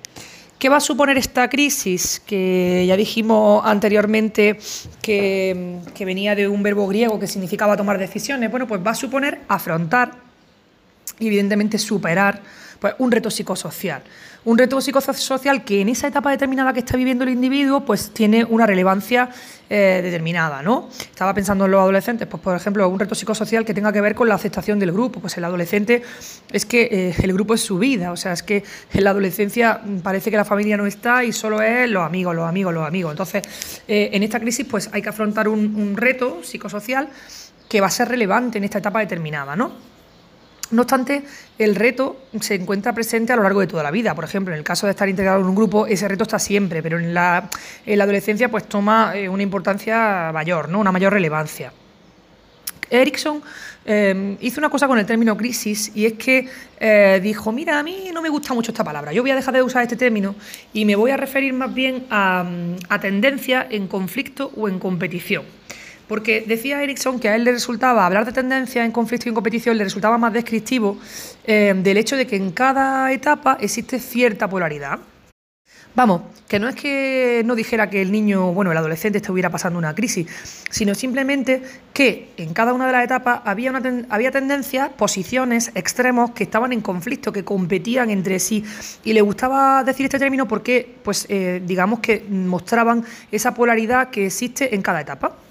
¿Qué 0.57 0.69
va 0.69 0.77
a 0.77 0.79
suponer 0.79 1.19
esta 1.19 1.47
crisis? 1.51 2.19
Que 2.25 2.85
ya 2.87 2.97
dijimos 2.97 3.61
anteriormente 3.63 4.57
que, 5.03 5.81
que 5.93 6.03
venía 6.03 6.33
de 6.33 6.47
un 6.47 6.63
verbo 6.63 6.87
griego 6.87 7.19
que 7.19 7.27
significaba 7.27 7.77
tomar 7.77 7.99
decisiones. 7.99 8.49
Bueno, 8.49 8.65
pues 8.65 8.81
va 8.83 8.89
a 8.89 8.95
suponer 8.95 9.41
afrontar 9.49 10.13
y 11.19 11.27
evidentemente 11.27 11.77
superar 11.77 12.41
pues, 12.85 12.95
un 12.99 13.11
reto 13.11 13.31
psicosocial. 13.31 14.03
Un 14.43 14.59
reto 14.59 14.79
psicosocial 14.79 15.63
que 15.63 15.81
en 15.81 15.89
esa 15.89 16.07
etapa 16.07 16.29
determinada 16.29 16.71
que 16.71 16.81
está 16.81 16.95
viviendo 16.95 17.23
el 17.23 17.31
individuo, 17.31 17.83
pues 17.83 18.11
tiene 18.11 18.45
una 18.45 18.67
relevancia 18.67 19.27
eh, 19.71 20.01
determinada, 20.03 20.61
¿no? 20.61 20.87
Estaba 20.99 21.33
pensando 21.33 21.65
en 21.65 21.71
los 21.71 21.81
adolescentes, 21.81 22.27
pues 22.27 22.43
por 22.43 22.55
ejemplo, 22.55 22.87
un 22.87 22.99
reto 22.99 23.15
psicosocial 23.15 23.65
que 23.65 23.73
tenga 23.73 23.91
que 23.91 24.01
ver 24.01 24.13
con 24.13 24.29
la 24.29 24.35
aceptación 24.35 24.77
del 24.77 24.91
grupo. 24.91 25.19
Pues 25.19 25.35
el 25.35 25.45
adolescente 25.45 26.03
es 26.51 26.63
que 26.67 26.83
eh, 26.91 27.15
el 27.23 27.33
grupo 27.33 27.55
es 27.55 27.61
su 27.61 27.79
vida, 27.79 28.11
o 28.11 28.17
sea, 28.17 28.33
es 28.33 28.43
que 28.43 28.63
en 28.93 29.03
la 29.03 29.09
adolescencia 29.09 29.81
parece 30.03 30.29
que 30.29 30.37
la 30.37 30.45
familia 30.45 30.77
no 30.77 30.85
está 30.85 31.23
y 31.23 31.31
solo 31.31 31.63
es 31.63 31.89
los 31.89 32.05
amigos, 32.05 32.35
los 32.35 32.47
amigos, 32.47 32.71
los 32.71 32.87
amigos. 32.87 33.13
Entonces, 33.13 33.41
eh, 33.87 34.11
en 34.13 34.21
esta 34.21 34.39
crisis, 34.39 34.67
pues 34.69 34.91
hay 34.93 35.01
que 35.01 35.09
afrontar 35.09 35.47
un, 35.47 35.75
un 35.75 35.97
reto 35.97 36.43
psicosocial 36.43 37.09
que 37.67 37.81
va 37.81 37.87
a 37.87 37.89
ser 37.89 38.09
relevante 38.09 38.59
en 38.59 38.63
esta 38.63 38.77
etapa 38.77 38.99
determinada, 38.99 39.55
¿no? 39.55 39.94
No 40.71 40.81
obstante, 40.81 41.23
el 41.59 41.75
reto 41.75 42.17
se 42.39 42.55
encuentra 42.55 42.93
presente 42.93 43.31
a 43.33 43.35
lo 43.35 43.43
largo 43.43 43.59
de 43.59 43.67
toda 43.67 43.83
la 43.83 43.91
vida. 43.91 44.15
Por 44.15 44.23
ejemplo, 44.23 44.53
en 44.53 44.57
el 44.57 44.63
caso 44.63 44.87
de 44.87 44.91
estar 44.91 45.07
integrado 45.07 45.39
en 45.39 45.45
un 45.45 45.55
grupo, 45.55 45.85
ese 45.85 46.07
reto 46.07 46.23
está 46.23 46.39
siempre, 46.39 46.81
pero 46.81 46.97
en 46.97 47.13
la, 47.13 47.49
adolescencia 47.87 48.49
pues 48.49 48.67
toma 48.67 49.15
eh, 49.15 49.29
una 49.29 49.43
importancia 49.43 50.31
mayor, 50.33 50.69
¿no? 50.69 50.79
una 50.79 50.91
mayor 50.91 51.13
relevancia. 51.13 51.71
Erickson 52.89 53.41
eh, 53.85 54.37
hizo 54.41 54.59
una 54.59 54.69
cosa 54.69 54.87
con 54.87 54.97
el 54.99 55.05
término 55.05 55.35
crisis 55.35 55.91
y 55.95 56.05
es 56.05 56.13
que 56.13 56.47
eh, 56.79 57.19
dijo, 57.21 57.51
mira, 57.51 57.79
a 57.79 57.83
mí 57.83 58.09
no 58.13 58.21
me 58.21 58.29
gusta 58.29 58.53
mucho 58.53 58.71
esta 58.71 58.83
palabra, 58.83 59.11
yo 59.11 59.21
voy 59.21 59.31
a 59.31 59.35
dejar 59.35 59.53
de 59.53 59.63
usar 59.63 59.83
este 59.83 59.95
término 59.95 60.35
y 60.73 60.85
me 60.85 60.95
voy 60.95 61.11
a 61.11 61.17
referir 61.17 61.53
más 61.53 61.73
bien 61.73 62.05
a, 62.09 62.45
a 62.89 62.99
tendencia 62.99 63.65
en 63.69 63.87
conflicto 63.87 64.51
o 64.55 64.69
en 64.69 64.79
competición. 64.79 65.43
Porque 66.07 66.43
decía 66.47 66.83
Erickson 66.83 67.19
que 67.19 67.29
a 67.29 67.35
él 67.35 67.43
le 67.43 67.51
resultaba, 67.51 68.05
hablar 68.05 68.25
de 68.25 68.31
tendencia 68.31 68.85
en 68.85 68.91
conflicto 68.91 69.27
y 69.27 69.29
en 69.29 69.35
competición, 69.35 69.77
le 69.77 69.83
resultaba 69.83 70.17
más 70.17 70.33
descriptivo 70.33 70.97
eh, 71.45 71.73
del 71.75 71.97
hecho 71.97 72.15
de 72.15 72.27
que 72.27 72.35
en 72.35 72.51
cada 72.51 73.11
etapa 73.11 73.57
existe 73.59 73.99
cierta 73.99 74.47
polaridad. 74.47 74.99
Vamos, 75.95 76.23
que 76.49 76.59
no 76.59 76.67
es 76.67 76.75
que 76.75 77.41
no 77.45 77.55
dijera 77.55 77.89
que 77.89 78.01
el 78.01 78.11
niño, 78.11 78.51
bueno, 78.51 78.69
el 78.73 78.77
adolescente 78.77 79.19
estuviera 79.19 79.49
pasando 79.49 79.79
una 79.79 79.95
crisis, 79.95 80.27
sino 80.69 80.93
simplemente 80.93 81.63
que 81.93 82.31
en 82.35 82.53
cada 82.53 82.73
una 82.73 82.85
de 82.85 82.91
las 82.91 83.05
etapas 83.05 83.39
había, 83.45 83.71
había 84.09 84.29
tendencias, 84.29 84.89
posiciones, 84.89 85.71
extremos 85.73 86.31
que 86.31 86.43
estaban 86.43 86.73
en 86.73 86.81
conflicto, 86.81 87.31
que 87.31 87.45
competían 87.45 88.09
entre 88.09 88.41
sí. 88.41 88.65
Y 89.05 89.13
le 89.13 89.21
gustaba 89.21 89.85
decir 89.85 90.05
este 90.05 90.19
término 90.19 90.45
porque, 90.49 90.97
pues, 91.01 91.27
eh, 91.29 91.61
digamos 91.65 91.99
que 91.99 92.25
mostraban 92.29 93.05
esa 93.31 93.53
polaridad 93.53 94.09
que 94.09 94.25
existe 94.25 94.75
en 94.75 94.81
cada 94.81 94.99
etapa. 94.99 95.44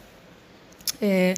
Eh, 1.01 1.34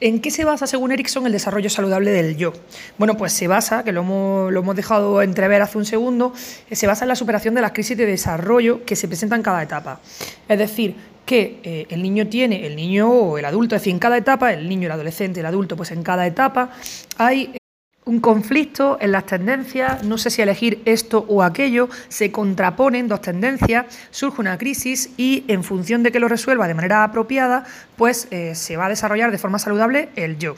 ¿En 0.00 0.20
qué 0.20 0.30
se 0.30 0.44
basa, 0.44 0.68
según 0.68 0.92
Erickson, 0.92 1.26
el 1.26 1.32
desarrollo 1.32 1.68
saludable 1.68 2.12
del 2.12 2.36
yo? 2.36 2.52
Bueno, 2.98 3.16
pues 3.16 3.32
se 3.32 3.48
basa, 3.48 3.82
que 3.82 3.90
lo 3.90 4.02
hemos, 4.02 4.76
dejado 4.76 5.22
entrever 5.22 5.60
hace 5.60 5.76
un 5.76 5.84
segundo, 5.84 6.32
eh, 6.70 6.76
se 6.76 6.86
basa 6.86 7.04
en 7.04 7.08
la 7.08 7.16
superación 7.16 7.54
de 7.56 7.62
las 7.62 7.72
crisis 7.72 7.96
de 7.96 8.06
desarrollo 8.06 8.84
que 8.84 8.94
se 8.94 9.08
presentan 9.08 9.40
en 9.40 9.42
cada 9.42 9.60
etapa. 9.60 10.00
Es 10.48 10.58
decir, 10.58 10.94
que 11.26 11.58
eh, 11.64 11.86
el 11.90 12.00
niño 12.00 12.28
tiene, 12.28 12.64
el 12.64 12.76
niño 12.76 13.10
o 13.10 13.38
el 13.38 13.44
adulto, 13.44 13.74
es 13.74 13.82
decir, 13.82 13.92
en 13.92 13.98
cada 13.98 14.16
etapa, 14.16 14.52
el 14.52 14.68
niño, 14.68 14.86
el 14.86 14.92
adolescente, 14.92 15.40
el 15.40 15.46
adulto, 15.46 15.76
pues 15.76 15.90
en 15.90 16.04
cada 16.04 16.28
etapa 16.28 16.70
hay 17.16 17.52
un 18.08 18.20
conflicto 18.20 18.96
en 19.02 19.12
las 19.12 19.26
tendencias, 19.26 20.02
no 20.02 20.16
sé 20.16 20.30
si 20.30 20.40
elegir 20.40 20.80
esto 20.86 21.26
o 21.28 21.42
aquello, 21.42 21.90
se 22.08 22.32
contraponen 22.32 23.06
dos 23.06 23.20
tendencias, 23.20 23.84
surge 24.10 24.40
una 24.40 24.56
crisis 24.56 25.10
y 25.18 25.44
en 25.46 25.62
función 25.62 26.02
de 26.02 26.10
que 26.10 26.18
lo 26.18 26.26
resuelva 26.26 26.66
de 26.66 26.72
manera 26.72 27.04
apropiada, 27.04 27.66
pues 27.96 28.26
eh, 28.30 28.54
se 28.54 28.78
va 28.78 28.86
a 28.86 28.88
desarrollar 28.88 29.30
de 29.30 29.36
forma 29.36 29.58
saludable 29.58 30.08
el 30.16 30.38
yo. 30.38 30.56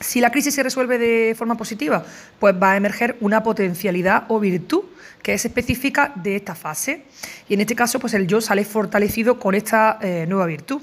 Si 0.00 0.22
la 0.22 0.30
crisis 0.30 0.54
se 0.54 0.62
resuelve 0.62 0.96
de 0.96 1.34
forma 1.36 1.58
positiva, 1.58 2.06
pues 2.38 2.54
va 2.54 2.72
a 2.72 2.76
emerger 2.78 3.18
una 3.20 3.42
potencialidad 3.42 4.24
o 4.28 4.40
virtud 4.40 4.84
que 5.22 5.34
es 5.34 5.44
específica 5.44 6.10
de 6.14 6.36
esta 6.36 6.54
fase. 6.54 7.04
Y 7.50 7.54
en 7.54 7.60
este 7.60 7.76
caso, 7.76 8.00
pues 8.00 8.14
el 8.14 8.26
yo 8.26 8.40
sale 8.40 8.64
fortalecido 8.64 9.38
con 9.38 9.54
esta 9.54 9.98
eh, 10.00 10.24
nueva 10.26 10.46
virtud. 10.46 10.80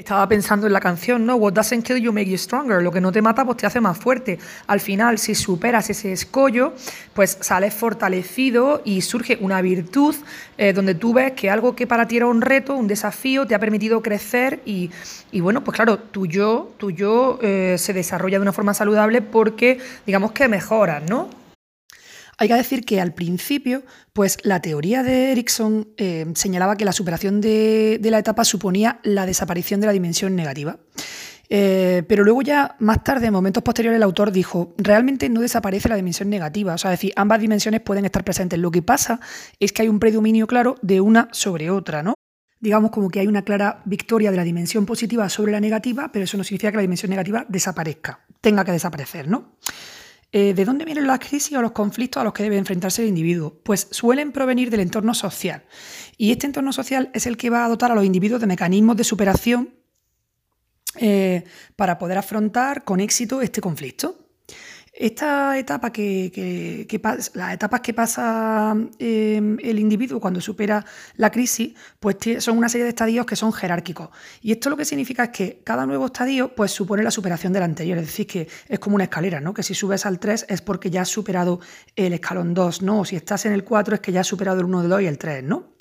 Estaba 0.00 0.26
pensando 0.26 0.66
en 0.66 0.72
la 0.72 0.80
canción, 0.80 1.26
¿no? 1.26 1.36
What 1.36 1.52
doesn't 1.52 1.84
kill 1.84 1.98
you 1.98 2.10
make 2.10 2.30
you 2.30 2.38
stronger. 2.38 2.82
Lo 2.82 2.90
que 2.90 3.02
no 3.02 3.12
te 3.12 3.20
mata, 3.20 3.44
pues 3.44 3.58
te 3.58 3.66
hace 3.66 3.82
más 3.82 3.98
fuerte. 3.98 4.38
Al 4.66 4.80
final, 4.80 5.18
si 5.18 5.34
superas 5.34 5.90
ese 5.90 6.10
escollo, 6.10 6.72
pues 7.12 7.36
sales 7.42 7.74
fortalecido 7.74 8.80
y 8.86 9.02
surge 9.02 9.36
una 9.42 9.60
virtud 9.60 10.16
eh, 10.56 10.72
donde 10.72 10.94
tú 10.94 11.12
ves 11.12 11.32
que 11.32 11.50
algo 11.50 11.76
que 11.76 11.86
para 11.86 12.08
ti 12.08 12.16
era 12.16 12.24
un 12.24 12.40
reto, 12.40 12.76
un 12.76 12.86
desafío, 12.86 13.46
te 13.46 13.54
ha 13.54 13.58
permitido 13.58 14.00
crecer 14.00 14.62
y, 14.64 14.90
bueno, 15.38 15.62
pues 15.62 15.76
claro, 15.76 15.98
tu 15.98 16.26
yo, 16.26 16.72
tu 16.78 16.90
yo 16.90 17.38
eh, 17.42 17.76
se 17.76 17.92
desarrolla 17.92 18.38
de 18.38 18.42
una 18.42 18.54
forma 18.54 18.72
saludable 18.72 19.20
porque, 19.20 19.80
digamos 20.06 20.32
que 20.32 20.48
mejoras, 20.48 21.02
¿no? 21.10 21.28
Hay 22.40 22.48
que 22.48 22.54
decir 22.54 22.86
que 22.86 23.02
al 23.02 23.12
principio, 23.12 23.82
pues 24.14 24.38
la 24.44 24.62
teoría 24.62 25.02
de 25.02 25.30
Erickson 25.30 25.88
eh, 25.98 26.24
señalaba 26.34 26.74
que 26.76 26.86
la 26.86 26.92
superación 26.94 27.42
de, 27.42 28.00
la 28.02 28.18
etapa 28.18 28.46
suponía 28.46 28.98
la 29.02 29.26
desaparición 29.26 29.80
de 29.80 29.86
la 29.86 29.92
dimensión 29.92 30.34
negativa. 30.36 30.78
Eh, 31.50 32.02
pero 32.08 32.24
luego 32.24 32.40
ya 32.40 32.76
más 32.78 33.04
tarde, 33.04 33.26
en 33.26 33.34
momentos 33.34 33.62
posteriores, 33.62 33.98
el 33.98 34.02
autor 34.02 34.32
dijo, 34.32 34.74
realmente 34.78 35.28
no 35.28 35.42
desaparece 35.42 35.90
la 35.90 35.96
dimensión 35.96 36.30
negativa, 36.30 36.72
o 36.72 36.78
sea, 36.78 36.94
es 36.94 37.00
decir, 37.00 37.12
ambas 37.14 37.42
dimensiones 37.42 37.82
pueden 37.82 38.06
estar 38.06 38.24
presentes. 38.24 38.58
Lo 38.58 38.70
que 38.70 38.80
pasa 38.80 39.20
es 39.58 39.74
que 39.74 39.82
hay 39.82 39.88
un 39.90 40.00
predominio 40.00 40.46
claro 40.46 40.76
de 40.80 41.02
una 41.02 41.28
sobre 41.32 41.68
otra, 41.68 42.02
¿no? 42.02 42.14
Digamos 42.58 42.90
como 42.90 43.10
que 43.10 43.20
hay 43.20 43.26
una 43.26 43.42
clara 43.42 43.82
victoria 43.84 44.30
de 44.30 44.38
la 44.38 44.44
dimensión 44.44 44.86
positiva 44.86 45.28
sobre 45.28 45.52
la 45.52 45.60
negativa, 45.60 46.10
pero 46.10 46.24
eso 46.24 46.38
no 46.38 46.44
significa 46.44 46.70
que 46.70 46.76
la 46.76 46.82
dimensión 46.82 47.10
negativa 47.10 47.44
desaparezca, 47.50 48.20
tenga 48.40 48.64
que 48.64 48.72
desaparecer, 48.72 49.28
¿no? 49.28 49.56
Eh, 50.32 50.54
¿De 50.54 50.64
dónde 50.64 50.84
vienen 50.84 51.08
las 51.08 51.18
crisis 51.18 51.56
o 51.56 51.62
los 51.62 51.72
conflictos 51.72 52.20
a 52.20 52.24
los 52.24 52.32
que 52.32 52.44
debe 52.44 52.56
enfrentarse 52.56 53.02
el 53.02 53.08
individuo? 53.08 53.60
Pues 53.64 53.88
suelen 53.90 54.30
provenir 54.30 54.70
del 54.70 54.80
entorno 54.80 55.12
social. 55.12 55.64
Y 56.16 56.30
este 56.30 56.46
entorno 56.46 56.72
social 56.72 57.10
es 57.14 57.26
el 57.26 57.36
que 57.36 57.50
va 57.50 57.64
a 57.64 57.68
dotar 57.68 57.90
a 57.90 57.94
los 57.96 58.04
individuos 58.04 58.40
de 58.40 58.46
mecanismos 58.46 58.96
de 58.96 59.04
superación 59.04 59.74
eh, 60.96 61.44
para 61.76 61.98
poder 61.98 62.18
afrontar 62.18 62.84
con 62.84 63.00
éxito 63.00 63.42
este 63.42 63.60
conflicto. 63.60 64.29
Esta 65.00 65.56
etapa 65.56 65.90
que, 65.90 66.86
las 67.32 67.54
etapas 67.54 67.80
que 67.80 67.94
pasa 67.94 68.76
em, 68.98 69.56
el 69.62 69.78
individuo 69.78 70.20
cuando 70.20 70.42
supera 70.42 70.84
la 71.16 71.30
crisis, 71.30 71.72
pues 71.98 72.16
son 72.40 72.58
una 72.58 72.68
serie 72.68 72.84
de 72.84 72.90
estadios 72.90 73.24
que 73.24 73.34
son 73.34 73.50
jerárquicos. 73.50 74.10
Y 74.42 74.52
esto 74.52 74.68
lo 74.68 74.76
que 74.76 74.84
significa 74.84 75.24
es 75.24 75.30
que 75.30 75.62
cada 75.64 75.86
nuevo 75.86 76.04
estadio 76.04 76.54
pues, 76.54 76.72
supone 76.72 77.02
la 77.02 77.10
superación 77.10 77.54
del 77.54 77.62
anterior. 77.62 77.96
Es 77.96 78.08
decir, 78.08 78.26
que 78.26 78.46
es 78.68 78.78
como 78.78 78.96
una 78.96 79.04
escalera, 79.04 79.40
¿no? 79.40 79.54
Que 79.54 79.62
si 79.62 79.72
subes 79.72 80.04
al 80.04 80.18
3 80.18 80.44
es 80.50 80.60
porque 80.60 80.90
ya 80.90 81.00
has 81.00 81.08
superado 81.08 81.60
el 81.96 82.12
escalón 82.12 82.52
2, 82.52 82.82
¿no? 82.82 83.00
O 83.00 83.04
si 83.06 83.16
estás 83.16 83.46
en 83.46 83.54
el 83.54 83.64
4 83.64 83.94
es 83.94 84.00
que 84.02 84.12
ya 84.12 84.20
has 84.20 84.26
superado 84.26 84.60
el 84.60 84.66
1, 84.66 84.82
el 84.82 84.88
2 84.90 85.00
y 85.00 85.06
el 85.06 85.16
3, 85.16 85.44
¿no? 85.44 85.80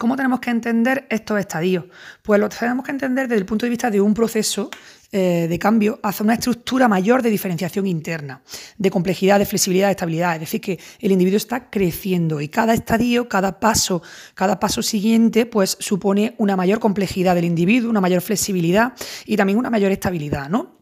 ¿Cómo 0.00 0.16
tenemos 0.16 0.40
que 0.40 0.48
entender 0.48 1.06
estos 1.10 1.38
estadios? 1.38 1.84
Pues 2.22 2.40
lo 2.40 2.48
tenemos 2.48 2.86
que 2.86 2.92
entender 2.92 3.28
desde 3.28 3.40
el 3.40 3.44
punto 3.44 3.66
de 3.66 3.70
vista 3.70 3.90
de 3.90 4.00
un 4.00 4.14
proceso 4.14 4.70
eh, 5.12 5.46
de 5.48 5.58
cambio 5.58 5.98
hacia 6.04 6.22
una 6.22 6.34
estructura 6.34 6.86
mayor 6.86 7.20
de 7.20 7.30
diferenciación 7.30 7.88
interna, 7.88 8.42
de 8.78 8.90
complejidad, 8.92 9.40
de 9.40 9.44
flexibilidad, 9.44 9.88
de 9.88 9.92
estabilidad. 9.92 10.34
Es 10.34 10.40
decir, 10.40 10.60
que 10.60 10.78
el 11.00 11.10
individuo 11.10 11.36
está 11.36 11.68
creciendo 11.68 12.40
y 12.40 12.48
cada 12.48 12.74
estadio, 12.74 13.28
cada 13.28 13.58
paso, 13.58 14.02
cada 14.34 14.60
paso 14.60 14.82
siguiente, 14.82 15.46
pues 15.46 15.76
supone 15.80 16.36
una 16.38 16.54
mayor 16.54 16.78
complejidad 16.78 17.34
del 17.34 17.44
individuo, 17.44 17.90
una 17.90 18.00
mayor 18.00 18.22
flexibilidad 18.22 18.92
y 19.26 19.36
también 19.36 19.58
una 19.58 19.68
mayor 19.68 19.90
estabilidad, 19.90 20.48
¿no? 20.48 20.78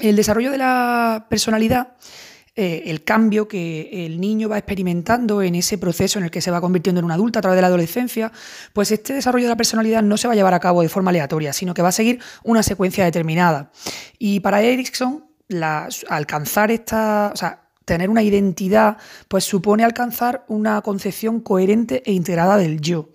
El 0.00 0.16
desarrollo 0.16 0.50
de 0.50 0.58
la 0.58 1.26
personalidad 1.30 1.96
eh, 2.58 2.84
el 2.86 3.04
cambio 3.04 3.46
que 3.48 4.06
el 4.06 4.18
niño 4.18 4.48
va 4.48 4.56
experimentando 4.56 5.42
en 5.42 5.54
ese 5.54 5.76
proceso 5.76 6.18
en 6.18 6.24
el 6.24 6.30
que 6.30 6.40
se 6.40 6.50
va 6.50 6.62
convirtiendo 6.62 7.00
en 7.00 7.04
un 7.04 7.12
adulto 7.12 7.38
a 7.38 7.42
través 7.42 7.58
de 7.58 7.60
la 7.60 7.66
adolescencia, 7.66 8.32
pues 8.72 8.90
este 8.90 9.12
desarrollo 9.12 9.44
de 9.44 9.50
la 9.50 9.56
personalidad 9.56 10.02
no 10.02 10.16
se 10.16 10.26
va 10.26 10.32
a 10.32 10.36
llevar 10.36 10.54
a 10.54 10.60
cabo 10.60 10.80
de 10.80 10.88
forma 10.88 11.10
aleatoria, 11.10 11.52
sino 11.52 11.74
que 11.74 11.82
va 11.82 11.88
a 11.88 11.92
seguir 11.92 12.18
una 12.44 12.62
secuencia 12.62 13.04
determinada. 13.04 13.70
Y 14.18 14.40
para 14.40 14.62
Erickson, 14.62 15.26
alcanzar 16.08 16.70
esta, 16.70 17.30
o 17.34 17.36
sea, 17.36 17.68
tener 17.84 18.08
una 18.08 18.22
identidad, 18.22 18.96
pues 19.28 19.44
supone 19.44 19.84
alcanzar 19.84 20.46
una 20.48 20.80
concepción 20.80 21.40
coherente 21.40 22.02
e 22.06 22.12
integrada 22.12 22.56
del 22.56 22.80
yo. 22.80 23.10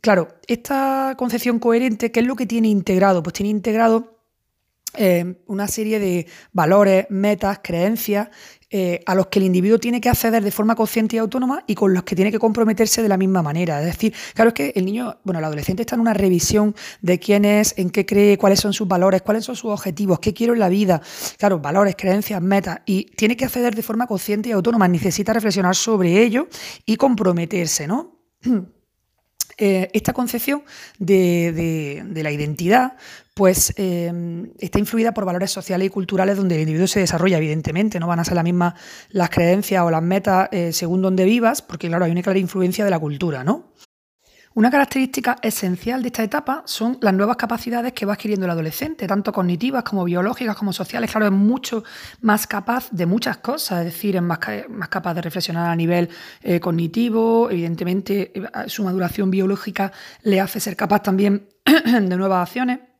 Claro, 0.00 0.36
esta 0.48 1.14
concepción 1.16 1.60
coherente, 1.60 2.10
¿qué 2.10 2.20
es 2.20 2.26
lo 2.26 2.34
que 2.34 2.46
tiene 2.46 2.68
integrado? 2.68 3.22
Pues 3.22 3.34
tiene 3.34 3.50
integrado 3.50 4.14
eh, 4.96 5.42
una 5.46 5.66
serie 5.66 5.98
de 5.98 6.26
valores, 6.52 7.06
metas, 7.08 7.60
creencias 7.62 8.28
eh, 8.76 9.04
a 9.06 9.14
los 9.14 9.28
que 9.28 9.38
el 9.38 9.44
individuo 9.44 9.78
tiene 9.78 10.00
que 10.00 10.08
acceder 10.08 10.42
de 10.42 10.50
forma 10.50 10.74
consciente 10.74 11.14
y 11.14 11.20
autónoma 11.20 11.62
y 11.68 11.76
con 11.76 11.94
los 11.94 12.02
que 12.02 12.16
tiene 12.16 12.32
que 12.32 12.40
comprometerse 12.40 13.02
de 13.02 13.08
la 13.08 13.16
misma 13.16 13.40
manera. 13.40 13.78
Es 13.78 13.86
decir, 13.86 14.12
claro, 14.34 14.48
es 14.48 14.54
que 14.54 14.72
el 14.74 14.84
niño, 14.84 15.16
bueno, 15.22 15.38
el 15.38 15.44
adolescente 15.44 15.82
está 15.82 15.94
en 15.94 16.00
una 16.00 16.12
revisión 16.12 16.74
de 17.00 17.20
quién 17.20 17.44
es, 17.44 17.74
en 17.78 17.90
qué 17.90 18.04
cree, 18.04 18.36
cuáles 18.36 18.58
son 18.58 18.72
sus 18.72 18.88
valores, 18.88 19.22
cuáles 19.22 19.44
son 19.44 19.54
sus 19.54 19.70
objetivos, 19.70 20.18
qué 20.18 20.34
quiero 20.34 20.54
en 20.54 20.58
la 20.58 20.68
vida. 20.68 21.00
Claro, 21.38 21.60
valores, 21.60 21.94
creencias, 21.96 22.42
metas. 22.42 22.80
Y 22.84 23.04
tiene 23.04 23.36
que 23.36 23.44
acceder 23.44 23.76
de 23.76 23.82
forma 23.82 24.08
consciente 24.08 24.48
y 24.48 24.52
autónoma. 24.52 24.88
Necesita 24.88 25.32
reflexionar 25.32 25.76
sobre 25.76 26.20
ello 26.20 26.48
y 26.84 26.96
comprometerse, 26.96 27.86
¿no? 27.86 28.18
Eh, 29.56 29.88
esta 29.92 30.12
concepción 30.12 30.64
de, 30.98 32.02
la 32.12 32.32
identidad 32.32 32.96
pues 33.34 33.74
eh, 33.76 34.12
está 34.58 34.78
influida 34.78 35.12
por 35.12 35.24
valores 35.24 35.50
sociales 35.50 35.88
y 35.88 35.90
culturales 35.90 36.36
donde 36.36 36.54
el 36.54 36.60
individuo 36.62 36.86
se 36.86 37.00
desarrolla, 37.00 37.36
evidentemente, 37.38 37.98
no 37.98 38.06
van 38.06 38.20
a 38.20 38.24
ser 38.24 38.34
las 38.34 38.44
mismas 38.44 38.74
las 39.10 39.28
creencias 39.28 39.82
o 39.82 39.90
las 39.90 40.02
metas 40.02 40.48
eh, 40.52 40.72
según 40.72 41.02
donde 41.02 41.24
vivas, 41.24 41.60
porque 41.60 41.88
claro, 41.88 42.04
hay 42.04 42.12
una 42.12 42.22
clara 42.22 42.38
influencia 42.38 42.84
de 42.84 42.90
la 42.90 42.98
cultura, 42.98 43.42
¿no? 43.42 43.74
Una 44.56 44.70
característica 44.70 45.36
esencial 45.42 46.00
de 46.00 46.08
esta 46.08 46.22
etapa 46.22 46.62
son 46.64 46.96
las 47.00 47.12
nuevas 47.12 47.36
capacidades 47.36 47.92
que 47.92 48.06
va 48.06 48.12
adquiriendo 48.12 48.46
el 48.46 48.52
adolescente, 48.52 49.08
tanto 49.08 49.32
cognitivas 49.32 49.82
como 49.82 50.04
biológicas 50.04 50.56
como 50.56 50.72
sociales. 50.72 51.10
Claro, 51.10 51.26
es 51.26 51.32
mucho 51.32 51.82
más 52.20 52.46
capaz 52.46 52.88
de 52.92 53.04
muchas 53.04 53.38
cosas, 53.38 53.80
es 53.80 53.86
decir, 53.86 54.14
es 54.14 54.22
más, 54.22 54.38
capaz 54.38 55.14
de 55.14 55.22
reflexionar 55.22 55.72
a 55.72 55.74
nivel 55.74 56.08
eh, 56.40 56.60
cognitivo, 56.60 57.50
evidentemente 57.50 58.32
su 58.68 58.84
maduración 58.84 59.28
biológica 59.28 59.90
le 60.22 60.38
hace 60.40 60.60
ser 60.60 60.76
capaz 60.76 61.02
también 61.02 61.48
de 61.64 62.16
nuevas 62.16 62.48
acciones. 62.48 62.93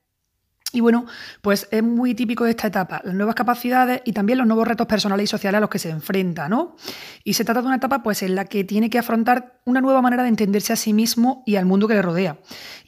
Y 0.74 0.80
bueno, 0.80 1.06
pues 1.40 1.68
es 1.70 1.84
muy 1.84 2.16
típico 2.16 2.42
de 2.42 2.50
esta 2.50 2.66
etapa, 2.66 3.00
las 3.04 3.14
nuevas 3.14 3.36
capacidades 3.36 4.02
y 4.04 4.12
también 4.12 4.38
los 4.38 4.46
nuevos 4.48 4.66
retos 4.66 4.88
personales 4.88 5.24
y 5.24 5.26
sociales 5.28 5.58
a 5.58 5.60
los 5.60 5.70
que 5.70 5.78
se 5.78 5.88
enfrenta, 5.88 6.48
¿no? 6.48 6.74
Y 7.22 7.34
se 7.34 7.44
trata 7.44 7.60
de 7.60 7.68
una 7.68 7.76
etapa 7.76 8.02
pues 8.02 8.24
en 8.24 8.34
la 8.34 8.46
que 8.46 8.64
tiene 8.64 8.90
que 8.90 8.98
afrontar 8.98 9.60
una 9.64 9.80
nueva 9.80 10.02
manera 10.02 10.24
de 10.24 10.30
entenderse 10.30 10.72
a 10.72 10.76
sí 10.76 10.92
mismo 10.92 11.44
y 11.46 11.54
al 11.54 11.64
mundo 11.64 11.86
que 11.86 11.94
le 11.94 12.02
rodea. 12.02 12.38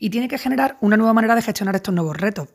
Y 0.01 0.11
tiene 0.11 0.27
que 0.27 0.37
generar 0.37 0.79
una 0.81 0.97
nueva 0.97 1.13
manera 1.13 1.37
de 1.37 1.43
gestionar 1.43 1.77
estos 1.77 1.95
nuevos 1.95 2.17
retos. 2.17 2.49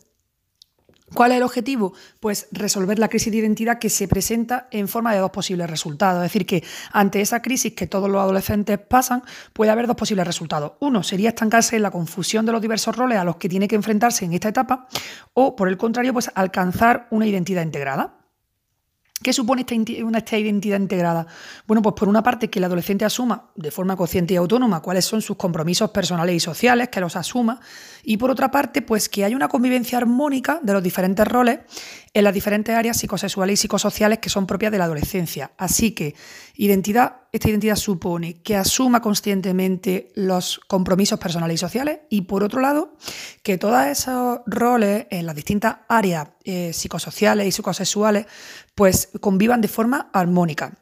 ¿Cuál 1.13 1.31
es 1.31 1.37
el 1.37 1.43
objetivo? 1.43 1.93
Pues 2.19 2.47
resolver 2.51 2.97
la 2.97 3.09
crisis 3.09 3.31
de 3.31 3.39
identidad 3.39 3.79
que 3.79 3.89
se 3.89 4.07
presenta 4.07 4.67
en 4.71 4.87
forma 4.87 5.13
de 5.13 5.19
dos 5.19 5.31
posibles 5.31 5.69
resultados. 5.69 6.23
Es 6.23 6.31
decir, 6.31 6.45
que 6.45 6.63
ante 6.93 7.19
esa 7.19 7.41
crisis 7.41 7.73
que 7.73 7.85
todos 7.85 8.09
los 8.09 8.21
adolescentes 8.21 8.79
pasan, 8.79 9.23
puede 9.51 9.71
haber 9.71 9.87
dos 9.87 9.97
posibles 9.97 10.25
resultados. 10.25 10.73
Uno 10.79 11.03
sería 11.03 11.29
estancarse 11.29 11.75
en 11.75 11.81
la 11.81 11.91
confusión 11.91 12.45
de 12.45 12.53
los 12.53 12.61
diversos 12.61 12.95
roles 12.95 13.17
a 13.17 13.25
los 13.25 13.35
que 13.35 13.49
tiene 13.49 13.67
que 13.67 13.75
enfrentarse 13.75 14.23
en 14.23 14.33
esta 14.33 14.49
etapa, 14.49 14.87
o 15.33 15.55
por 15.55 15.67
el 15.67 15.77
contrario, 15.77 16.13
pues 16.13 16.31
alcanzar 16.33 17.07
una 17.11 17.27
identidad 17.27 17.63
integrada. 17.63 18.20
¿Qué 19.21 19.33
supone 19.33 19.61
esta, 19.61 20.37
identidad 20.37 20.79
integrada? 20.79 21.27
Bueno, 21.67 21.83
pues 21.83 21.93
por 21.93 22.09
una 22.09 22.23
parte 22.23 22.49
que 22.49 22.57
el 22.57 22.65
adolescente 22.65 23.05
asuma 23.05 23.51
de 23.55 23.69
forma 23.69 23.95
consciente 23.95 24.33
y 24.33 24.37
autónoma 24.37 24.81
cuáles 24.81 25.05
son 25.05 25.21
sus 25.21 25.37
compromisos 25.37 25.91
personales 25.91 26.35
y 26.35 26.39
sociales, 26.39 26.89
que 26.89 26.99
los 26.99 27.15
asuma, 27.15 27.59
y 28.03 28.17
por 28.17 28.31
otra 28.31 28.49
parte, 28.49 28.81
pues 28.81 29.09
que 29.09 29.23
hay 29.23 29.35
una 29.35 29.47
convivencia 29.47 29.99
armónica 29.99 30.59
de 30.63 30.73
los 30.73 30.81
diferentes 30.81 31.27
roles 31.27 31.59
en 32.13 32.23
las 32.23 32.33
diferentes 32.33 32.75
áreas 32.75 32.97
psicosexuales 32.97 33.53
y 33.53 33.61
psicosociales 33.61 34.19
que 34.19 34.29
son 34.29 34.47
propias 34.47 34.71
de 34.71 34.79
la 34.79 34.85
adolescencia. 34.85 35.51
Así 35.57 35.91
que 35.91 36.15
identidad, 36.55 37.21
esta 37.31 37.49
identidad 37.49 37.75
supone 37.77 38.41
que 38.41 38.57
asuma 38.57 39.01
conscientemente 39.01 40.11
los 40.15 40.59
compromisos 40.67 41.19
personales 41.19 41.55
y 41.55 41.57
sociales 41.59 41.99
y 42.09 42.21
por 42.21 42.43
otro 42.43 42.59
lado, 42.59 42.95
que 43.43 43.57
todos 43.57 43.85
esos 43.85 44.39
roles 44.45 45.07
en 45.09 45.25
las 45.25 45.35
distintas 45.35 45.77
áreas 45.87 46.29
eh, 46.43 46.73
psicosociales 46.73 47.47
y 47.47 47.51
psicosexuales 47.51 48.25
pues 48.75 49.09
convivan 49.19 49.61
de 49.61 49.67
forma 49.67 50.09
armónica. 50.13 50.81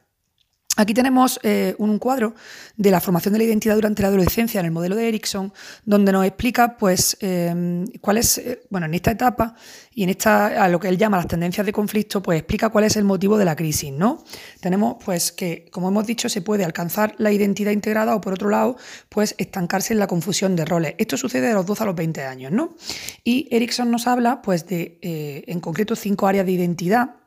Aquí 0.80 0.94
tenemos 0.94 1.38
eh, 1.42 1.74
un 1.76 1.98
cuadro 1.98 2.34
de 2.76 2.90
la 2.90 3.00
formación 3.00 3.32
de 3.34 3.38
la 3.38 3.44
identidad 3.44 3.74
durante 3.74 4.00
la 4.00 4.08
adolescencia 4.08 4.60
en 4.60 4.66
el 4.66 4.72
modelo 4.72 4.96
de 4.96 5.08
Erickson, 5.08 5.52
donde 5.84 6.10
nos 6.10 6.24
explica, 6.24 6.78
pues, 6.78 7.18
eh, 7.20 7.84
cuál 8.00 8.16
es, 8.16 8.38
eh, 8.38 8.62
bueno, 8.70 8.86
en 8.86 8.94
esta 8.94 9.10
etapa 9.10 9.54
y 9.92 10.04
en 10.04 10.08
esta, 10.08 10.64
a 10.64 10.68
lo 10.68 10.80
que 10.80 10.88
él 10.88 10.96
llama 10.96 11.18
las 11.18 11.26
tendencias 11.26 11.66
de 11.66 11.72
conflicto, 11.72 12.22
pues 12.22 12.38
explica 12.38 12.70
cuál 12.70 12.84
es 12.84 12.96
el 12.96 13.04
motivo 13.04 13.36
de 13.36 13.44
la 13.44 13.56
crisis, 13.56 13.92
¿no? 13.92 14.24
Tenemos, 14.60 14.96
pues, 15.04 15.32
que, 15.32 15.68
como 15.70 15.88
hemos 15.88 16.06
dicho, 16.06 16.30
se 16.30 16.40
puede 16.40 16.64
alcanzar 16.64 17.14
la 17.18 17.30
identidad 17.30 17.72
integrada 17.72 18.14
o, 18.14 18.20
por 18.22 18.32
otro 18.32 18.48
lado, 18.48 18.78
pues, 19.10 19.34
estancarse 19.36 19.92
en 19.92 19.98
la 19.98 20.06
confusión 20.06 20.56
de 20.56 20.64
roles. 20.64 20.94
Esto 20.96 21.18
sucede 21.18 21.48
de 21.48 21.52
los 21.52 21.66
12 21.66 21.82
a 21.82 21.86
los 21.86 21.96
20 21.96 22.24
años, 22.24 22.52
¿no? 22.52 22.74
Y 23.22 23.48
Erickson 23.50 23.90
nos 23.90 24.06
habla, 24.06 24.40
pues, 24.40 24.66
de, 24.66 24.98
en 25.02 25.60
concreto, 25.60 25.94
cinco 25.94 26.26
áreas 26.26 26.46
de 26.46 26.52
identidad 26.52 27.19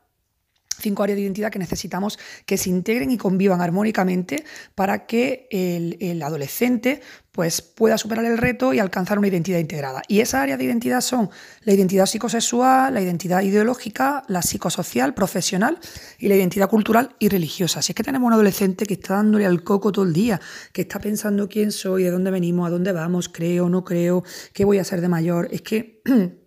cinco 0.80 1.02
áreas 1.02 1.16
de 1.16 1.22
identidad 1.22 1.50
que 1.50 1.58
necesitamos 1.58 2.18
que 2.46 2.56
se 2.56 2.70
integren 2.70 3.10
y 3.10 3.18
convivan 3.18 3.60
armónicamente 3.60 4.44
para 4.74 5.06
que 5.06 5.48
el, 5.50 6.22
adolescente 6.22 7.00
pues, 7.32 7.62
pueda 7.62 7.98
superar 7.98 8.24
el 8.24 8.38
reto 8.38 8.72
y 8.72 8.78
alcanzar 8.78 9.18
una 9.18 9.28
identidad 9.28 9.58
integrada. 9.58 10.02
Y 10.08 10.20
esas 10.20 10.42
áreas 10.42 10.58
de 10.58 10.64
identidad 10.64 11.00
son 11.00 11.30
la 11.62 11.72
identidad 11.72 12.06
psicosexual, 12.06 12.94
la 12.94 13.00
identidad 13.00 13.42
ideológica, 13.42 14.24
la 14.28 14.42
psicosocial, 14.42 15.14
profesional 15.14 15.78
y 16.18 16.28
la 16.28 16.36
identidad 16.36 16.68
cultural 16.68 17.16
y 17.18 17.28
religiosa. 17.28 17.82
Si 17.82 17.92
es 17.92 17.96
que 17.96 18.04
tenemos 18.04 18.26
un 18.26 18.34
adolescente 18.34 18.86
que 18.86 18.94
está 18.94 19.14
dándole 19.14 19.46
al 19.46 19.64
coco 19.64 19.92
todo 19.92 20.04
el 20.04 20.12
día, 20.12 20.40
que 20.72 20.82
está 20.82 20.98
pensando 20.98 21.48
quién 21.48 21.72
soy, 21.72 22.04
de 22.04 22.10
dónde 22.10 22.30
venimos, 22.30 22.66
a 22.66 22.70
dónde 22.70 22.92
vamos, 22.92 23.28
creo, 23.28 23.68
no 23.68 23.84
creo, 23.84 24.22
qué 24.52 24.64
voy 24.64 24.78
a 24.78 24.84
ser 24.84 25.00
de 25.00 25.08
mayor, 25.08 25.48
es 25.50 25.62
que... 25.62 26.02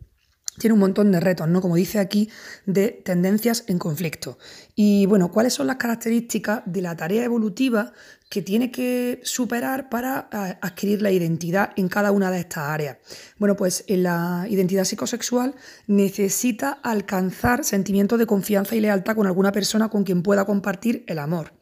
tiene 0.57 0.73
un 0.73 0.79
montón 0.79 1.11
de 1.11 1.19
retos, 1.19 1.47
¿no? 1.47 1.61
Como 1.61 1.75
dice 1.75 1.99
aquí, 1.99 2.29
de 2.65 2.89
tendencias 2.89 3.63
en 3.67 3.79
conflicto. 3.79 4.37
Y 4.75 5.05
bueno, 5.05 5.31
¿cuáles 5.31 5.53
son 5.53 5.67
las 5.67 5.77
características 5.77 6.63
de 6.65 6.81
la 6.81 6.95
tarea 6.95 7.23
evolutiva 7.23 7.93
que 8.29 8.41
tiene 8.41 8.71
que 8.71 9.21
superar 9.23 9.89
para 9.89 10.27
adquirir 10.61 11.01
la 11.01 11.11
identidad 11.11 11.71
en 11.75 11.87
cada 11.87 12.11
una 12.11 12.31
de 12.31 12.39
estas 12.39 12.63
áreas? 12.69 12.97
Bueno, 13.37 13.55
pues 13.55 13.83
en 13.87 14.03
la 14.03 14.45
identidad 14.49 14.83
psicosexual 14.83 15.55
necesita 15.87 16.71
alcanzar 16.71 17.63
sentimientos 17.63 18.19
de 18.19 18.25
confianza 18.25 18.75
y 18.75 18.81
lealtad 18.81 19.15
con 19.15 19.27
alguna 19.27 19.51
persona 19.51 19.89
con 19.89 20.03
quien 20.03 20.23
pueda 20.23 20.45
compartir 20.45 21.03
el 21.07 21.19
amor. 21.19 21.53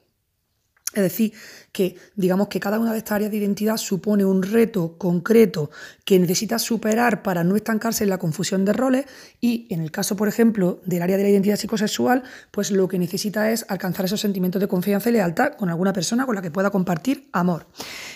Es 0.93 1.03
decir, 1.03 1.33
que 1.75 1.97
digamos 2.15 2.47
que 2.47 2.61
cada 2.61 2.79
una 2.79 2.93
de 2.93 2.99
estas 2.99 3.17
áreas 3.17 3.31
de 3.31 3.37
identidad 3.37 3.75
supone 3.75 4.23
un 4.23 4.43
reto 4.43 4.97
concreto 4.97 5.71
que 6.05 6.17
necesita 6.17 6.57
superar 6.57 7.21
para 7.21 7.43
no 7.43 7.57
estancarse 7.57 8.05
en 8.05 8.11
la 8.11 8.17
confusión 8.17 8.63
de 8.63 8.71
roles 8.71 9.05
y 9.41 9.67
en 9.69 9.81
el 9.81 9.91
caso, 9.91 10.15
por 10.15 10.29
ejemplo, 10.29 10.79
del 10.85 11.01
área 11.01 11.17
de 11.17 11.23
la 11.23 11.29
identidad 11.29 11.57
psicosexual, 11.57 12.23
pues 12.51 12.71
lo 12.71 12.87
que 12.87 12.97
necesita 12.97 13.51
es 13.51 13.65
alcanzar 13.67 14.05
esos 14.05 14.21
sentimientos 14.21 14.61
de 14.61 14.69
confianza 14.69 15.09
y 15.09 15.13
lealtad 15.13 15.55
con 15.55 15.67
alguna 15.67 15.91
persona 15.91 16.25
con 16.25 16.35
la 16.35 16.41
que 16.41 16.49
pueda 16.49 16.69
compartir 16.69 17.27
amor. 17.33 17.67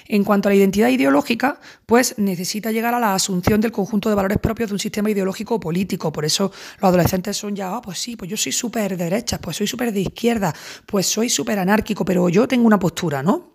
En 0.07 0.24
cuanto 0.24 0.47
a 0.47 0.51
la 0.51 0.55
identidad 0.55 0.88
ideológica, 0.88 1.60
pues 1.86 2.18
necesita 2.18 2.72
llegar 2.72 2.93
a 2.93 2.99
la 3.01 3.14
asunción 3.14 3.60
del 3.60 3.74
conjunto 3.74 4.07
de 4.07 4.16
valores 4.16 4.38
propios 4.38 4.70
de 4.70 4.76
un 4.76 4.80
sistema 4.80 5.12
ideológico 5.12 5.60
político. 5.60 6.14
Por 6.14 6.24
eso 6.24 6.49
los 6.80 6.88
adolescentes 6.88 7.36
son 7.36 7.57
ya, 7.57 7.76
ah, 7.76 7.82
pues 7.82 7.99
sí, 7.99 8.16
pues 8.16 8.32
yo 8.32 8.38
soy 8.38 8.53
súper 8.53 8.95
de 8.95 9.03
derecha, 9.03 9.38
pues 9.38 9.57
soy 9.57 9.68
súper 9.68 9.91
de 9.91 9.99
izquierda, 9.99 10.55
pues 10.86 11.07
soy 11.07 11.28
súper 11.28 11.60
anárquico, 11.60 12.05
pero 12.05 12.30
yo 12.30 12.47
tengo 12.47 12.66
una 12.66 12.80
postura, 12.80 13.22
¿no? 13.22 13.49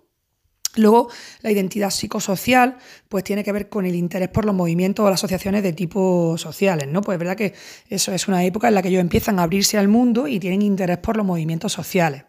Luego, 0.77 1.09
la 1.43 1.51
identidad 1.51 1.91
psicosocial, 1.91 2.79
pues 3.09 3.25
tiene 3.25 3.45
que 3.45 3.53
ver 3.53 3.68
con 3.68 3.87
el 3.87 3.95
interés 3.95 4.29
por 4.29 4.45
los 4.45 4.55
movimientos 4.55 5.05
o 5.05 5.11
las 5.11 5.20
asociaciones 5.20 5.62
de 5.62 5.72
tipo 5.72 6.37
sociales, 6.37 6.89
¿no? 6.89 7.01
Pues 7.01 7.16
es 7.16 7.18
verdad 7.20 7.37
que 7.37 7.55
eso 7.89 8.12
es 8.12 8.27
una 8.29 8.45
época 8.45 8.68
en 8.68 8.75
la 8.75 8.83
que 8.83 8.89
ellos 8.89 9.01
empiezan 9.01 9.39
a 9.39 9.45
abrirse 9.45 9.79
al 9.79 9.89
mundo 9.89 10.27
y 10.27 10.41
tienen 10.41 10.62
interés 10.62 10.99
por 10.99 11.16
los 11.16 11.25
movimientos 11.25 11.72
sociales. 11.72 12.25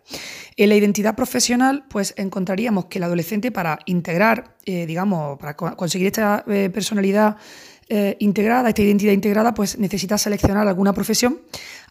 En 0.58 0.70
la 0.70 0.76
identidad 0.76 1.16
profesional, 1.16 1.86
pues 1.90 2.14
encontraríamos 2.18 2.86
que 2.86 3.00
el 3.00 3.04
adolescente 3.04 3.52
para 3.52 3.80
integrar, 3.86 4.56
eh, 4.66 4.86
digamos, 4.86 5.38
para 5.40 5.56
conseguir 5.56 6.08
esta 6.08 6.44
eh, 6.48 6.70
personalidad 6.74 7.38
eh, 7.88 8.18
integrada, 8.20 8.70
esta 8.70 8.82
identidad 8.82 9.12
integrada, 9.12 9.54
pues 9.54 9.78
necesita 9.78 10.18
seleccionar 10.18 10.68
alguna 10.68 10.94
profesión 10.94 11.42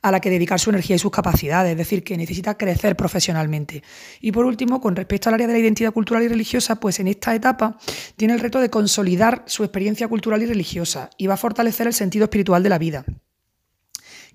a 0.05 0.11
la 0.11 0.21
que 0.21 0.29
dedicar 0.29 0.61
su 0.61 0.69
energía 0.69 0.97
y 0.97 0.99
sus 0.99 1.11
capacidades, 1.11 1.73
es 1.73 1.79
decir, 1.79 2.05
que 2.05 2.15
necesita 2.19 2.59
crecer 2.59 2.95
profesionalmente. 2.95 3.83
Y 4.21 4.33
por 4.33 4.45
último, 4.45 4.79
con 4.79 4.95
respecto 4.95 5.31
al 5.31 5.37
área 5.37 5.47
de 5.47 5.55
la 5.55 5.59
identidad 5.59 5.95
cultural 5.95 6.23
y 6.23 6.29
religiosa, 6.29 6.79
pues 6.79 7.01
en 7.01 7.09
esta 7.09 7.35
etapa 7.35 7.79
tiene 8.15 8.35
el 8.35 8.41
reto 8.41 8.61
de 8.61 8.69
consolidar 8.69 9.45
su 9.47 9.65
experiencia 9.65 10.07
cultural 10.07 10.43
y 10.43 10.47
religiosa 10.47 11.09
y 11.17 11.27
va 11.27 11.35
a 11.35 11.39
fortalecer 11.39 11.87
el 11.87 11.95
sentido 11.95 12.25
espiritual 12.25 12.63
de 12.63 12.69
la 12.69 12.77
vida. 12.77 13.07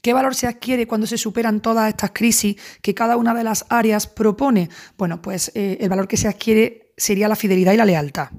¿Qué 0.01 0.11
valor 0.11 0.33
se 0.33 0.47
adquiere 0.47 0.87
cuando 0.87 1.05
se 1.05 1.19
superan 1.19 1.61
todas 1.61 1.87
estas 1.87 2.13
crisis 2.15 2.55
que 2.81 2.95
cada 2.95 3.15
una 3.15 3.35
de 3.35 3.43
las 3.43 3.67
áreas 3.69 4.07
propone? 4.07 4.69
Bueno, 4.97 5.21
pues 5.21 5.51
eh, 5.53 5.77
el 5.81 5.89
valor 5.89 6.07
que 6.07 6.17
se 6.17 6.27
adquiere 6.27 6.93
sería 6.97 7.27
la 7.27 7.35
fidelidad 7.35 7.73
y 7.73 7.77
la 7.77 7.85
lealtad. 7.85 8.29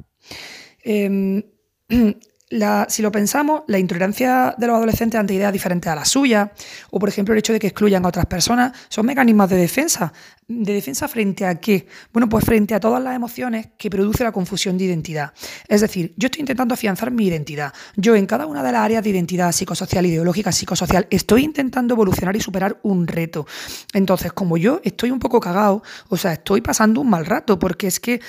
Em, 2.51 2.84
si 2.88 3.03
lo 3.03 3.12
pensamos, 3.12 3.62
la 3.68 3.78
intolerancia 3.78 4.55
de 4.59 4.66
los 4.66 4.76
adolescentes 4.76 5.18
ante 5.18 5.34
ideas 5.34 5.53
diferentes 5.53 5.90
a 5.90 5.94
las 5.94 6.09
suyas, 6.09 6.51
o 6.90 6.98
por 6.98 7.09
ejemplo 7.09 7.32
el 7.32 7.38
hecho 7.38 7.53
de 7.53 7.61
que 7.61 7.68
excluyan 7.68 8.05
a 8.05 8.09
otras 8.09 8.26
personas, 8.26 8.72
son 8.88 9.07
mecanismos 9.07 9.48
de 9.48 9.57
defensa. 9.57 10.12
¿De 10.48 10.72
defensa 10.72 11.07
frente 11.07 11.46
a 11.46 11.61
qué? 11.61 11.86
Bueno, 12.12 12.28
pues 12.28 12.44
frente 12.44 12.74
a 12.74 12.80
todas 12.80 13.01
las 13.01 13.14
emociones 13.14 13.68
que 13.78 13.88
produce 13.88 14.24
la 14.24 14.32
confusión 14.32 14.76
de 14.76 14.84
identidad. 14.84 15.32
Es 15.68 15.80
decir, 15.80 16.12
yo 16.16 16.26
estoy 16.26 16.40
intentando 16.40 16.74
afianzar 16.74 17.12
mi 17.12 17.26
identidad. 17.26 17.72
Yo 17.94 18.16
en 18.16 18.26
cada 18.26 18.46
una 18.46 18.61
de 18.64 18.72
las 18.72 18.80
áreas 18.80 19.05
de 19.05 19.11
identidad 19.11 19.53
psicosocial, 19.53 20.05
ideológica, 20.07 20.51
psicosocial, 20.51 21.07
estoy 21.11 21.44
intentando 21.44 21.94
evolucionar 21.94 22.34
y 22.34 22.40
superar 22.40 22.80
un 22.82 23.07
reto. 23.07 23.46
Entonces, 23.92 24.32
como 24.32 24.57
yo 24.57 24.80
estoy 24.82 25.12
un 25.12 25.20
poco 25.20 25.38
cagado, 25.38 25.84
o 26.09 26.16
sea, 26.16 26.32
estoy 26.32 26.62
pasando 26.62 27.01
un 27.01 27.11
mal 27.11 27.26
rato, 27.26 27.61
porque 27.61 27.86
es 27.86 28.01
que 28.01 28.20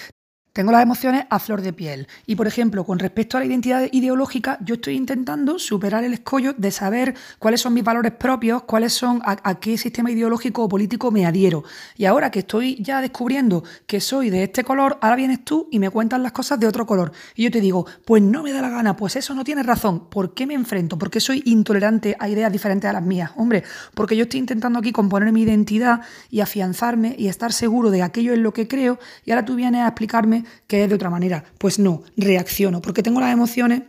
tengo 0.53 0.71
las 0.73 0.83
emociones 0.83 1.25
a 1.29 1.39
flor 1.39 1.61
de 1.61 1.71
piel. 1.71 2.07
Y, 2.25 2.35
por 2.35 2.45
ejemplo, 2.45 2.83
con 2.83 2.99
respecto 2.99 3.37
a 3.37 3.39
la 3.39 3.45
identidad 3.45 3.87
ideológica, 3.91 4.57
yo 4.61 4.75
estoy 4.75 4.95
intentando 4.95 5.57
superar 5.59 6.03
el 6.03 6.13
escollo 6.13 6.53
de 6.57 6.71
saber 6.71 7.15
cuáles 7.39 7.61
son 7.61 7.73
mis 7.73 7.85
valores 7.85 8.11
propios, 8.11 8.63
cuáles 8.63 8.91
son, 8.91 9.21
a, 9.23 9.59
qué 9.59 9.77
sistema 9.77 10.11
ideológico 10.11 10.63
o 10.63 10.69
político 10.69 11.09
me 11.09 11.25
adhiero. 11.25 11.63
Y 11.95 12.03
ahora 12.03 12.31
que 12.31 12.39
estoy 12.39 12.75
ya 12.83 12.99
descubriendo 12.99 13.63
que 13.87 14.01
soy 14.01 14.29
de 14.29 14.43
este 14.43 14.65
color, 14.65 14.97
ahora 15.01 15.15
vienes 15.15 15.45
tú 15.45 15.69
y 15.71 15.79
me 15.79 15.89
cuentas 15.89 16.19
las 16.19 16.33
cosas 16.33 16.59
de 16.59 16.67
otro 16.67 16.85
color. 16.85 17.13
Y 17.35 17.43
yo 17.43 17.51
te 17.51 17.61
digo, 17.61 17.85
pues 18.05 18.21
no 18.21 18.43
me 18.43 18.51
da 18.51 18.61
la 18.61 18.69
gana, 18.69 18.97
pues 18.97 19.15
eso 19.15 19.33
no 19.33 19.45
tiene 19.45 19.63
razón. 19.63 20.09
¿Por 20.09 20.33
qué 20.33 20.45
me 20.45 20.53
enfrento? 20.53 20.97
¿Por 20.97 21.09
qué 21.09 21.21
soy 21.21 21.43
intolerante 21.45 22.17
a 22.19 22.27
ideas 22.27 22.51
diferentes 22.51 22.89
a 22.89 22.93
las 22.93 23.03
mías? 23.03 23.31
Hombre, 23.37 23.63
porque 23.93 24.17
yo 24.17 24.23
estoy 24.23 24.41
intentando 24.41 24.79
aquí 24.79 24.91
componer 24.91 25.31
mi 25.31 25.43
identidad 25.43 26.01
y 26.29 26.41
afianzarme 26.41 27.15
y 27.17 27.29
estar 27.29 27.53
seguro 27.53 27.89
de 27.89 28.01
aquello 28.01 28.33
en 28.33 28.43
lo 28.43 28.51
que 28.51 28.67
creo. 28.67 28.99
Y 29.23 29.31
ahora 29.31 29.45
tú 29.45 29.55
vienes 29.55 29.81
a 29.81 29.87
explicarme 29.87 30.40
que 30.67 30.83
es 30.83 30.89
de 30.89 30.95
otra 30.95 31.09
manera. 31.09 31.43
Pues 31.57 31.79
no, 31.79 32.03
reacciono, 32.17 32.81
porque 32.81 33.03
tengo 33.03 33.19
las 33.19 33.33
emociones 33.33 33.83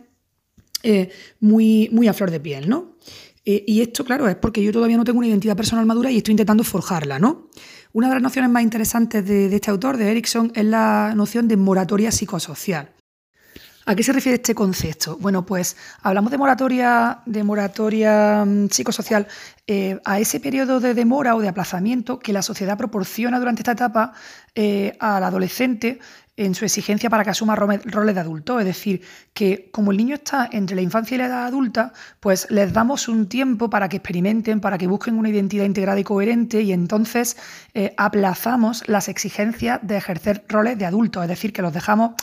eh, 0.83 1.09
muy, 1.39 1.87
muy 1.93 2.09
a 2.09 2.13
flor 2.13 2.29
de 2.29 2.41
piel, 2.41 2.67
¿no? 2.67 2.97
Eh, 3.45 3.63
y 3.65 3.81
esto, 3.81 4.03
claro, 4.03 4.27
es 4.27 4.35
porque 4.35 4.61
yo 4.61 4.73
todavía 4.73 4.97
no 4.97 5.05
tengo 5.05 5.19
una 5.19 5.27
identidad 5.27 5.55
personal 5.55 5.85
madura 5.85 6.11
y 6.11 6.17
estoy 6.17 6.33
intentando 6.33 6.65
forjarla, 6.65 7.19
¿no? 7.19 7.47
Una 7.93 8.09
de 8.09 8.15
las 8.15 8.23
nociones 8.23 8.51
más 8.51 8.63
interesantes 8.63 9.25
de, 9.25 9.53
este 9.53 9.71
autor, 9.71 9.95
de 9.95 10.11
Erickson, 10.11 10.51
es 10.55 10.65
la 10.65 11.13
noción 11.15 11.47
de 11.47 11.55
moratoria 11.55 12.11
psicosocial. 12.11 12.91
¿A 13.85 13.95
qué 13.95 14.03
se 14.03 14.11
refiere 14.11 14.35
este 14.35 14.55
concepto? 14.55 15.17
Bueno, 15.19 15.45
pues 15.45 15.77
hablamos 16.01 16.31
de 16.31 16.37
moratoria, 16.37 17.19
de 17.25 17.43
moratoria 17.43 18.43
mm, 18.45 18.67
psicosocial 18.69 19.27
eh, 19.67 19.99
a 20.03 20.19
ese 20.19 20.41
periodo 20.41 20.81
de 20.81 20.93
demora 20.93 21.35
o 21.35 21.41
de 21.41 21.47
aplazamiento 21.47 22.19
que 22.19 22.33
la 22.33 22.41
sociedad 22.41 22.77
proporciona 22.77 23.39
durante 23.39 23.61
esta 23.61 23.73
etapa 23.73 24.13
al 24.99 25.23
adolescente 25.23 25.99
en 26.35 26.55
su 26.55 26.65
exigencia 26.65 27.11
para 27.11 27.23
que 27.23 27.29
asuma 27.29 27.55
roles 27.55 28.15
de 28.15 28.19
adulto. 28.19 28.59
Es 28.59 28.65
decir, 28.65 29.01
que 29.33 29.69
como 29.71 29.91
el 29.91 29.97
niño 29.97 30.15
está 30.15 30.49
entre 30.51 30.75
la 30.75 30.81
infancia 30.81 31.13
y 31.13 31.17
la 31.19 31.27
edad 31.27 31.45
adulta, 31.45 31.93
pues 32.19 32.47
les 32.49 32.73
damos 32.73 33.07
un 33.07 33.27
tiempo 33.27 33.69
para 33.69 33.87
que 33.87 33.97
experimenten, 33.97 34.59
para 34.59 34.79
que 34.79 34.87
busquen 34.87 35.19
una 35.19 35.29
identidad 35.29 35.65
integrada 35.65 35.99
y 35.99 36.03
coherente 36.03 36.61
y 36.61 36.71
entonces 36.71 37.37
eh, 37.75 37.93
aplazamos 37.97 38.87
las 38.87 39.09
exigencias 39.09 39.79
de 39.83 39.97
ejercer 39.97 40.43
roles 40.49 40.79
de 40.79 40.87
adulto. 40.87 41.21
Es 41.21 41.29
decir, 41.29 41.53
que 41.53 41.61
los 41.61 41.71
dejamos 41.71 42.13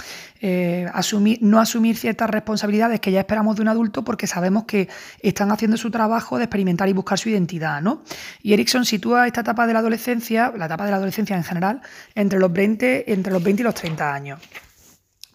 eh, 0.41 0.89
asumir, 0.93 1.39
no 1.41 1.61
asumir 1.61 1.97
ciertas 1.97 2.31
responsabilidades 2.31 2.99
que 2.99 3.13
ya 3.13 3.21
esperamos 3.21 3.57
de 3.57 3.63
un 3.63 3.69
adulto 3.69 4.03
porque 4.03 4.27
sabemos 4.27 4.65
que 4.65 4.89
están 5.23 5.53
haciendo 5.53 5.77
su 5.77 5.91
trabajo 5.93 6.37
de 6.37 6.45
experimentar 6.45 6.89
y 6.89 6.93
buscar 6.95 7.17
su 7.17 7.29
identidad. 7.29 7.81
¿no? 7.81 8.03
Y 8.43 8.55
Erickson 8.55 8.85
sitúa 8.85 9.29
esta 9.29 9.43
etapa 9.43 9.69
de 9.69 9.73
la 9.73 9.79
adolescencia, 9.79 10.53
la 10.57 10.67
etapa 10.67 10.85
de 10.85 10.91
la 10.91 10.97
adolescencia 10.97 11.37
en 11.37 11.45
general, 11.45 11.81
entre 12.17 12.41
los 12.41 12.53
20, 12.53 13.13
entre 13.13 13.33
los 13.33 13.43
20 13.45 13.63
y 13.63 13.65
los 13.65 13.75
30 13.75 14.00
años. 14.01 14.41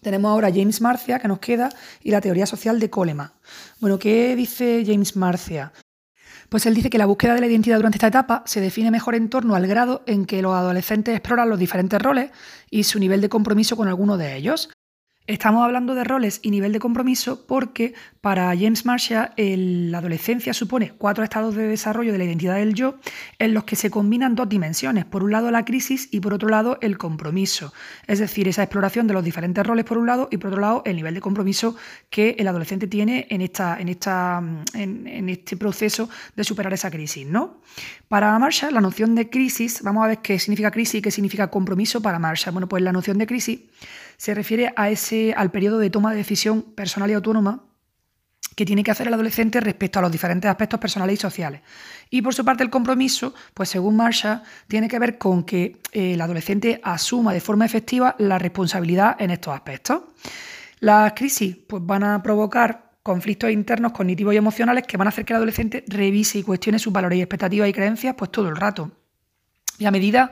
Tenemos 0.02 0.30
ahora 0.30 0.50
James 0.54 0.80
Marcia, 0.80 1.18
que 1.18 1.28
nos 1.28 1.40
queda, 1.40 1.68
y 2.02 2.10
la 2.10 2.20
teoría 2.20 2.46
social 2.46 2.78
de 2.78 2.90
Coleman. 2.90 3.32
Bueno, 3.80 3.98
¿qué 3.98 4.36
dice 4.36 4.84
James 4.86 5.16
Marcia? 5.16 5.72
Pues 6.48 6.64
él 6.66 6.74
dice 6.74 6.90
que 6.90 6.98
la 6.98 7.06
búsqueda 7.06 7.34
de 7.34 7.40
la 7.40 7.48
identidad 7.48 7.76
durante 7.76 7.96
esta 7.96 8.06
etapa 8.06 8.44
se 8.46 8.60
define 8.60 8.90
mejor 8.90 9.16
en 9.16 9.28
torno 9.28 9.56
al 9.56 9.66
grado 9.66 10.02
en 10.06 10.26
que 10.26 10.42
los 10.42 10.54
adolescentes 10.54 11.16
exploran 11.16 11.48
los 11.48 11.58
diferentes 11.58 12.00
roles 12.00 12.30
y 12.70 12.84
su 12.84 13.00
nivel 13.00 13.20
de 13.20 13.28
compromiso 13.28 13.76
con 13.76 13.88
alguno 13.88 14.16
de 14.16 14.36
ellos. 14.36 14.68
Estamos 15.28 15.64
hablando 15.64 15.96
de 15.96 16.04
roles 16.04 16.38
y 16.42 16.52
nivel 16.52 16.70
de 16.70 16.78
compromiso 16.78 17.46
porque 17.48 17.94
para 18.20 18.46
James 18.56 18.86
Marshall 18.86 19.30
la 19.36 19.98
adolescencia 19.98 20.54
supone 20.54 20.92
cuatro 20.96 21.24
estados 21.24 21.56
de 21.56 21.66
desarrollo 21.66 22.12
de 22.12 22.18
la 22.18 22.24
identidad 22.24 22.54
del 22.54 22.74
yo 22.74 22.94
en 23.40 23.52
los 23.52 23.64
que 23.64 23.74
se 23.74 23.90
combinan 23.90 24.36
dos 24.36 24.48
dimensiones. 24.48 25.04
Por 25.04 25.24
un 25.24 25.32
lado 25.32 25.50
la 25.50 25.64
crisis 25.64 26.08
y 26.12 26.20
por 26.20 26.32
otro 26.32 26.48
lado 26.48 26.78
el 26.80 26.96
compromiso. 26.96 27.72
Es 28.06 28.20
decir, 28.20 28.46
esa 28.46 28.62
exploración 28.62 29.08
de 29.08 29.14
los 29.14 29.24
diferentes 29.24 29.66
roles 29.66 29.84
por 29.84 29.98
un 29.98 30.06
lado 30.06 30.28
y 30.30 30.36
por 30.36 30.50
otro 30.50 30.60
lado 30.60 30.82
el 30.86 30.94
nivel 30.94 31.14
de 31.14 31.20
compromiso 31.20 31.74
que 32.08 32.36
el 32.38 32.46
adolescente 32.46 32.86
tiene 32.86 33.26
en, 33.28 33.40
esta, 33.40 33.80
en, 33.80 33.88
esta, 33.88 34.40
en, 34.74 35.28
este 35.28 35.56
proceso 35.56 36.08
de 36.36 36.44
superar 36.44 36.72
esa 36.72 36.88
crisis. 36.88 37.26
¿no? 37.26 37.62
Para 38.06 38.38
Marshall 38.38 38.72
la 38.72 38.80
noción 38.80 39.16
de 39.16 39.28
crisis, 39.28 39.82
vamos 39.82 40.04
a 40.04 40.06
ver 40.06 40.18
qué 40.18 40.38
significa 40.38 40.70
crisis 40.70 41.00
y 41.00 41.02
qué 41.02 41.10
significa 41.10 41.50
compromiso 41.50 42.00
para 42.00 42.20
Marshall. 42.20 42.52
Bueno, 42.52 42.68
pues 42.68 42.80
la 42.84 42.92
noción 42.92 43.18
de 43.18 43.26
crisis 43.26 43.58
se 44.16 44.34
refiere 44.34 44.72
a 44.76 44.90
ese, 44.90 45.34
al 45.36 45.50
periodo 45.50 45.78
de 45.78 45.90
toma 45.90 46.10
de 46.10 46.18
decisión 46.18 46.62
personal 46.62 47.10
y 47.10 47.14
autónoma 47.14 47.64
que 48.56 48.64
tiene 48.64 48.82
que 48.82 48.90
hacer 48.90 49.06
el 49.06 49.14
adolescente 49.14 49.60
respecto 49.60 49.98
a 49.98 50.02
los 50.02 50.10
diferentes 50.10 50.50
aspectos 50.50 50.80
personales 50.80 51.18
y 51.18 51.20
sociales. 51.20 51.60
Y 52.08 52.22
por 52.22 52.34
su 52.34 52.44
parte 52.44 52.64
el 52.64 52.70
compromiso, 52.70 53.34
pues 53.52 53.68
según 53.68 53.96
Marshall, 53.96 54.42
tiene 54.66 54.88
que 54.88 54.98
ver 54.98 55.18
con 55.18 55.44
que 55.44 55.76
eh, 55.92 56.14
el 56.14 56.20
adolescente 56.20 56.80
asuma 56.82 57.34
de 57.34 57.40
forma 57.40 57.66
efectiva 57.66 58.16
la 58.18 58.38
responsabilidad 58.38 59.16
en 59.18 59.30
estos 59.30 59.54
aspectos. 59.54 60.02
Las 60.80 61.12
crisis 61.12 61.56
pues, 61.66 61.84
van 61.84 62.02
a 62.04 62.22
provocar 62.22 62.92
conflictos 63.02 63.50
internos 63.50 63.92
cognitivos 63.92 64.34
y 64.34 64.38
emocionales 64.38 64.84
que 64.86 64.96
van 64.96 65.06
a 65.06 65.10
hacer 65.10 65.24
que 65.24 65.34
el 65.34 65.36
adolescente 65.36 65.84
revise 65.86 66.38
y 66.38 66.42
cuestione 66.42 66.78
sus 66.78 66.92
valores 66.92 67.18
y 67.18 67.22
expectativas 67.22 67.68
y 67.68 67.72
creencias 67.72 68.14
pues 68.16 68.32
todo 68.32 68.48
el 68.48 68.56
rato. 68.56 68.90
Y 69.78 69.84
a 69.84 69.90
medida 69.90 70.30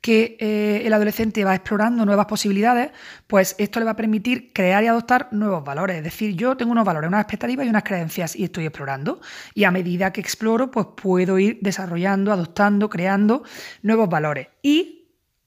que 0.00 0.36
eh, 0.40 0.82
el 0.84 0.92
adolescente 0.92 1.44
va 1.44 1.54
explorando 1.54 2.04
nuevas 2.04 2.26
posibilidades, 2.26 2.90
pues 3.26 3.54
esto 3.58 3.78
le 3.78 3.84
va 3.84 3.92
a 3.92 3.96
permitir 3.96 4.52
crear 4.52 4.84
y 4.84 4.86
adoptar 4.86 5.28
nuevos 5.32 5.64
valores. 5.64 5.96
Es 5.96 6.04
decir, 6.04 6.34
yo 6.34 6.56
tengo 6.56 6.72
unos 6.72 6.84
valores, 6.84 7.08
unas 7.08 7.22
expectativas 7.22 7.66
y 7.66 7.68
unas 7.68 7.84
creencias 7.84 8.36
y 8.36 8.44
estoy 8.44 8.66
explorando. 8.66 9.20
Y 9.54 9.64
a 9.64 9.70
medida 9.70 10.12
que 10.12 10.20
exploro, 10.20 10.70
pues 10.70 10.86
puedo 11.00 11.38
ir 11.38 11.58
desarrollando, 11.60 12.32
adoptando, 12.32 12.88
creando 12.88 13.42
nuevos 13.82 14.08
valores. 14.08 14.48
Y 14.62 14.96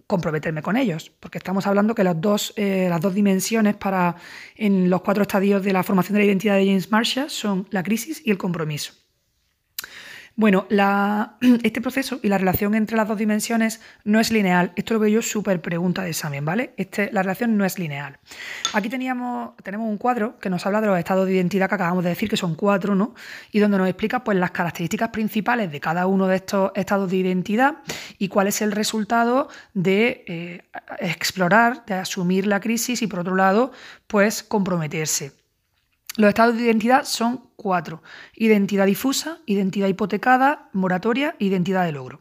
comprometerme 0.10 0.64
con 0.64 0.76
ellos, 0.76 1.12
porque 1.20 1.38
estamos 1.38 1.68
hablando 1.68 1.94
que 1.94 2.04
las 2.04 2.20
dos, 2.20 2.52
eh, 2.56 2.88
las 2.90 3.00
dos 3.00 3.14
dimensiones 3.14 3.76
para 3.76 4.16
en 4.56 4.90
los 4.90 5.02
cuatro 5.02 5.22
estadios 5.22 5.64
de 5.64 5.72
la 5.72 5.84
formación 5.84 6.16
de 6.16 6.22
la 6.22 6.26
identidad 6.26 6.56
de 6.56 6.66
James 6.66 6.92
Marshall 6.92 7.30
son 7.30 7.68
la 7.70 7.84
crisis 7.84 8.20
y 8.26 8.32
el 8.32 8.40
compromiso. 8.40 8.94
Bueno, 10.40 10.68
este 11.64 11.82
proceso 11.82 12.22
y 12.24 12.30
la 12.30 12.38
relación 12.38 12.74
entre 12.74 12.96
las 12.96 13.10
dos 13.10 13.18
dimensiones 13.18 13.82
no 14.06 14.22
es 14.22 14.32
lineal. 14.32 14.72
Esto 14.78 14.94
lo 14.94 15.02
veo 15.02 15.10
yo 15.10 15.22
súper 15.22 15.62
pregunta 15.62 16.04
de 16.04 16.12
examen, 16.12 16.46
¿vale? 16.46 16.74
Este, 16.78 17.12
la 17.12 17.24
relación 17.24 17.58
no 17.58 17.66
es 17.66 17.78
lineal. 17.78 18.20
Aquí 18.72 18.88
teníamos, 18.88 19.58
tenemos 19.64 19.90
un 19.90 19.98
cuadro 19.98 20.40
que 20.40 20.50
nos 20.50 20.66
habla 20.66 20.80
de 20.80 20.88
los 20.88 20.98
estados 20.98 21.28
de 21.28 21.34
identidad 21.34 21.68
que 21.68 21.76
acabamos 21.76 22.06
de 22.06 22.12
decir, 22.12 22.30
que 22.30 22.38
son 22.38 22.56
cuatro, 22.56 22.96
¿no? 22.96 23.16
Y 23.52 23.60
donde 23.60 23.80
nos 23.80 23.90
explica 23.90 24.24
pues, 24.24 24.38
las 24.38 24.52
características 24.52 25.10
principales 25.10 25.74
de 25.74 25.82
cada 25.82 26.08
uno 26.08 26.26
de 26.26 26.38
estos 26.38 26.72
estados 26.74 27.12
de 27.12 27.18
identidad 27.18 27.80
y 28.18 28.30
cuál 28.30 28.48
es 28.48 28.62
el 28.62 28.72
resultado 28.72 29.50
de 29.74 30.24
eh, 30.26 30.62
explorar, 31.00 31.86
de 31.86 31.96
asumir 31.96 32.48
la 32.48 32.62
crisis 32.62 33.02
y, 33.02 33.08
por 33.08 33.20
otro 33.20 33.36
lado, 33.36 33.74
pues 34.08 34.42
comprometerse. 34.42 35.39
Los 36.20 36.28
estados 36.28 36.58
de 36.58 36.64
identidad 36.64 37.06
son 37.06 37.46
cuatro. 37.56 38.04
Identidad 38.36 38.86
difusa, 38.86 39.38
identidad 39.46 39.88
hipotecada, 39.88 40.70
moratoria 40.74 41.38
identidad 41.40 41.86
de 41.86 41.94
logro. 41.94 42.20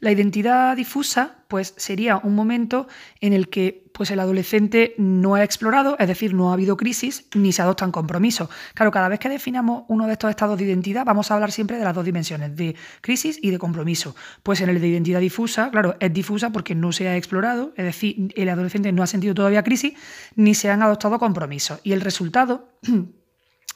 La 0.00 0.10
identidad 0.10 0.74
difusa 0.74 1.44
pues, 1.48 1.74
sería 1.76 2.16
un 2.16 2.34
momento 2.34 2.86
en 3.20 3.34
el 3.34 3.50
que 3.50 3.90
pues, 3.92 4.10
el 4.10 4.20
adolescente 4.20 4.94
no 4.96 5.34
ha 5.34 5.44
explorado, 5.44 5.96
es 5.98 6.08
decir, 6.08 6.32
no 6.32 6.48
ha 6.48 6.54
habido 6.54 6.78
crisis 6.78 7.26
ni 7.34 7.52
se 7.52 7.60
adoptan 7.60 7.92
compromisos. 7.92 8.48
Claro, 8.72 8.90
cada 8.90 9.08
vez 9.08 9.18
que 9.18 9.28
definamos 9.28 9.84
uno 9.88 10.06
de 10.06 10.14
estos 10.14 10.30
estados 10.30 10.56
de 10.56 10.64
identidad 10.64 11.04
vamos 11.04 11.30
a 11.30 11.34
hablar 11.34 11.52
siempre 11.52 11.76
de 11.76 11.84
las 11.84 11.94
dos 11.94 12.06
dimensiones, 12.06 12.56
de 12.56 12.74
crisis 13.02 13.38
y 13.42 13.50
de 13.50 13.58
compromiso. 13.58 14.16
Pues 14.42 14.62
en 14.62 14.70
el 14.70 14.80
de 14.80 14.88
identidad 14.88 15.20
difusa, 15.20 15.70
claro, 15.70 15.96
es 16.00 16.10
difusa 16.10 16.52
porque 16.52 16.74
no 16.74 16.90
se 16.90 17.06
ha 17.08 17.16
explorado, 17.18 17.74
es 17.76 17.84
decir, 17.84 18.32
el 18.34 18.48
adolescente 18.48 18.92
no 18.92 19.02
ha 19.02 19.06
sentido 19.06 19.34
todavía 19.34 19.62
crisis 19.62 19.92
ni 20.36 20.54
se 20.54 20.70
han 20.70 20.82
adoptado 20.82 21.18
compromisos. 21.18 21.80
Y 21.84 21.92
el 21.92 22.00
resultado 22.00 22.70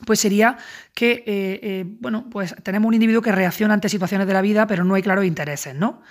pues 0.06 0.20
sería 0.20 0.56
que, 0.94 1.24
eh, 1.26 1.60
eh, 1.62 1.84
bueno, 1.86 2.28
pues 2.30 2.54
tenemos 2.62 2.88
un 2.88 2.94
individuo 2.94 3.22
que 3.22 3.32
reacciona 3.32 3.74
ante 3.74 3.88
situaciones 3.88 4.26
de 4.26 4.32
la 4.32 4.42
vida, 4.42 4.66
pero 4.66 4.84
no 4.84 4.94
hay 4.94 5.02
claros 5.02 5.24
intereses, 5.24 5.74
¿no? 5.74 6.02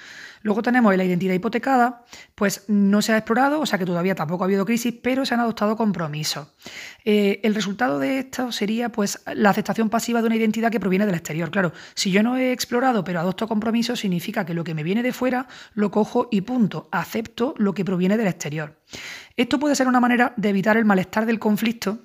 Luego 0.41 0.61
tenemos 0.61 0.95
la 0.95 1.03
identidad 1.03 1.33
hipotecada, 1.33 2.05
pues 2.35 2.63
no 2.67 3.01
se 3.01 3.13
ha 3.13 3.17
explorado, 3.17 3.59
o 3.59 3.65
sea 3.65 3.77
que 3.77 3.85
todavía 3.85 4.15
tampoco 4.15 4.43
ha 4.43 4.47
habido 4.47 4.65
crisis, 4.65 4.93
pero 5.01 5.25
se 5.25 5.33
han 5.33 5.41
adoptado 5.41 5.75
compromisos. 5.75 6.47
Eh, 7.03 7.41
el 7.43 7.55
resultado 7.55 7.99
de 7.99 8.19
esto 8.19 8.51
sería 8.51 8.89
pues 8.89 9.21
la 9.33 9.49
aceptación 9.49 9.89
pasiva 9.89 10.21
de 10.21 10.27
una 10.27 10.37
identidad 10.37 10.71
que 10.71 10.79
proviene 10.79 11.05
del 11.05 11.15
exterior. 11.15 11.51
Claro, 11.51 11.73
si 11.93 12.11
yo 12.11 12.23
no 12.23 12.37
he 12.37 12.53
explorado 12.53 13.03
pero 13.03 13.19
adopto 13.19 13.47
compromisos, 13.47 13.99
significa 13.99 14.45
que 14.45 14.53
lo 14.53 14.63
que 14.63 14.73
me 14.73 14.83
viene 14.83 15.03
de 15.03 15.11
fuera 15.11 15.47
lo 15.73 15.91
cojo 15.91 16.29
y 16.31 16.41
punto, 16.41 16.87
acepto 16.91 17.53
lo 17.57 17.73
que 17.73 17.83
proviene 17.83 18.17
del 18.17 18.27
exterior. 18.27 18.79
Esto 19.35 19.59
puede 19.59 19.75
ser 19.75 19.87
una 19.87 19.99
manera 19.99 20.33
de 20.37 20.49
evitar 20.49 20.77
el 20.77 20.85
malestar 20.85 21.25
del 21.25 21.39
conflicto 21.39 21.99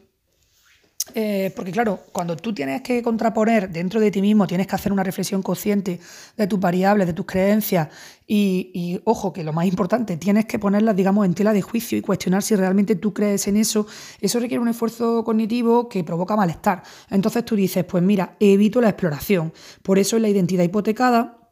eh, 1.13 1.53
porque 1.55 1.71
claro, 1.71 2.01
cuando 2.13 2.35
tú 2.37 2.55
tienes 2.55 2.81
que 2.81 3.03
contraponer 3.03 3.69
dentro 3.69 4.01
de 4.01 4.11
ti 4.11 4.23
mismo, 4.23 4.47
tienes 4.47 4.67
que 4.67 4.75
hacer 4.75 4.91
una 4.91 5.03
reflexión 5.03 5.43
consciente 5.43 6.01
de 6.37 6.47
tus 6.47 6.59
variables, 6.59 7.07
de 7.07 7.13
tus 7.13 7.27
creencias 7.27 7.89
y, 8.27 9.01
ojo, 9.05 9.33
que 9.33 9.45
lo 9.45 9.53
más 9.53 9.67
importante, 9.67 10.17
tienes 10.17 10.47
que 10.47 10.59
ponerlas, 10.59 10.97
digamos, 10.97 11.27
en 11.27 11.35
tela 11.35 11.53
de 11.53 11.61
juicio 11.61 11.99
y 11.99 12.01
cuestionar 12.01 12.43
si 12.43 12.57
realmente 12.57 12.97
tú 12.97 13.13
crees 13.13 13.47
en 13.49 13.59
eso. 13.59 13.87
Eso 14.21 14.41
requiere 14.41 14.63
un 14.63 14.69
esfuerzo 14.69 15.23
cognitivo 15.25 15.91
que 15.91 16.05
provoca 16.05 16.37
malestar. 16.37 16.83
Entonces 17.11 17.45
tú 17.45 17.55
dices, 17.55 17.85
pues 17.85 18.03
mira, 18.03 18.37
evito 18.41 18.81
la 18.81 18.89
exploración. 18.89 19.53
Por 19.83 19.99
eso 19.99 20.17
en 20.17 20.23
la 20.23 20.31
identidad 20.31 20.65
hipotecada 20.65 21.44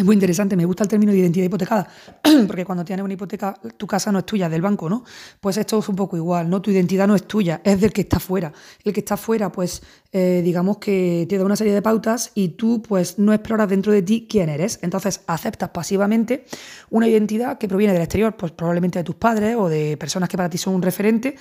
es 0.00 0.06
muy 0.06 0.14
interesante, 0.14 0.56
me 0.56 0.64
gusta 0.64 0.84
el 0.84 0.88
término 0.88 1.12
de 1.12 1.18
identidad 1.18 1.44
hipotecada, 1.44 1.86
porque 2.46 2.64
cuando 2.64 2.84
tienes 2.84 3.04
una 3.04 3.12
hipoteca, 3.12 3.54
tu 3.76 3.86
casa 3.86 4.10
no 4.10 4.20
es 4.20 4.26
tuya, 4.26 4.46
es 4.46 4.52
del 4.52 4.62
banco, 4.62 4.88
¿no? 4.88 5.04
Pues 5.40 5.58
esto 5.58 5.78
es 5.78 5.88
un 5.90 5.96
poco 5.96 6.16
igual, 6.16 6.48
¿no? 6.48 6.62
Tu 6.62 6.70
identidad 6.70 7.06
no 7.06 7.14
es 7.14 7.24
tuya, 7.24 7.60
es 7.62 7.78
del 7.80 7.92
que 7.92 8.00
está 8.00 8.18
fuera. 8.18 8.50
El 8.82 8.94
que 8.94 9.00
está 9.00 9.18
fuera, 9.18 9.52
pues, 9.52 9.82
eh, 10.10 10.40
digamos 10.42 10.78
que 10.78 11.26
te 11.28 11.36
da 11.36 11.44
una 11.44 11.54
serie 11.54 11.74
de 11.74 11.82
pautas 11.82 12.32
y 12.34 12.50
tú, 12.50 12.82
pues, 12.82 13.18
no 13.18 13.34
exploras 13.34 13.68
dentro 13.68 13.92
de 13.92 14.00
ti 14.00 14.26
quién 14.28 14.48
eres. 14.48 14.78
Entonces, 14.82 15.20
aceptas 15.26 15.68
pasivamente 15.68 16.46
una 16.88 17.06
identidad 17.06 17.58
que 17.58 17.68
proviene 17.68 17.92
del 17.92 18.02
exterior, 18.02 18.34
pues 18.36 18.52
probablemente 18.52 18.98
de 18.98 19.04
tus 19.04 19.16
padres 19.16 19.54
o 19.56 19.68
de 19.68 19.98
personas 19.98 20.30
que 20.30 20.38
para 20.38 20.48
ti 20.48 20.56
son 20.56 20.74
un 20.74 20.82
referente, 20.82 21.36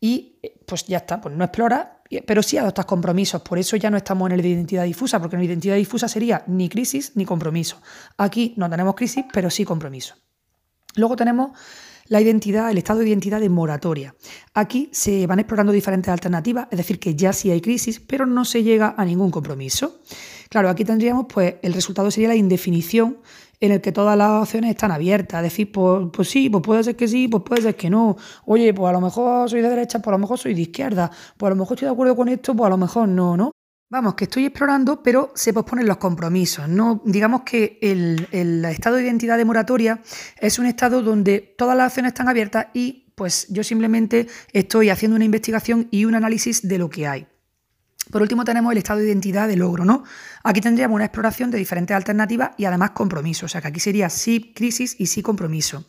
y 0.00 0.38
eh, 0.40 0.56
pues 0.64 0.86
ya 0.86 0.98
está, 0.98 1.20
pues 1.20 1.34
no 1.34 1.44
exploras 1.44 1.86
pero 2.22 2.42
sí 2.42 2.58
adoptas 2.58 2.86
compromisos. 2.86 3.42
Por 3.42 3.58
eso 3.58 3.76
ya 3.76 3.90
no 3.90 3.96
estamos 3.96 4.28
en 4.28 4.36
el 4.36 4.42
de 4.42 4.48
identidad 4.48 4.84
difusa, 4.84 5.20
porque 5.20 5.36
en 5.36 5.40
la 5.40 5.46
identidad 5.46 5.76
difusa 5.76 6.08
sería 6.08 6.44
ni 6.46 6.68
crisis 6.68 7.12
ni 7.14 7.24
compromiso. 7.24 7.80
Aquí 8.18 8.54
no 8.56 8.68
tenemos 8.68 8.94
crisis, 8.94 9.24
pero 9.32 9.50
sí 9.50 9.64
compromiso. 9.64 10.14
Luego 10.96 11.16
tenemos 11.16 11.50
la 12.06 12.20
identidad, 12.20 12.70
el 12.70 12.78
estado 12.78 13.00
de 13.00 13.08
identidad 13.08 13.40
de 13.40 13.48
moratoria. 13.48 14.14
Aquí 14.52 14.90
se 14.92 15.26
van 15.26 15.38
explorando 15.38 15.72
diferentes 15.72 16.10
alternativas, 16.10 16.68
es 16.70 16.78
decir, 16.78 17.00
que 17.00 17.14
ya 17.14 17.32
sí 17.32 17.50
hay 17.50 17.60
crisis, 17.60 18.00
pero 18.00 18.26
no 18.26 18.44
se 18.44 18.62
llega 18.62 18.94
a 18.96 19.04
ningún 19.04 19.30
compromiso. 19.30 20.00
Claro, 20.50 20.68
aquí 20.68 20.84
tendríamos, 20.84 21.26
pues, 21.32 21.54
el 21.62 21.72
resultado 21.72 22.10
sería 22.10 22.28
la 22.28 22.36
indefinición 22.36 23.18
en 23.64 23.72
el 23.72 23.80
que 23.80 23.92
todas 23.92 24.16
las 24.16 24.42
opciones 24.42 24.70
están 24.70 24.90
abiertas. 24.90 25.42
Decir, 25.42 25.72
pues, 25.72 26.08
pues, 26.12 26.28
sí, 26.28 26.50
pues 26.50 26.62
puede 26.62 26.84
ser 26.84 26.96
que 26.96 27.08
sí, 27.08 27.28
pues 27.28 27.42
puede 27.44 27.62
ser 27.62 27.76
que 27.76 27.90
no. 27.90 28.16
Oye, 28.46 28.74
pues 28.74 28.90
a 28.90 28.92
lo 28.92 29.00
mejor 29.00 29.48
soy 29.48 29.62
de 29.62 29.70
derecha, 29.70 30.00
pues 30.00 30.08
a 30.08 30.12
lo 30.12 30.18
mejor 30.18 30.38
soy 30.38 30.54
de 30.54 30.62
izquierda, 30.62 31.10
pues 31.36 31.48
a 31.48 31.50
lo 31.50 31.56
mejor 31.56 31.76
estoy 31.76 31.86
de 31.86 31.92
acuerdo 31.92 32.16
con 32.16 32.28
esto, 32.28 32.54
pues 32.54 32.66
a 32.66 32.70
lo 32.70 32.76
mejor 32.76 33.08
no, 33.08 33.36
¿no? 33.36 33.52
Vamos, 33.90 34.14
que 34.14 34.24
estoy 34.24 34.46
explorando, 34.46 35.02
pero 35.02 35.30
se 35.34 35.52
posponen 35.52 35.86
los 35.86 35.98
compromisos. 35.98 36.68
No, 36.68 37.00
digamos 37.04 37.42
que 37.42 37.78
el, 37.80 38.28
el 38.32 38.64
estado 38.64 38.96
de 38.96 39.04
identidad 39.04 39.36
de 39.38 39.44
moratoria 39.44 40.00
es 40.40 40.58
un 40.58 40.66
estado 40.66 41.02
donde 41.02 41.54
todas 41.56 41.76
las 41.76 41.88
opciones 41.92 42.10
están 42.10 42.28
abiertas 42.28 42.66
y 42.74 43.12
pues 43.14 43.46
yo 43.48 43.62
simplemente 43.62 44.26
estoy 44.52 44.90
haciendo 44.90 45.14
una 45.14 45.24
investigación 45.24 45.88
y 45.90 46.06
un 46.06 46.14
análisis 46.14 46.66
de 46.66 46.78
lo 46.78 46.90
que 46.90 47.06
hay. 47.06 47.26
Por 48.10 48.22
último 48.22 48.44
tenemos 48.44 48.70
el 48.72 48.78
estado 48.78 49.00
de 49.00 49.06
identidad 49.06 49.48
de 49.48 49.56
logro, 49.56 49.84
¿no? 49.84 50.04
Aquí 50.42 50.60
tendríamos 50.60 50.94
una 50.94 51.06
exploración 51.06 51.50
de 51.50 51.58
diferentes 51.58 51.96
alternativas 51.96 52.50
y 52.58 52.66
además 52.66 52.90
compromiso, 52.90 53.46
o 53.46 53.48
sea 53.48 53.62
que 53.62 53.68
aquí 53.68 53.80
sería 53.80 54.10
sí 54.10 54.52
crisis 54.54 54.96
y 54.98 55.06
sí 55.06 55.22
compromiso. 55.22 55.84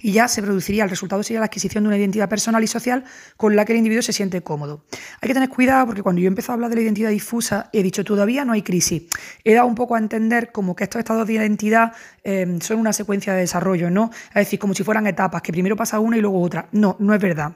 Y 0.00 0.12
ya 0.12 0.26
se 0.26 0.42
produciría, 0.42 0.84
el 0.84 0.90
resultado 0.90 1.22
sería 1.22 1.40
la 1.40 1.46
adquisición 1.46 1.84
de 1.84 1.88
una 1.88 1.96
identidad 1.96 2.28
personal 2.28 2.62
y 2.64 2.66
social 2.66 3.04
con 3.36 3.54
la 3.54 3.64
que 3.64 3.72
el 3.72 3.78
individuo 3.78 4.02
se 4.02 4.12
siente 4.12 4.42
cómodo. 4.42 4.84
Hay 5.20 5.28
que 5.28 5.34
tener 5.34 5.48
cuidado 5.48 5.86
porque 5.86 6.02
cuando 6.02 6.20
yo 6.20 6.28
empiezo 6.28 6.52
a 6.52 6.54
hablar 6.54 6.70
de 6.70 6.76
la 6.76 6.82
identidad 6.82 7.10
difusa, 7.10 7.70
he 7.72 7.82
dicho 7.82 8.04
todavía 8.04 8.44
no 8.44 8.52
hay 8.52 8.62
crisis. 8.62 9.04
He 9.44 9.54
dado 9.54 9.68
un 9.68 9.76
poco 9.76 9.94
a 9.94 9.98
entender 9.98 10.50
como 10.52 10.74
que 10.74 10.84
estos 10.84 10.98
estados 10.98 11.26
de 11.26 11.34
identidad 11.34 11.92
eh, 12.24 12.58
son 12.60 12.78
una 12.78 12.92
secuencia 12.92 13.32
de 13.32 13.40
desarrollo, 13.40 13.90
¿no? 13.90 14.10
Es 14.30 14.34
decir, 14.34 14.58
como 14.58 14.74
si 14.74 14.82
fueran 14.82 15.06
etapas, 15.06 15.42
que 15.42 15.52
primero 15.52 15.76
pasa 15.76 16.00
una 16.00 16.16
y 16.16 16.20
luego 16.20 16.40
otra. 16.40 16.68
No, 16.72 16.96
no 16.98 17.14
es 17.14 17.20
verdad. 17.20 17.52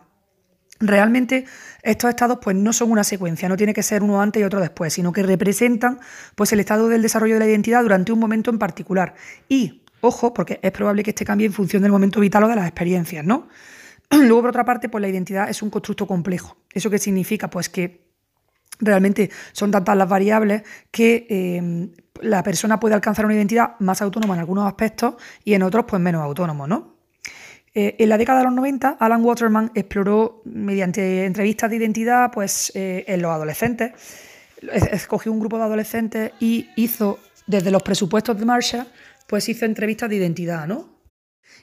Realmente 0.81 1.47
estos 1.85 2.11
estados 2.11 2.39
pues 2.41 2.57
no 2.57 2.72
son 2.72 2.91
una 2.91 3.05
secuencia, 3.05 3.49
no 3.49 3.57
tiene 3.57 3.74
que 3.74 3.82
ser 3.82 4.03
uno 4.03 4.20
antes 4.20 4.41
y 4.41 4.45
otro 4.45 4.61
después, 4.61 4.93
sino 4.93 5.12
que 5.12 5.22
representan 5.22 6.01
pues 6.35 6.53
el 6.53 6.61
estado 6.61 6.89
del 6.89 7.03
desarrollo 7.03 7.35
de 7.35 7.41
la 7.41 7.47
identidad 7.47 7.82
durante 7.82 8.11
un 8.11 8.18
momento 8.18 8.51
en 8.51 8.59
particular. 8.59 9.14
Y, 9.49 9.82
ojo, 10.01 10.32
porque 10.32 10.59
es 10.62 10.72
probable 10.72 11.03
que 11.03 11.11
este 11.11 11.24
cambie 11.24 11.47
en 11.47 11.53
función 11.53 11.82
del 11.82 11.93
momento 11.93 12.20
vital 12.20 12.45
o 12.45 12.49
de 12.49 12.57
las 12.57 12.66
experiencias, 12.66 13.24
¿no? 13.24 13.49
Luego, 14.11 14.41
por 14.41 14.51
otra 14.51 14.64
parte, 14.64 14.89
pues 14.89 15.03
la 15.03 15.09
identidad 15.09 15.49
es 15.49 15.62
un 15.62 15.70
constructo 15.70 16.07
complejo. 16.07 16.57
¿Eso 16.72 16.89
qué 16.91 16.99
significa? 16.99 17.51
Pues 17.51 17.68
que 17.68 18.05
realmente 18.80 19.30
son 19.53 19.70
tantas 19.70 19.97
las 19.97 20.09
variables 20.09 20.62
que 20.91 21.26
eh, 21.28 21.91
la 22.22 22.43
persona 22.43 22.80
puede 22.80 22.95
alcanzar 22.95 23.24
una 23.26 23.35
identidad 23.35 23.78
más 23.80 24.01
autónoma 24.03 24.35
en 24.35 24.41
algunos 24.41 24.66
aspectos 24.66 25.14
y 25.45 25.55
en 25.55 25.62
otros 25.62 25.85
pues 25.87 26.01
menos 26.01 26.22
autónomo, 26.22 26.66
¿no? 26.66 26.93
Eh, 27.75 27.97
en 27.99 28.09
la 28.09 28.16
década 28.16 28.39
de 28.39 28.45
los 28.45 28.55
90, 28.55 28.97
Alan 29.01 29.25
Waterman 29.25 29.72
exploró 29.75 30.43
mediante 30.45 31.25
entrevistas 31.25 31.70
de 31.70 31.77
identidad 31.77 32.31
pues, 32.33 32.70
eh, 32.77 33.05
en 33.09 33.20
los 33.20 33.33
adolescentes. 33.33 33.93
Escogió 34.93 35.33
un 35.33 35.41
grupo 35.41 35.59
de 35.59 35.64
adolescentes 35.64 36.33
y 36.39 36.68
hizo, 36.77 37.18
desde 37.47 37.72
los 37.72 37.83
presupuestos 37.83 38.39
de 38.39 38.45
Marshall, 38.45 38.87
pues 39.27 39.49
hizo 39.49 39.64
entrevistas 39.64 40.09
de 40.09 40.16
identidad, 40.16 40.68
¿no? 40.68 40.89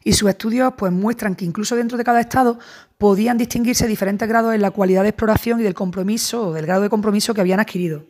Y 0.03 0.13
sus 0.13 0.29
estudios 0.29 0.73
pues, 0.77 0.91
muestran 0.91 1.35
que 1.35 1.45
incluso 1.45 1.75
dentro 1.75 1.97
de 1.97 2.03
cada 2.03 2.19
estado 2.19 2.59
podían 2.97 3.37
distinguirse 3.37 3.87
diferentes 3.87 4.27
grados 4.27 4.53
en 4.53 4.61
la 4.61 4.71
cualidad 4.71 5.03
de 5.03 5.09
exploración 5.09 5.61
y 5.61 5.63
del 5.63 5.73
compromiso 5.73 6.47
o 6.47 6.53
del 6.53 6.65
grado 6.65 6.81
de 6.81 6.89
compromiso 6.89 7.33
que 7.33 7.41
habían 7.41 7.59
adquirido. 7.59 8.03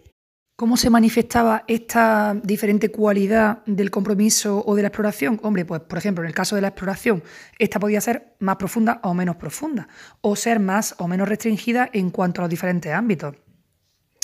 ¿Cómo 0.61 0.77
se 0.77 0.91
manifestaba 0.91 1.63
esta 1.65 2.35
diferente 2.43 2.91
cualidad 2.91 3.63
del 3.65 3.89
compromiso 3.89 4.63
o 4.63 4.75
de 4.75 4.83
la 4.83 4.89
exploración? 4.89 5.39
Hombre, 5.41 5.65
pues 5.65 5.81
por 5.81 5.97
ejemplo, 5.97 6.23
en 6.23 6.27
el 6.27 6.35
caso 6.35 6.55
de 6.55 6.61
la 6.61 6.67
exploración, 6.67 7.23
esta 7.57 7.79
podía 7.79 7.99
ser 7.99 8.35
más 8.37 8.57
profunda 8.57 8.99
o 9.01 9.15
menos 9.15 9.37
profunda, 9.37 9.87
o 10.21 10.35
ser 10.35 10.59
más 10.59 10.93
o 10.99 11.07
menos 11.07 11.27
restringida 11.27 11.89
en 11.91 12.11
cuanto 12.11 12.41
a 12.41 12.43
los 12.43 12.51
diferentes 12.51 12.93
ámbitos. 12.93 13.37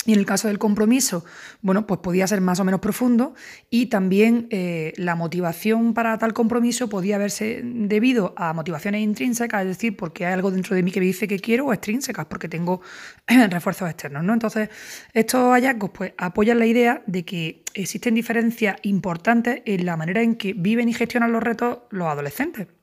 Y 0.08 0.14
en 0.14 0.20
el 0.20 0.24
caso 0.24 0.48
del 0.48 0.58
compromiso, 0.58 1.22
bueno, 1.60 1.86
pues 1.86 2.00
podía 2.00 2.26
ser 2.26 2.40
más 2.40 2.58
o 2.60 2.64
menos 2.64 2.80
profundo 2.80 3.34
y 3.68 3.86
también 3.86 4.46
eh, 4.48 4.94
la 4.96 5.14
motivación 5.16 5.92
para 5.92 6.16
tal 6.16 6.32
compromiso 6.32 6.88
podía 6.88 7.16
haberse 7.16 7.60
debido 7.62 8.32
a 8.38 8.54
motivaciones 8.54 9.02
intrínsecas, 9.02 9.60
es 9.60 9.68
decir, 9.68 9.98
porque 9.98 10.24
hay 10.24 10.32
algo 10.32 10.50
dentro 10.50 10.74
de 10.74 10.82
mí 10.82 10.92
que 10.92 11.00
me 11.00 11.04
dice 11.04 11.28
que 11.28 11.38
quiero, 11.38 11.66
o 11.66 11.74
extrínsecas, 11.74 12.24
porque 12.24 12.48
tengo 12.48 12.80
refuerzos 13.50 13.90
externos, 13.90 14.24
¿no? 14.24 14.32
Entonces, 14.32 14.70
estos 15.12 15.52
hallazgos 15.52 15.90
pues 15.90 16.14
apoyan 16.16 16.58
la 16.58 16.64
idea 16.64 17.02
de 17.06 17.26
que 17.26 17.62
existen 17.74 18.14
diferencias 18.14 18.76
importantes 18.84 19.60
en 19.66 19.84
la 19.84 19.98
manera 19.98 20.22
en 20.22 20.36
que 20.36 20.54
viven 20.54 20.88
y 20.88 20.94
gestionan 20.94 21.32
los 21.32 21.42
retos 21.42 21.80
los 21.90 22.08
adolescentes. 22.08 22.77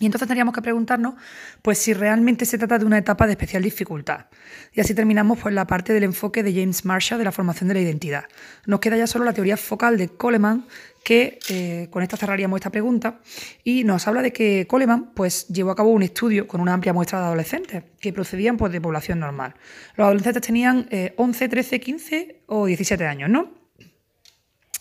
Y 0.00 0.06
entonces 0.06 0.26
tendríamos 0.26 0.54
que 0.54 0.62
preguntarnos 0.62 1.14
pues, 1.62 1.78
si 1.78 1.92
realmente 1.92 2.46
se 2.46 2.56
trata 2.56 2.78
de 2.78 2.86
una 2.86 2.98
etapa 2.98 3.26
de 3.26 3.32
especial 3.32 3.62
dificultad. 3.62 4.26
Y 4.72 4.80
así 4.80 4.94
terminamos 4.94 5.38
pues, 5.38 5.54
la 5.54 5.66
parte 5.66 5.92
del 5.92 6.04
enfoque 6.04 6.42
de 6.42 6.54
James 6.54 6.86
Marshall 6.86 7.18
de 7.18 7.24
la 7.24 7.32
formación 7.32 7.68
de 7.68 7.74
la 7.74 7.80
identidad. 7.80 8.24
Nos 8.66 8.80
queda 8.80 8.96
ya 8.96 9.06
solo 9.06 9.26
la 9.26 9.34
teoría 9.34 9.58
focal 9.58 9.98
de 9.98 10.08
Coleman, 10.08 10.64
que 11.04 11.38
eh, 11.50 11.88
con 11.90 12.02
esta 12.02 12.16
cerraríamos 12.16 12.58
esta 12.58 12.70
pregunta, 12.70 13.20
y 13.62 13.84
nos 13.84 14.08
habla 14.08 14.22
de 14.22 14.32
que 14.32 14.66
Coleman 14.66 15.12
pues, 15.14 15.46
llevó 15.48 15.70
a 15.70 15.76
cabo 15.76 15.90
un 15.90 16.02
estudio 16.02 16.48
con 16.48 16.62
una 16.62 16.72
amplia 16.72 16.94
muestra 16.94 17.20
de 17.20 17.26
adolescentes 17.26 17.84
que 18.00 18.12
procedían 18.14 18.56
pues, 18.56 18.72
de 18.72 18.80
población 18.80 19.20
normal. 19.20 19.54
Los 19.96 20.06
adolescentes 20.06 20.42
tenían 20.42 20.88
11, 21.16 21.48
13, 21.48 21.78
15 21.78 22.40
o 22.46 22.64
17 22.64 23.06
años, 23.06 23.28
¿no? 23.28 23.59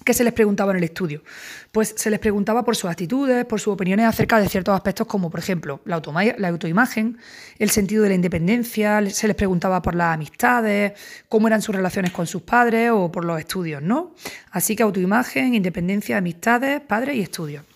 ¿Qué 0.06 0.14
se 0.14 0.24
les 0.24 0.34
preguntaba 0.34 0.72
en 0.72 0.78
el 0.78 0.84
estudio? 0.86 1.24
Pues 1.72 1.94
se 1.98 2.10
les 2.10 2.20
preguntaba 2.20 2.64
por 2.64 2.76
sus 2.76 2.90
actitudes, 2.90 3.46
por 3.46 3.60
sus 3.60 3.74
opiniones 3.74 4.06
acerca 4.06 4.40
de 4.40 4.48
ciertos 4.48 4.74
aspectos 4.74 5.08
como, 5.08 5.30
por 5.30 5.40
ejemplo, 5.40 5.82
la, 5.86 6.02
la 6.38 6.48
autoimagen, 6.48 7.18
el 7.60 7.70
sentido 7.70 8.04
de 8.04 8.10
la 8.10 8.16
independencia, 8.16 9.08
se 9.10 9.28
les 9.28 9.36
preguntaba 9.36 9.82
por 9.82 9.96
las 9.96 10.14
amistades, 10.14 10.94
cómo 11.28 11.48
eran 11.48 11.62
sus 11.62 11.76
relaciones 11.76 12.12
con 12.12 12.28
sus 12.28 12.42
padres 12.42 12.92
o 12.94 13.12
por 13.12 13.26
los 13.26 13.40
estudios, 13.40 13.82
¿no? 13.82 14.16
Así 14.52 14.76
que 14.76 14.84
autoimagen, 14.84 15.54
independencia, 15.54 16.18
amistades, 16.18 16.80
padres 16.82 17.18
y 17.18 17.22
estudios. 17.22 17.69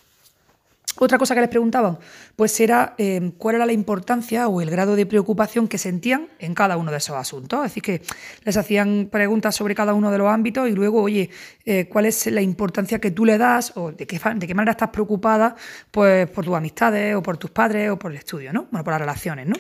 Otra 0.97 1.17
cosa 1.17 1.33
que 1.33 1.41
les 1.41 1.49
preguntaban, 1.49 1.97
pues 2.35 2.59
era 2.59 2.93
em, 2.97 3.31
cuál 3.31 3.55
era 3.55 3.65
la 3.65 3.73
importancia 3.73 4.47
o 4.47 4.61
el 4.61 4.69
grado 4.69 4.95
de 4.95 5.05
preocupación 5.05 5.67
que 5.67 5.77
sentían 5.77 6.27
en 6.37 6.53
cada 6.53 6.77
uno 6.77 6.91
de 6.91 6.97
esos 6.97 7.15
asuntos. 7.15 7.59
Es 7.59 7.71
decir, 7.71 7.83
que 7.83 8.01
les 8.43 8.57
hacían 8.57 9.09
preguntas 9.11 9.55
sobre 9.55 9.73
cada 9.73 9.93
uno 9.95 10.11
de 10.11 10.17
los 10.19 10.27
ámbitos 10.29 10.69
y 10.69 10.73
luego, 10.73 11.01
oye, 11.01 11.29
eh, 11.65 11.87
¿cuál 11.89 12.05
es 12.05 12.27
la 12.27 12.41
importancia 12.41 12.99
que 12.99 13.11
tú 13.11 13.25
le 13.25 13.39
das 13.39 13.73
o 13.75 13.91
de 13.91 14.05
qué, 14.05 14.19
de 14.35 14.47
qué 14.47 14.53
manera 14.53 14.71
estás 14.71 14.89
preocupada 14.89 15.55
pues, 15.89 16.29
por 16.29 16.45
tus 16.45 16.55
amistades 16.55 17.15
o 17.15 17.23
por 17.23 17.37
tus 17.37 17.49
padres 17.49 17.89
o 17.89 17.97
por 17.97 18.11
el 18.11 18.17
estudio, 18.17 18.53
¿no? 18.53 18.67
Bueno, 18.69 18.83
por 18.83 18.93
las 18.93 19.01
relaciones, 19.01 19.47
¿no? 19.47 19.55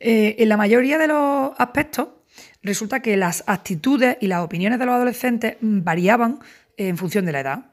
Eh, 0.00 0.34
en 0.42 0.48
la 0.48 0.56
mayoría 0.56 0.98
de 0.98 1.06
los 1.06 1.52
aspectos 1.56 2.08
resulta 2.62 3.00
que 3.00 3.16
las 3.16 3.44
actitudes 3.46 4.16
y 4.20 4.26
las 4.26 4.40
opiniones 4.40 4.80
de 4.80 4.86
los 4.86 4.94
adolescentes 4.96 5.56
variaban 5.60 6.40
en 6.76 6.96
función 6.96 7.24
de 7.24 7.32
la 7.32 7.40
edad. 7.40 7.71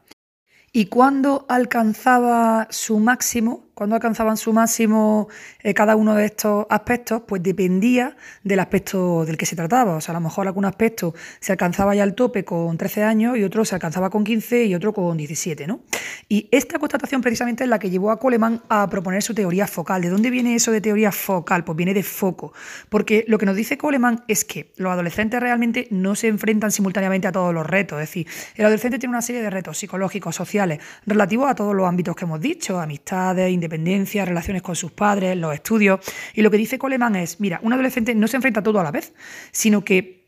Y 0.72 0.86
cuando 0.86 1.46
alcanzaba 1.50 2.68
su 2.70 3.00
máximo, 3.00 3.69
cuando 3.80 3.96
alcanzaban 3.96 4.36
su 4.36 4.52
máximo 4.52 5.30
eh, 5.64 5.74
cada 5.74 5.96
uno 5.96 6.14
de 6.14 6.26
estos 6.26 6.66
aspectos, 6.70 7.22
pues 7.26 7.42
dependía 7.42 8.18
del 8.44 8.60
aspecto 8.60 9.24
del 9.24 9.38
que 9.38 9.46
se 9.46 9.56
trataba. 9.56 9.96
O 9.96 10.02
sea, 10.02 10.12
a 10.12 10.18
lo 10.18 10.22
mejor 10.22 10.48
algún 10.48 10.66
aspecto 10.66 11.14
se 11.40 11.54
alcanzaba 11.54 11.96
ya 11.96 12.04
al 12.04 12.14
tope 12.14 12.44
con 12.44 12.78
13 12.78 13.04
años 13.04 13.38
y 13.38 13.44
otro 13.46 13.64
se 13.64 13.76
alcanzaba 13.76 14.10
con 14.10 14.26
15 14.26 14.66
y 14.66 14.76
otro 14.76 14.92
con 14.92 15.16
17, 15.16 15.66
¿no? 15.66 15.80
Y 16.28 16.50
esta 16.52 16.78
constatación 16.78 17.22
precisamente 17.22 17.64
es 17.64 17.70
la 17.70 17.80
que 17.80 17.90
llevó 17.90 18.12
a 18.12 18.20
Coleman 18.20 18.64
a 18.68 18.90
proponer 18.90 19.24
su 19.24 19.34
teoría 19.34 19.66
focal. 19.66 20.02
¿De 20.02 20.10
dónde 20.10 20.30
viene 20.30 20.56
eso 20.56 20.74
de 20.74 20.82
teoría 20.82 21.14
focal? 21.14 21.64
Pues 21.64 21.78
viene 21.78 21.94
de 21.94 22.04
foco. 22.04 22.52
Porque 22.90 23.24
lo 23.30 23.38
que 23.38 23.46
nos 23.46 23.56
dice 23.56 23.78
Coleman 23.78 24.26
es 24.28 24.44
que 24.44 24.74
los 24.76 24.92
adolescentes 24.92 25.40
realmente 25.40 25.88
no 25.90 26.16
se 26.16 26.28
enfrentan 26.28 26.74
simultáneamente 26.74 27.30
a 27.30 27.32
todos 27.32 27.54
los 27.54 27.66
retos. 27.66 28.02
Es 28.02 28.10
decir, 28.10 28.28
el 28.56 28.66
adolescente 28.66 29.00
tiene 29.00 29.12
una 29.12 29.22
serie 29.22 29.42
de 29.42 29.50
retos 29.50 29.78
psicológicos, 29.78 30.36
sociales, 30.36 30.82
relativos 31.06 31.50
a 31.50 31.56
todos 31.56 31.74
los 31.74 31.88
ámbitos 31.88 32.14
que 32.14 32.26
hemos 32.26 32.42
dicho, 32.42 32.78
amistades, 32.78 33.50
independencia 33.50 33.69
independencia, 33.70 34.26
relaciones 34.26 34.62
con 34.62 34.76
sus 34.76 34.92
padres, 34.92 35.38
los 35.38 35.54
estudios. 35.54 36.00
Y 36.34 36.42
lo 36.42 36.52
que 36.52 36.58
dice 36.58 36.80
Coleman 36.80 37.16
es, 37.16 37.40
mira, 37.40 37.60
un 37.64 37.74
adolescente 37.74 38.16
no 38.16 38.28
se 38.28 38.38
enfrenta 38.38 38.62
a 38.62 38.64
todo 38.64 38.80
a 38.80 38.84
la 38.84 38.92
vez, 38.92 39.14
sino 39.52 39.84
que 39.84 40.19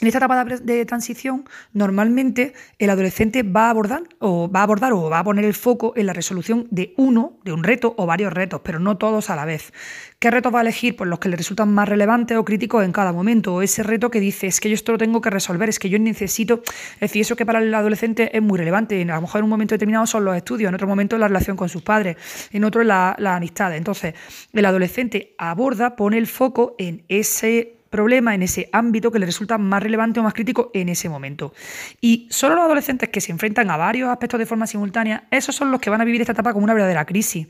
en 0.00 0.08
esta 0.08 0.18
etapa 0.18 0.44
de 0.44 0.84
transición, 0.84 1.48
normalmente 1.72 2.52
el 2.78 2.90
adolescente 2.90 3.42
va 3.42 3.66
a 3.66 3.70
abordar 3.70 4.02
o 4.18 4.50
va 4.50 4.60
a 4.60 4.62
abordar 4.64 4.92
o 4.92 5.08
va 5.08 5.20
a 5.20 5.24
poner 5.24 5.46
el 5.46 5.54
foco 5.54 5.94
en 5.96 6.04
la 6.04 6.12
resolución 6.12 6.68
de 6.70 6.92
uno, 6.98 7.38
de 7.44 7.52
un 7.52 7.64
reto 7.64 7.94
o 7.96 8.04
varios 8.04 8.32
retos, 8.32 8.60
pero 8.62 8.78
no 8.78 8.98
todos 8.98 9.30
a 9.30 9.36
la 9.36 9.46
vez. 9.46 9.72
¿Qué 10.18 10.30
retos 10.30 10.54
va 10.54 10.58
a 10.58 10.62
elegir? 10.62 10.96
Pues 10.96 11.08
los 11.08 11.18
que 11.18 11.30
le 11.30 11.36
resultan 11.36 11.72
más 11.72 11.88
relevantes 11.88 12.36
o 12.36 12.44
críticos 12.44 12.84
en 12.84 12.92
cada 12.92 13.12
momento, 13.12 13.54
o 13.54 13.62
ese 13.62 13.82
reto 13.82 14.10
que 14.10 14.20
dice, 14.20 14.46
es 14.46 14.60
que 14.60 14.68
yo 14.68 14.74
esto 14.74 14.92
lo 14.92 14.98
tengo 14.98 15.22
que 15.22 15.30
resolver, 15.30 15.68
es 15.70 15.78
que 15.78 15.88
yo 15.88 15.98
necesito, 15.98 16.62
es 16.94 17.00
decir, 17.00 17.22
eso 17.22 17.36
que 17.36 17.46
para 17.46 17.60
el 17.60 17.72
adolescente 17.72 18.36
es 18.36 18.42
muy 18.42 18.58
relevante, 18.58 19.00
a 19.00 19.14
lo 19.14 19.20
mejor 19.22 19.38
en 19.38 19.44
un 19.44 19.50
momento 19.50 19.74
determinado 19.74 20.06
son 20.06 20.26
los 20.26 20.36
estudios, 20.36 20.68
en 20.68 20.74
otro 20.74 20.88
momento 20.88 21.16
la 21.16 21.28
relación 21.28 21.56
con 21.56 21.70
sus 21.70 21.82
padres, 21.82 22.16
en 22.52 22.64
otro 22.64 22.84
la, 22.84 23.16
la 23.18 23.36
amistad. 23.36 23.74
Entonces, 23.74 24.14
el 24.52 24.64
adolescente 24.64 25.34
aborda, 25.38 25.96
pone 25.96 26.18
el 26.18 26.26
foco 26.26 26.74
en 26.78 27.04
ese 27.08 27.75
problema 27.96 28.34
en 28.34 28.42
ese 28.42 28.68
ámbito 28.72 29.10
que 29.10 29.18
le 29.18 29.24
resulta 29.24 29.56
más 29.56 29.82
relevante 29.82 30.20
o 30.20 30.22
más 30.22 30.34
crítico 30.34 30.70
en 30.74 30.90
ese 30.90 31.08
momento. 31.08 31.54
Y 31.98 32.28
solo 32.30 32.54
los 32.54 32.64
adolescentes 32.66 33.08
que 33.08 33.22
se 33.22 33.32
enfrentan 33.32 33.70
a 33.70 33.78
varios 33.78 34.10
aspectos 34.10 34.38
de 34.38 34.44
forma 34.44 34.66
simultánea, 34.66 35.26
esos 35.30 35.56
son 35.56 35.70
los 35.70 35.80
que 35.80 35.88
van 35.88 36.02
a 36.02 36.04
vivir 36.04 36.20
esta 36.20 36.32
etapa 36.32 36.52
como 36.52 36.64
una 36.64 36.74
verdadera 36.74 37.06
crisis. 37.06 37.48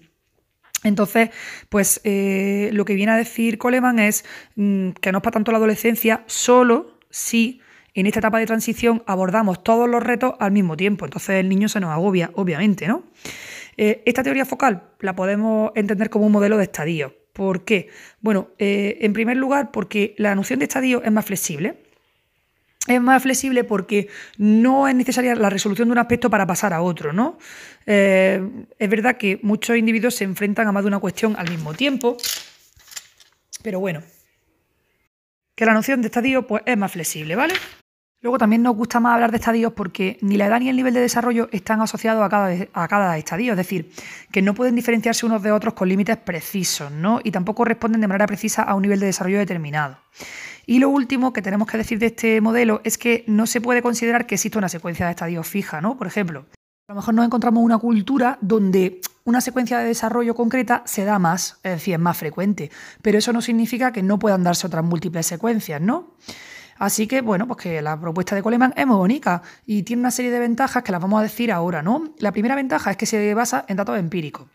Entonces, 0.85 1.31
pues 1.69 2.01
eh, 2.05 2.71
lo 2.73 2.85
que 2.85 2.95
viene 2.95 3.11
a 3.11 3.17
decir 3.17 3.59
Coleman 3.59 3.99
es 3.99 4.25
mm, 4.55 4.91
que 5.01 5.11
no 5.11 5.19
es 5.19 5.25
para 5.25 5.35
tanto 5.35 5.51
la 5.51 5.59
adolescencia, 5.59 6.23
solo 6.27 6.99
si 7.11 7.61
en 7.95 8.07
esta 8.07 8.21
etapa 8.21 8.39
de 8.39 8.47
transición 8.47 9.03
abordamos 9.07 9.65
todos 9.65 9.89
los 9.89 10.01
retos 10.01 10.35
al 10.39 10.53
mismo 10.53 10.77
tiempo. 10.77 11.07
Entonces 11.07 11.41
el 11.41 11.49
niño 11.49 11.69
se 11.69 11.81
nos 11.81 11.91
agobia, 11.91 12.31
obviamente, 12.35 12.87
¿no? 12.87 13.03
Eh, 13.77 14.03
esta 14.07 14.23
teoría 14.23 14.45
focal 14.45 14.85
la 15.01 15.17
podemos 15.17 15.73
entender 15.75 16.09
como 16.09 16.27
un 16.27 16.33
modelo 16.33 16.57
de 16.57 16.65
estadio. 16.65 17.26
¿Por 17.37 17.67
qué? 17.67 17.91
Bueno, 18.23 18.49
eh, 18.59 18.97
en 19.03 19.13
primer 19.13 19.37
lugar, 19.37 19.71
porque 19.71 20.15
la 20.17 20.35
noción 20.35 20.59
de 20.59 20.65
estadio 20.65 21.03
es 21.03 21.13
más 21.13 21.27
flexible. 21.27 21.77
Es 22.87 22.99
más 22.99 23.23
flexible 23.23 23.63
porque 23.63 24.09
no 24.39 24.89
es 24.89 24.95
necesaria 24.95 25.35
la 25.35 25.51
resolución 25.51 25.89
de 25.89 25.93
un 25.93 25.99
aspecto 25.99 26.31
para 26.31 26.47
pasar 26.47 26.73
a 26.73 26.81
otro, 26.81 27.13
¿no? 27.13 27.37
Eh, 27.85 28.41
es 28.79 28.89
verdad 28.89 29.19
que 29.19 29.39
muchos 29.43 29.77
individuos 29.77 30.15
se 30.15 30.25
enfrentan 30.25 30.67
a 30.67 30.73
más 30.73 30.83
de 30.83 30.89
una 30.89 30.99
cuestión 30.99 31.37
al 31.37 31.51
mismo 31.51 31.75
tiempo, 31.75 32.17
pero 33.63 33.81
bueno, 33.81 34.03
que 35.55 35.67
la 35.67 35.75
noción 35.75 36.01
de 36.01 36.07
estadio 36.07 36.47
pues, 36.47 36.63
es 36.65 36.79
más 36.79 36.93
flexible, 36.93 37.37
¿vale? 37.37 37.53
Luego 38.27 38.39
también 38.39 38.65
nos 38.65 38.75
gusta 38.75 38.99
más 38.99 39.15
hablar 39.15 39.31
de 39.31 39.37
estadios 39.37 39.73
porque 39.73 40.19
ni 40.21 40.37
la 40.37 40.47
edad 40.47 40.59
ni 40.59 40.69
el 40.69 40.75
nivel 40.75 40.93
de 40.93 40.99
desarrollo 40.99 41.49
están 41.53 41.81
asociados 41.81 42.25
a 42.25 42.29
cada, 42.29 42.67
a 42.73 42.89
cada 42.89 43.17
estadio, 43.17 43.53
es 43.53 43.57
decir, 43.57 43.93
que 44.33 44.43
no 44.43 44.53
pueden 44.53 44.75
diferenciarse 44.75 45.25
unos 45.27 45.45
de 45.45 45.53
otros 45.53 45.75
con 45.75 45.89
límites 45.89 46.17
precisos, 46.17 46.91
¿no? 46.91 47.21
Y 47.23 47.31
tampoco 47.31 47.65
responden 47.65 48.01
de 48.01 48.09
manera 48.09 48.27
precisa 48.27 48.65
a 48.65 48.75
un 48.75 48.83
nivel 48.83 48.99
de 48.99 49.07
desarrollo 49.07 49.39
determinado. 49.39 49.99
Y 50.67 50.81
lo 50.81 50.89
último 50.89 51.33
que 51.33 51.41
tenemos 51.41 51.69
que 51.69 51.79
decir 51.79 52.01
de 52.01 52.07
este 52.07 52.41
modelo 52.41 52.81
es 52.83 52.99
que 52.99 53.23
no 53.29 53.47
se 53.47 53.61
puede 53.61 53.81
considerar 53.81 54.27
que 54.27 54.35
exista 54.35 54.59
una 54.59 54.69
secuencia 54.69 55.07
de 55.07 55.13
estadios 55.13 55.47
fija, 55.47 55.81
¿no? 55.81 55.97
Por 55.97 56.09
ejemplo, 56.09 56.47
a 56.89 56.95
lo 56.95 56.97
mejor 56.97 57.15
nos 57.15 57.27
encontramos 57.27 57.63
una 57.63 57.79
cultura 57.79 58.39
donde 58.41 59.03
una 59.23 59.41
secuencia 59.41 59.79
de 59.79 59.85
desarrollo 59.85 60.35
concreta 60.35 60.83
se 60.85 61.05
da 61.05 61.21
más, 61.21 61.61
es 61.63 61.75
decir, 61.75 61.95
es 61.95 62.01
más 62.01 62.17
frecuente, 62.17 62.73
pero 63.03 63.19
eso 63.19 63.33
no 63.33 63.41
significa 63.41 63.93
que 63.93 64.03
no 64.03 64.19
puedan 64.19 64.43
darse 64.43 64.67
otras 64.67 64.85
múltiples 64.85 65.27
secuencias, 65.27 65.81
¿no? 65.81 66.17
Así 66.79 67.07
que, 67.07 67.21
bueno, 67.21 67.47
pues 67.47 67.59
que 67.59 67.83
la 67.83 67.99
propuesta 67.99 68.35
de 68.35 68.43
Coleman 68.43 68.75
es 68.77 68.87
muy 68.87 68.97
bonita 68.97 69.43
y 69.67 69.83
tiene 69.83 70.01
una 70.01 70.11
serie 70.11 70.31
de 70.31 70.41
ventajas 70.41 70.83
que 70.83 70.93
las 70.93 71.01
vamos 71.01 71.21
a 71.21 71.23
decir 71.23 71.51
ahora, 71.53 71.83
¿no? 71.83 72.15
La 72.19 72.33
primera 72.33 72.55
ventaja 72.55 72.91
es 72.91 72.97
que 72.97 73.07
se 73.07 73.35
basa 73.35 73.65
en 73.69 73.77
datos 73.77 73.99
empíricos. 73.99 74.47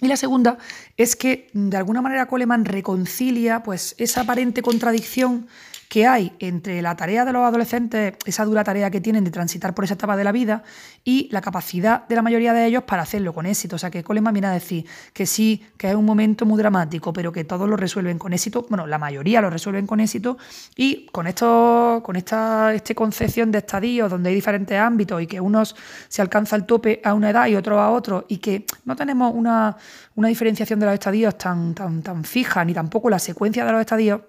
Y 0.00 0.06
la 0.06 0.16
segunda 0.16 0.58
es 0.96 1.16
que 1.16 1.50
de 1.52 1.76
alguna 1.76 2.00
manera 2.00 2.26
Coleman 2.26 2.64
reconcilia 2.64 3.62
pues 3.62 3.94
esa 3.98 4.20
aparente 4.20 4.62
contradicción 4.62 5.48
que 5.88 6.06
hay 6.06 6.32
entre 6.38 6.82
la 6.82 6.94
tarea 6.96 7.24
de 7.24 7.32
los 7.32 7.42
adolescentes, 7.42 8.14
esa 8.26 8.44
dura 8.44 8.62
tarea 8.62 8.90
que 8.90 9.00
tienen 9.00 9.24
de 9.24 9.30
transitar 9.30 9.74
por 9.74 9.84
esa 9.84 9.94
etapa 9.94 10.16
de 10.16 10.24
la 10.24 10.32
vida, 10.32 10.62
y 11.02 11.28
la 11.32 11.40
capacidad 11.40 12.06
de 12.06 12.14
la 12.14 12.22
mayoría 12.22 12.52
de 12.52 12.66
ellos 12.66 12.82
para 12.82 13.02
hacerlo 13.02 13.32
con 13.32 13.46
éxito. 13.46 13.76
O 13.76 13.78
sea, 13.78 13.90
que 13.90 14.04
Coleman 14.04 14.34
viene 14.34 14.48
a 14.48 14.52
decir 14.52 14.84
que 15.14 15.24
sí, 15.24 15.64
que 15.78 15.88
es 15.88 15.94
un 15.94 16.04
momento 16.04 16.44
muy 16.44 16.58
dramático, 16.58 17.12
pero 17.12 17.32
que 17.32 17.44
todos 17.44 17.68
lo 17.68 17.76
resuelven 17.76 18.18
con 18.18 18.34
éxito, 18.34 18.66
bueno, 18.68 18.86
la 18.86 18.98
mayoría 18.98 19.40
lo 19.40 19.48
resuelven 19.48 19.86
con 19.86 20.00
éxito, 20.00 20.36
y 20.76 21.06
con 21.06 21.26
esto, 21.26 22.02
con 22.04 22.16
esta 22.16 22.74
este 22.74 22.94
concepción 22.94 23.50
de 23.50 23.58
estadios 23.58 24.10
donde 24.10 24.28
hay 24.28 24.34
diferentes 24.34 24.78
ámbitos 24.78 25.22
y 25.22 25.26
que 25.26 25.40
unos 25.40 25.74
se 26.08 26.20
alcanza 26.20 26.56
el 26.56 26.64
tope 26.64 27.00
a 27.02 27.14
una 27.14 27.30
edad 27.30 27.46
y 27.46 27.56
otros 27.56 27.78
a 27.78 27.90
otro, 27.90 28.26
y 28.28 28.38
que 28.38 28.66
no 28.84 28.94
tenemos 28.94 29.32
una, 29.34 29.76
una 30.16 30.28
diferenciación 30.28 30.80
de 30.80 30.86
los 30.86 30.94
estadios 30.94 31.38
tan, 31.38 31.74
tan, 31.74 32.02
tan 32.02 32.24
fija, 32.24 32.62
ni 32.64 32.74
tampoco 32.74 33.08
la 33.08 33.18
secuencia 33.18 33.64
de 33.64 33.72
los 33.72 33.80
estadios, 33.80 34.20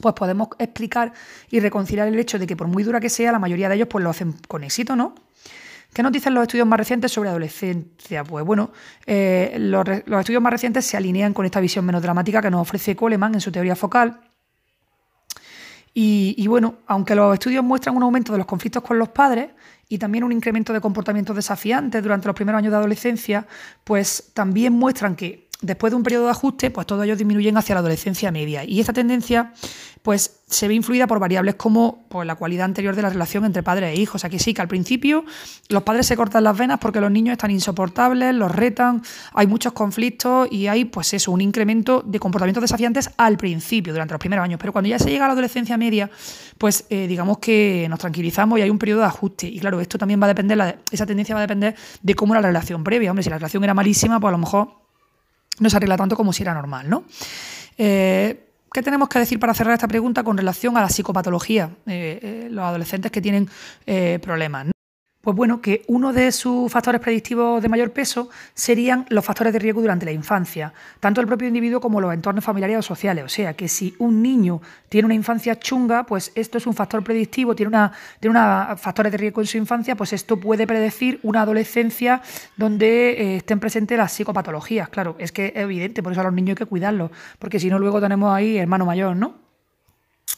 pues 0.00 0.14
podemos 0.14 0.48
explicar 0.58 1.12
y 1.50 1.60
reconciliar 1.60 2.08
el 2.08 2.18
hecho 2.18 2.38
de 2.38 2.46
que 2.46 2.56
por 2.56 2.68
muy 2.68 2.82
dura 2.82 3.00
que 3.00 3.08
sea, 3.08 3.32
la 3.32 3.38
mayoría 3.38 3.68
de 3.68 3.76
ellos 3.76 3.88
pues 3.88 4.02
lo 4.02 4.10
hacen 4.10 4.34
con 4.48 4.64
éxito, 4.64 4.96
¿no? 4.96 5.14
¿Qué 5.96 6.02
nos 6.02 6.12
dicen 6.12 6.34
los 6.34 6.42
estudios 6.42 6.66
más 6.66 6.78
recientes 6.78 7.10
sobre 7.10 7.30
adolescencia? 7.30 8.22
Pues 8.22 8.44
bueno, 8.44 8.70
eh, 9.06 9.56
los, 9.58 9.88
estudios 9.88 10.42
más 10.42 10.52
recientes 10.52 10.84
se 10.84 10.96
alinean 10.96 11.32
con 11.32 11.46
esta 11.46 11.58
visión 11.58 11.86
menos 11.86 12.02
dramática 12.02 12.42
que 12.42 12.50
nos 12.50 12.60
ofrece 12.60 12.94
Coleman 12.94 13.32
en 13.34 13.40
su 13.40 13.50
teoría 13.50 13.74
focal. 13.74 14.20
Y, 15.94 16.34
y, 16.36 16.46
bueno, 16.48 16.74
aunque 16.86 17.14
los 17.14 17.32
estudios 17.32 17.64
muestran 17.64 17.96
un 17.96 18.02
aumento 18.02 18.32
de 18.32 18.36
los 18.36 18.46
conflictos 18.46 18.82
con 18.82 18.98
los 18.98 19.08
padres 19.08 19.48
y 19.88 19.96
también 19.96 20.24
un 20.24 20.32
incremento 20.32 20.74
de 20.74 20.82
comportamientos 20.82 21.34
desafiantes 21.34 22.02
durante 22.02 22.26
los 22.26 22.36
primeros 22.36 22.58
años 22.58 22.72
de 22.72 22.76
adolescencia, 22.76 23.46
pues 23.82 24.32
también 24.34 24.74
muestran 24.74 25.16
que 25.16 25.45
después 25.62 25.90
de 25.90 25.96
un 25.96 26.02
periodo 26.02 26.24
de 26.24 26.30
ajuste, 26.30 26.70
pues 26.70 26.86
todos 26.86 27.04
ellos 27.04 27.18
disminuyen 27.18 27.56
hacia 27.56 27.74
la 27.74 27.80
adolescencia 27.80 28.30
media. 28.30 28.64
Y 28.64 28.80
esta 28.80 28.92
tendencia, 28.92 29.52
pues, 30.02 30.40
se 30.48 30.68
ve 30.68 30.74
influida 30.74 31.06
por 31.06 31.18
variables 31.18 31.56
como 31.56 32.04
pues, 32.08 32.26
la 32.26 32.36
cualidad 32.36 32.66
anterior 32.66 32.94
de 32.94 33.02
la 33.02 33.10
relación 33.10 33.44
entre 33.44 33.62
padres 33.62 33.96
e 33.96 34.00
hijos. 34.00 34.22
Que 34.22 34.38
sí, 34.38 34.54
que 34.54 34.62
al 34.62 34.68
principio 34.68 35.24
los 35.68 35.82
padres 35.82 36.06
se 36.06 36.16
cortan 36.16 36.44
las 36.44 36.56
venas 36.56 36.78
porque 36.78 37.00
los 37.00 37.10
niños 37.10 37.32
están 37.32 37.50
insoportables, 37.50 38.34
los 38.34 38.52
retan, 38.52 39.02
hay 39.32 39.46
muchos 39.46 39.72
conflictos 39.72 40.48
y 40.50 40.66
hay, 40.66 40.84
pues 40.84 41.14
eso, 41.14 41.32
un 41.32 41.40
incremento 41.40 42.02
de 42.04 42.18
comportamientos 42.20 42.62
desafiantes 42.62 43.10
al 43.16 43.36
principio, 43.36 43.92
durante 43.92 44.12
los 44.14 44.20
primeros 44.20 44.44
años. 44.44 44.58
Pero 44.60 44.72
cuando 44.72 44.88
ya 44.88 44.98
se 44.98 45.10
llega 45.10 45.24
a 45.24 45.28
la 45.28 45.32
adolescencia 45.32 45.76
media, 45.76 46.10
pues 46.58 46.84
eh, 46.90 47.06
digamos 47.08 47.38
que 47.38 47.86
nos 47.88 47.98
tranquilizamos 47.98 48.58
y 48.58 48.62
hay 48.62 48.70
un 48.70 48.78
periodo 48.78 49.00
de 49.00 49.06
ajuste. 49.06 49.46
Y 49.46 49.58
claro, 49.58 49.80
esto 49.80 49.98
también 49.98 50.20
va 50.20 50.26
a 50.26 50.28
depender, 50.28 50.78
esa 50.92 51.06
tendencia 51.06 51.34
va 51.34 51.40
a 51.40 51.46
depender 51.46 51.74
de 52.02 52.14
cómo 52.14 52.34
era 52.34 52.42
la 52.42 52.48
relación 52.48 52.84
previa. 52.84 53.10
Hombre, 53.10 53.22
si 53.22 53.30
la 53.30 53.38
relación 53.38 53.64
era 53.64 53.74
malísima, 53.74 54.20
pues 54.20 54.28
a 54.28 54.32
lo 54.32 54.38
mejor 54.38 54.85
no 55.58 55.70
se 55.70 55.76
arregla 55.76 55.96
tanto 55.96 56.16
como 56.16 56.32
si 56.32 56.42
era 56.42 56.54
normal, 56.54 56.88
¿no? 56.88 57.04
Eh, 57.78 58.42
¿Qué 58.72 58.82
tenemos 58.82 59.08
que 59.08 59.18
decir 59.18 59.38
para 59.38 59.54
cerrar 59.54 59.74
esta 59.74 59.88
pregunta 59.88 60.22
con 60.22 60.36
relación 60.36 60.76
a 60.76 60.82
la 60.82 60.88
psicopatología? 60.88 61.70
Eh, 61.86 62.18
eh, 62.22 62.48
los 62.50 62.64
adolescentes 62.64 63.10
que 63.10 63.22
tienen 63.22 63.48
problemas. 64.20 64.75
Pues 65.26 65.34
bueno, 65.34 65.60
que 65.60 65.82
uno 65.88 66.12
de 66.12 66.30
sus 66.30 66.70
factores 66.70 67.00
predictivos 67.00 67.60
de 67.60 67.68
mayor 67.68 67.90
peso 67.90 68.30
serían 68.54 69.06
los 69.08 69.24
factores 69.24 69.52
de 69.52 69.58
riesgo 69.58 69.80
durante 69.80 70.06
la 70.06 70.12
infancia, 70.12 70.72
tanto 71.00 71.20
el 71.20 71.26
propio 71.26 71.48
individuo 71.48 71.80
como 71.80 72.00
los 72.00 72.14
entornos 72.14 72.44
familiares 72.44 72.78
o 72.78 72.82
sociales. 72.82 73.24
O 73.24 73.28
sea, 73.28 73.54
que 73.54 73.66
si 73.66 73.96
un 73.98 74.22
niño 74.22 74.62
tiene 74.88 75.06
una 75.06 75.14
infancia 75.16 75.58
chunga, 75.58 76.06
pues 76.06 76.30
esto 76.36 76.58
es 76.58 76.66
un 76.68 76.74
factor 76.74 77.02
predictivo, 77.02 77.56
tiene, 77.56 77.70
una, 77.70 77.90
tiene 78.20 78.38
factores 78.76 79.10
de 79.10 79.18
riesgo 79.18 79.40
en 79.40 79.48
su 79.48 79.58
infancia, 79.58 79.96
pues 79.96 80.12
esto 80.12 80.38
puede 80.38 80.64
predecir 80.64 81.18
una 81.24 81.42
adolescencia 81.42 82.22
donde 82.56 83.10
eh, 83.10 83.36
estén 83.38 83.58
presentes 83.58 83.98
las 83.98 84.12
psicopatologías. 84.12 84.90
Claro, 84.90 85.16
es 85.18 85.32
que 85.32 85.46
es 85.46 85.56
evidente, 85.56 86.04
por 86.04 86.12
eso 86.12 86.20
a 86.20 86.24
los 86.24 86.34
niños 86.34 86.50
hay 86.50 86.58
que 86.58 86.66
cuidarlos, 86.66 87.10
porque 87.40 87.58
si 87.58 87.68
no 87.68 87.80
luego 87.80 88.00
tenemos 88.00 88.32
ahí 88.32 88.58
hermano 88.58 88.86
mayor, 88.86 89.16
¿no? 89.16 89.45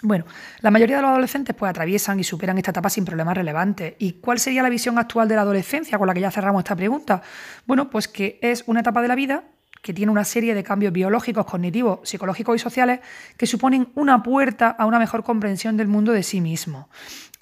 Bueno, 0.02 0.26
la 0.60 0.70
mayoría 0.70 0.96
de 0.96 1.02
los 1.02 1.10
adolescentes 1.10 1.56
pues 1.56 1.70
atraviesan 1.70 2.20
y 2.20 2.24
superan 2.24 2.56
esta 2.58 2.70
etapa 2.70 2.88
sin 2.88 3.04
problemas 3.04 3.36
relevantes. 3.36 3.94
¿Y 3.98 4.12
cuál 4.14 4.38
sería 4.38 4.62
la 4.62 4.68
visión 4.68 4.96
actual 4.96 5.26
de 5.26 5.34
la 5.34 5.42
adolescencia 5.42 5.98
con 5.98 6.06
la 6.06 6.14
que 6.14 6.20
ya 6.20 6.30
cerramos 6.30 6.60
esta 6.60 6.76
pregunta? 6.76 7.20
Bueno, 7.66 7.90
pues 7.90 8.06
que 8.06 8.38
es 8.40 8.62
una 8.66 8.80
etapa 8.80 9.02
de 9.02 9.08
la 9.08 9.16
vida 9.16 9.44
que 9.82 9.92
tiene 9.92 10.12
una 10.12 10.24
serie 10.24 10.54
de 10.54 10.62
cambios 10.62 10.92
biológicos, 10.92 11.46
cognitivos, 11.46 12.08
psicológicos 12.08 12.56
y 12.56 12.58
sociales 12.58 13.00
que 13.36 13.46
suponen 13.46 13.88
una 13.94 14.22
puerta 14.22 14.68
a 14.70 14.86
una 14.86 14.98
mejor 14.98 15.24
comprensión 15.24 15.76
del 15.76 15.88
mundo 15.88 16.12
de 16.12 16.22
sí 16.22 16.40
mismo, 16.40 16.88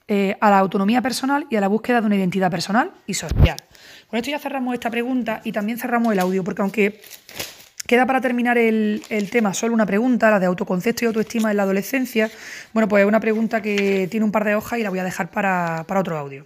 eh, 0.09 0.36
a 0.40 0.50
la 0.50 0.59
autonomía 0.59 1.02
personal 1.02 1.46
y 1.50 1.57
a 1.57 1.61
la 1.61 1.68
búsqueda 1.68 2.00
de 2.00 2.07
una 2.07 2.16
identidad 2.16 2.50
personal 2.50 2.92
y 3.07 3.14
social. 3.14 3.57
Con 4.09 4.18
esto 4.18 4.30
ya 4.30 4.38
cerramos 4.38 4.74
esta 4.74 4.90
pregunta 4.90 5.40
y 5.44 5.52
también 5.52 5.78
cerramos 5.78 6.12
el 6.12 6.20
audio, 6.20 6.44
porque 6.44 6.62
aunque 6.62 7.00
Queda 7.87 8.05
para 8.05 8.20
terminar 8.20 8.59
el, 8.59 9.03
tema 9.30 9.55
solo 9.55 9.72
una 9.72 9.87
pregunta, 9.87 10.30
la 10.30 10.41
de 10.41 10.47
autoconcepto 10.47 11.05
y 11.05 11.07
autoestima 11.07 11.51
en 11.51 11.57
la 11.57 11.62
adolescencia. 11.62 12.30
Bueno, 12.72 12.89
pues 12.89 13.03
es 13.03 13.09
una 13.09 13.20
pregunta 13.20 13.62
que 13.62 14.09
tiene 14.11 14.24
un 14.24 14.32
par 14.32 14.45
de 14.45 14.57
hojas 14.57 14.78
y 14.78 14.82
la 14.82 14.91
voy 14.91 14.99
a 14.99 15.05
dejar 15.05 15.30
para, 15.30 15.84
para 15.87 16.01
otro 16.01 16.18
audio. 16.18 16.45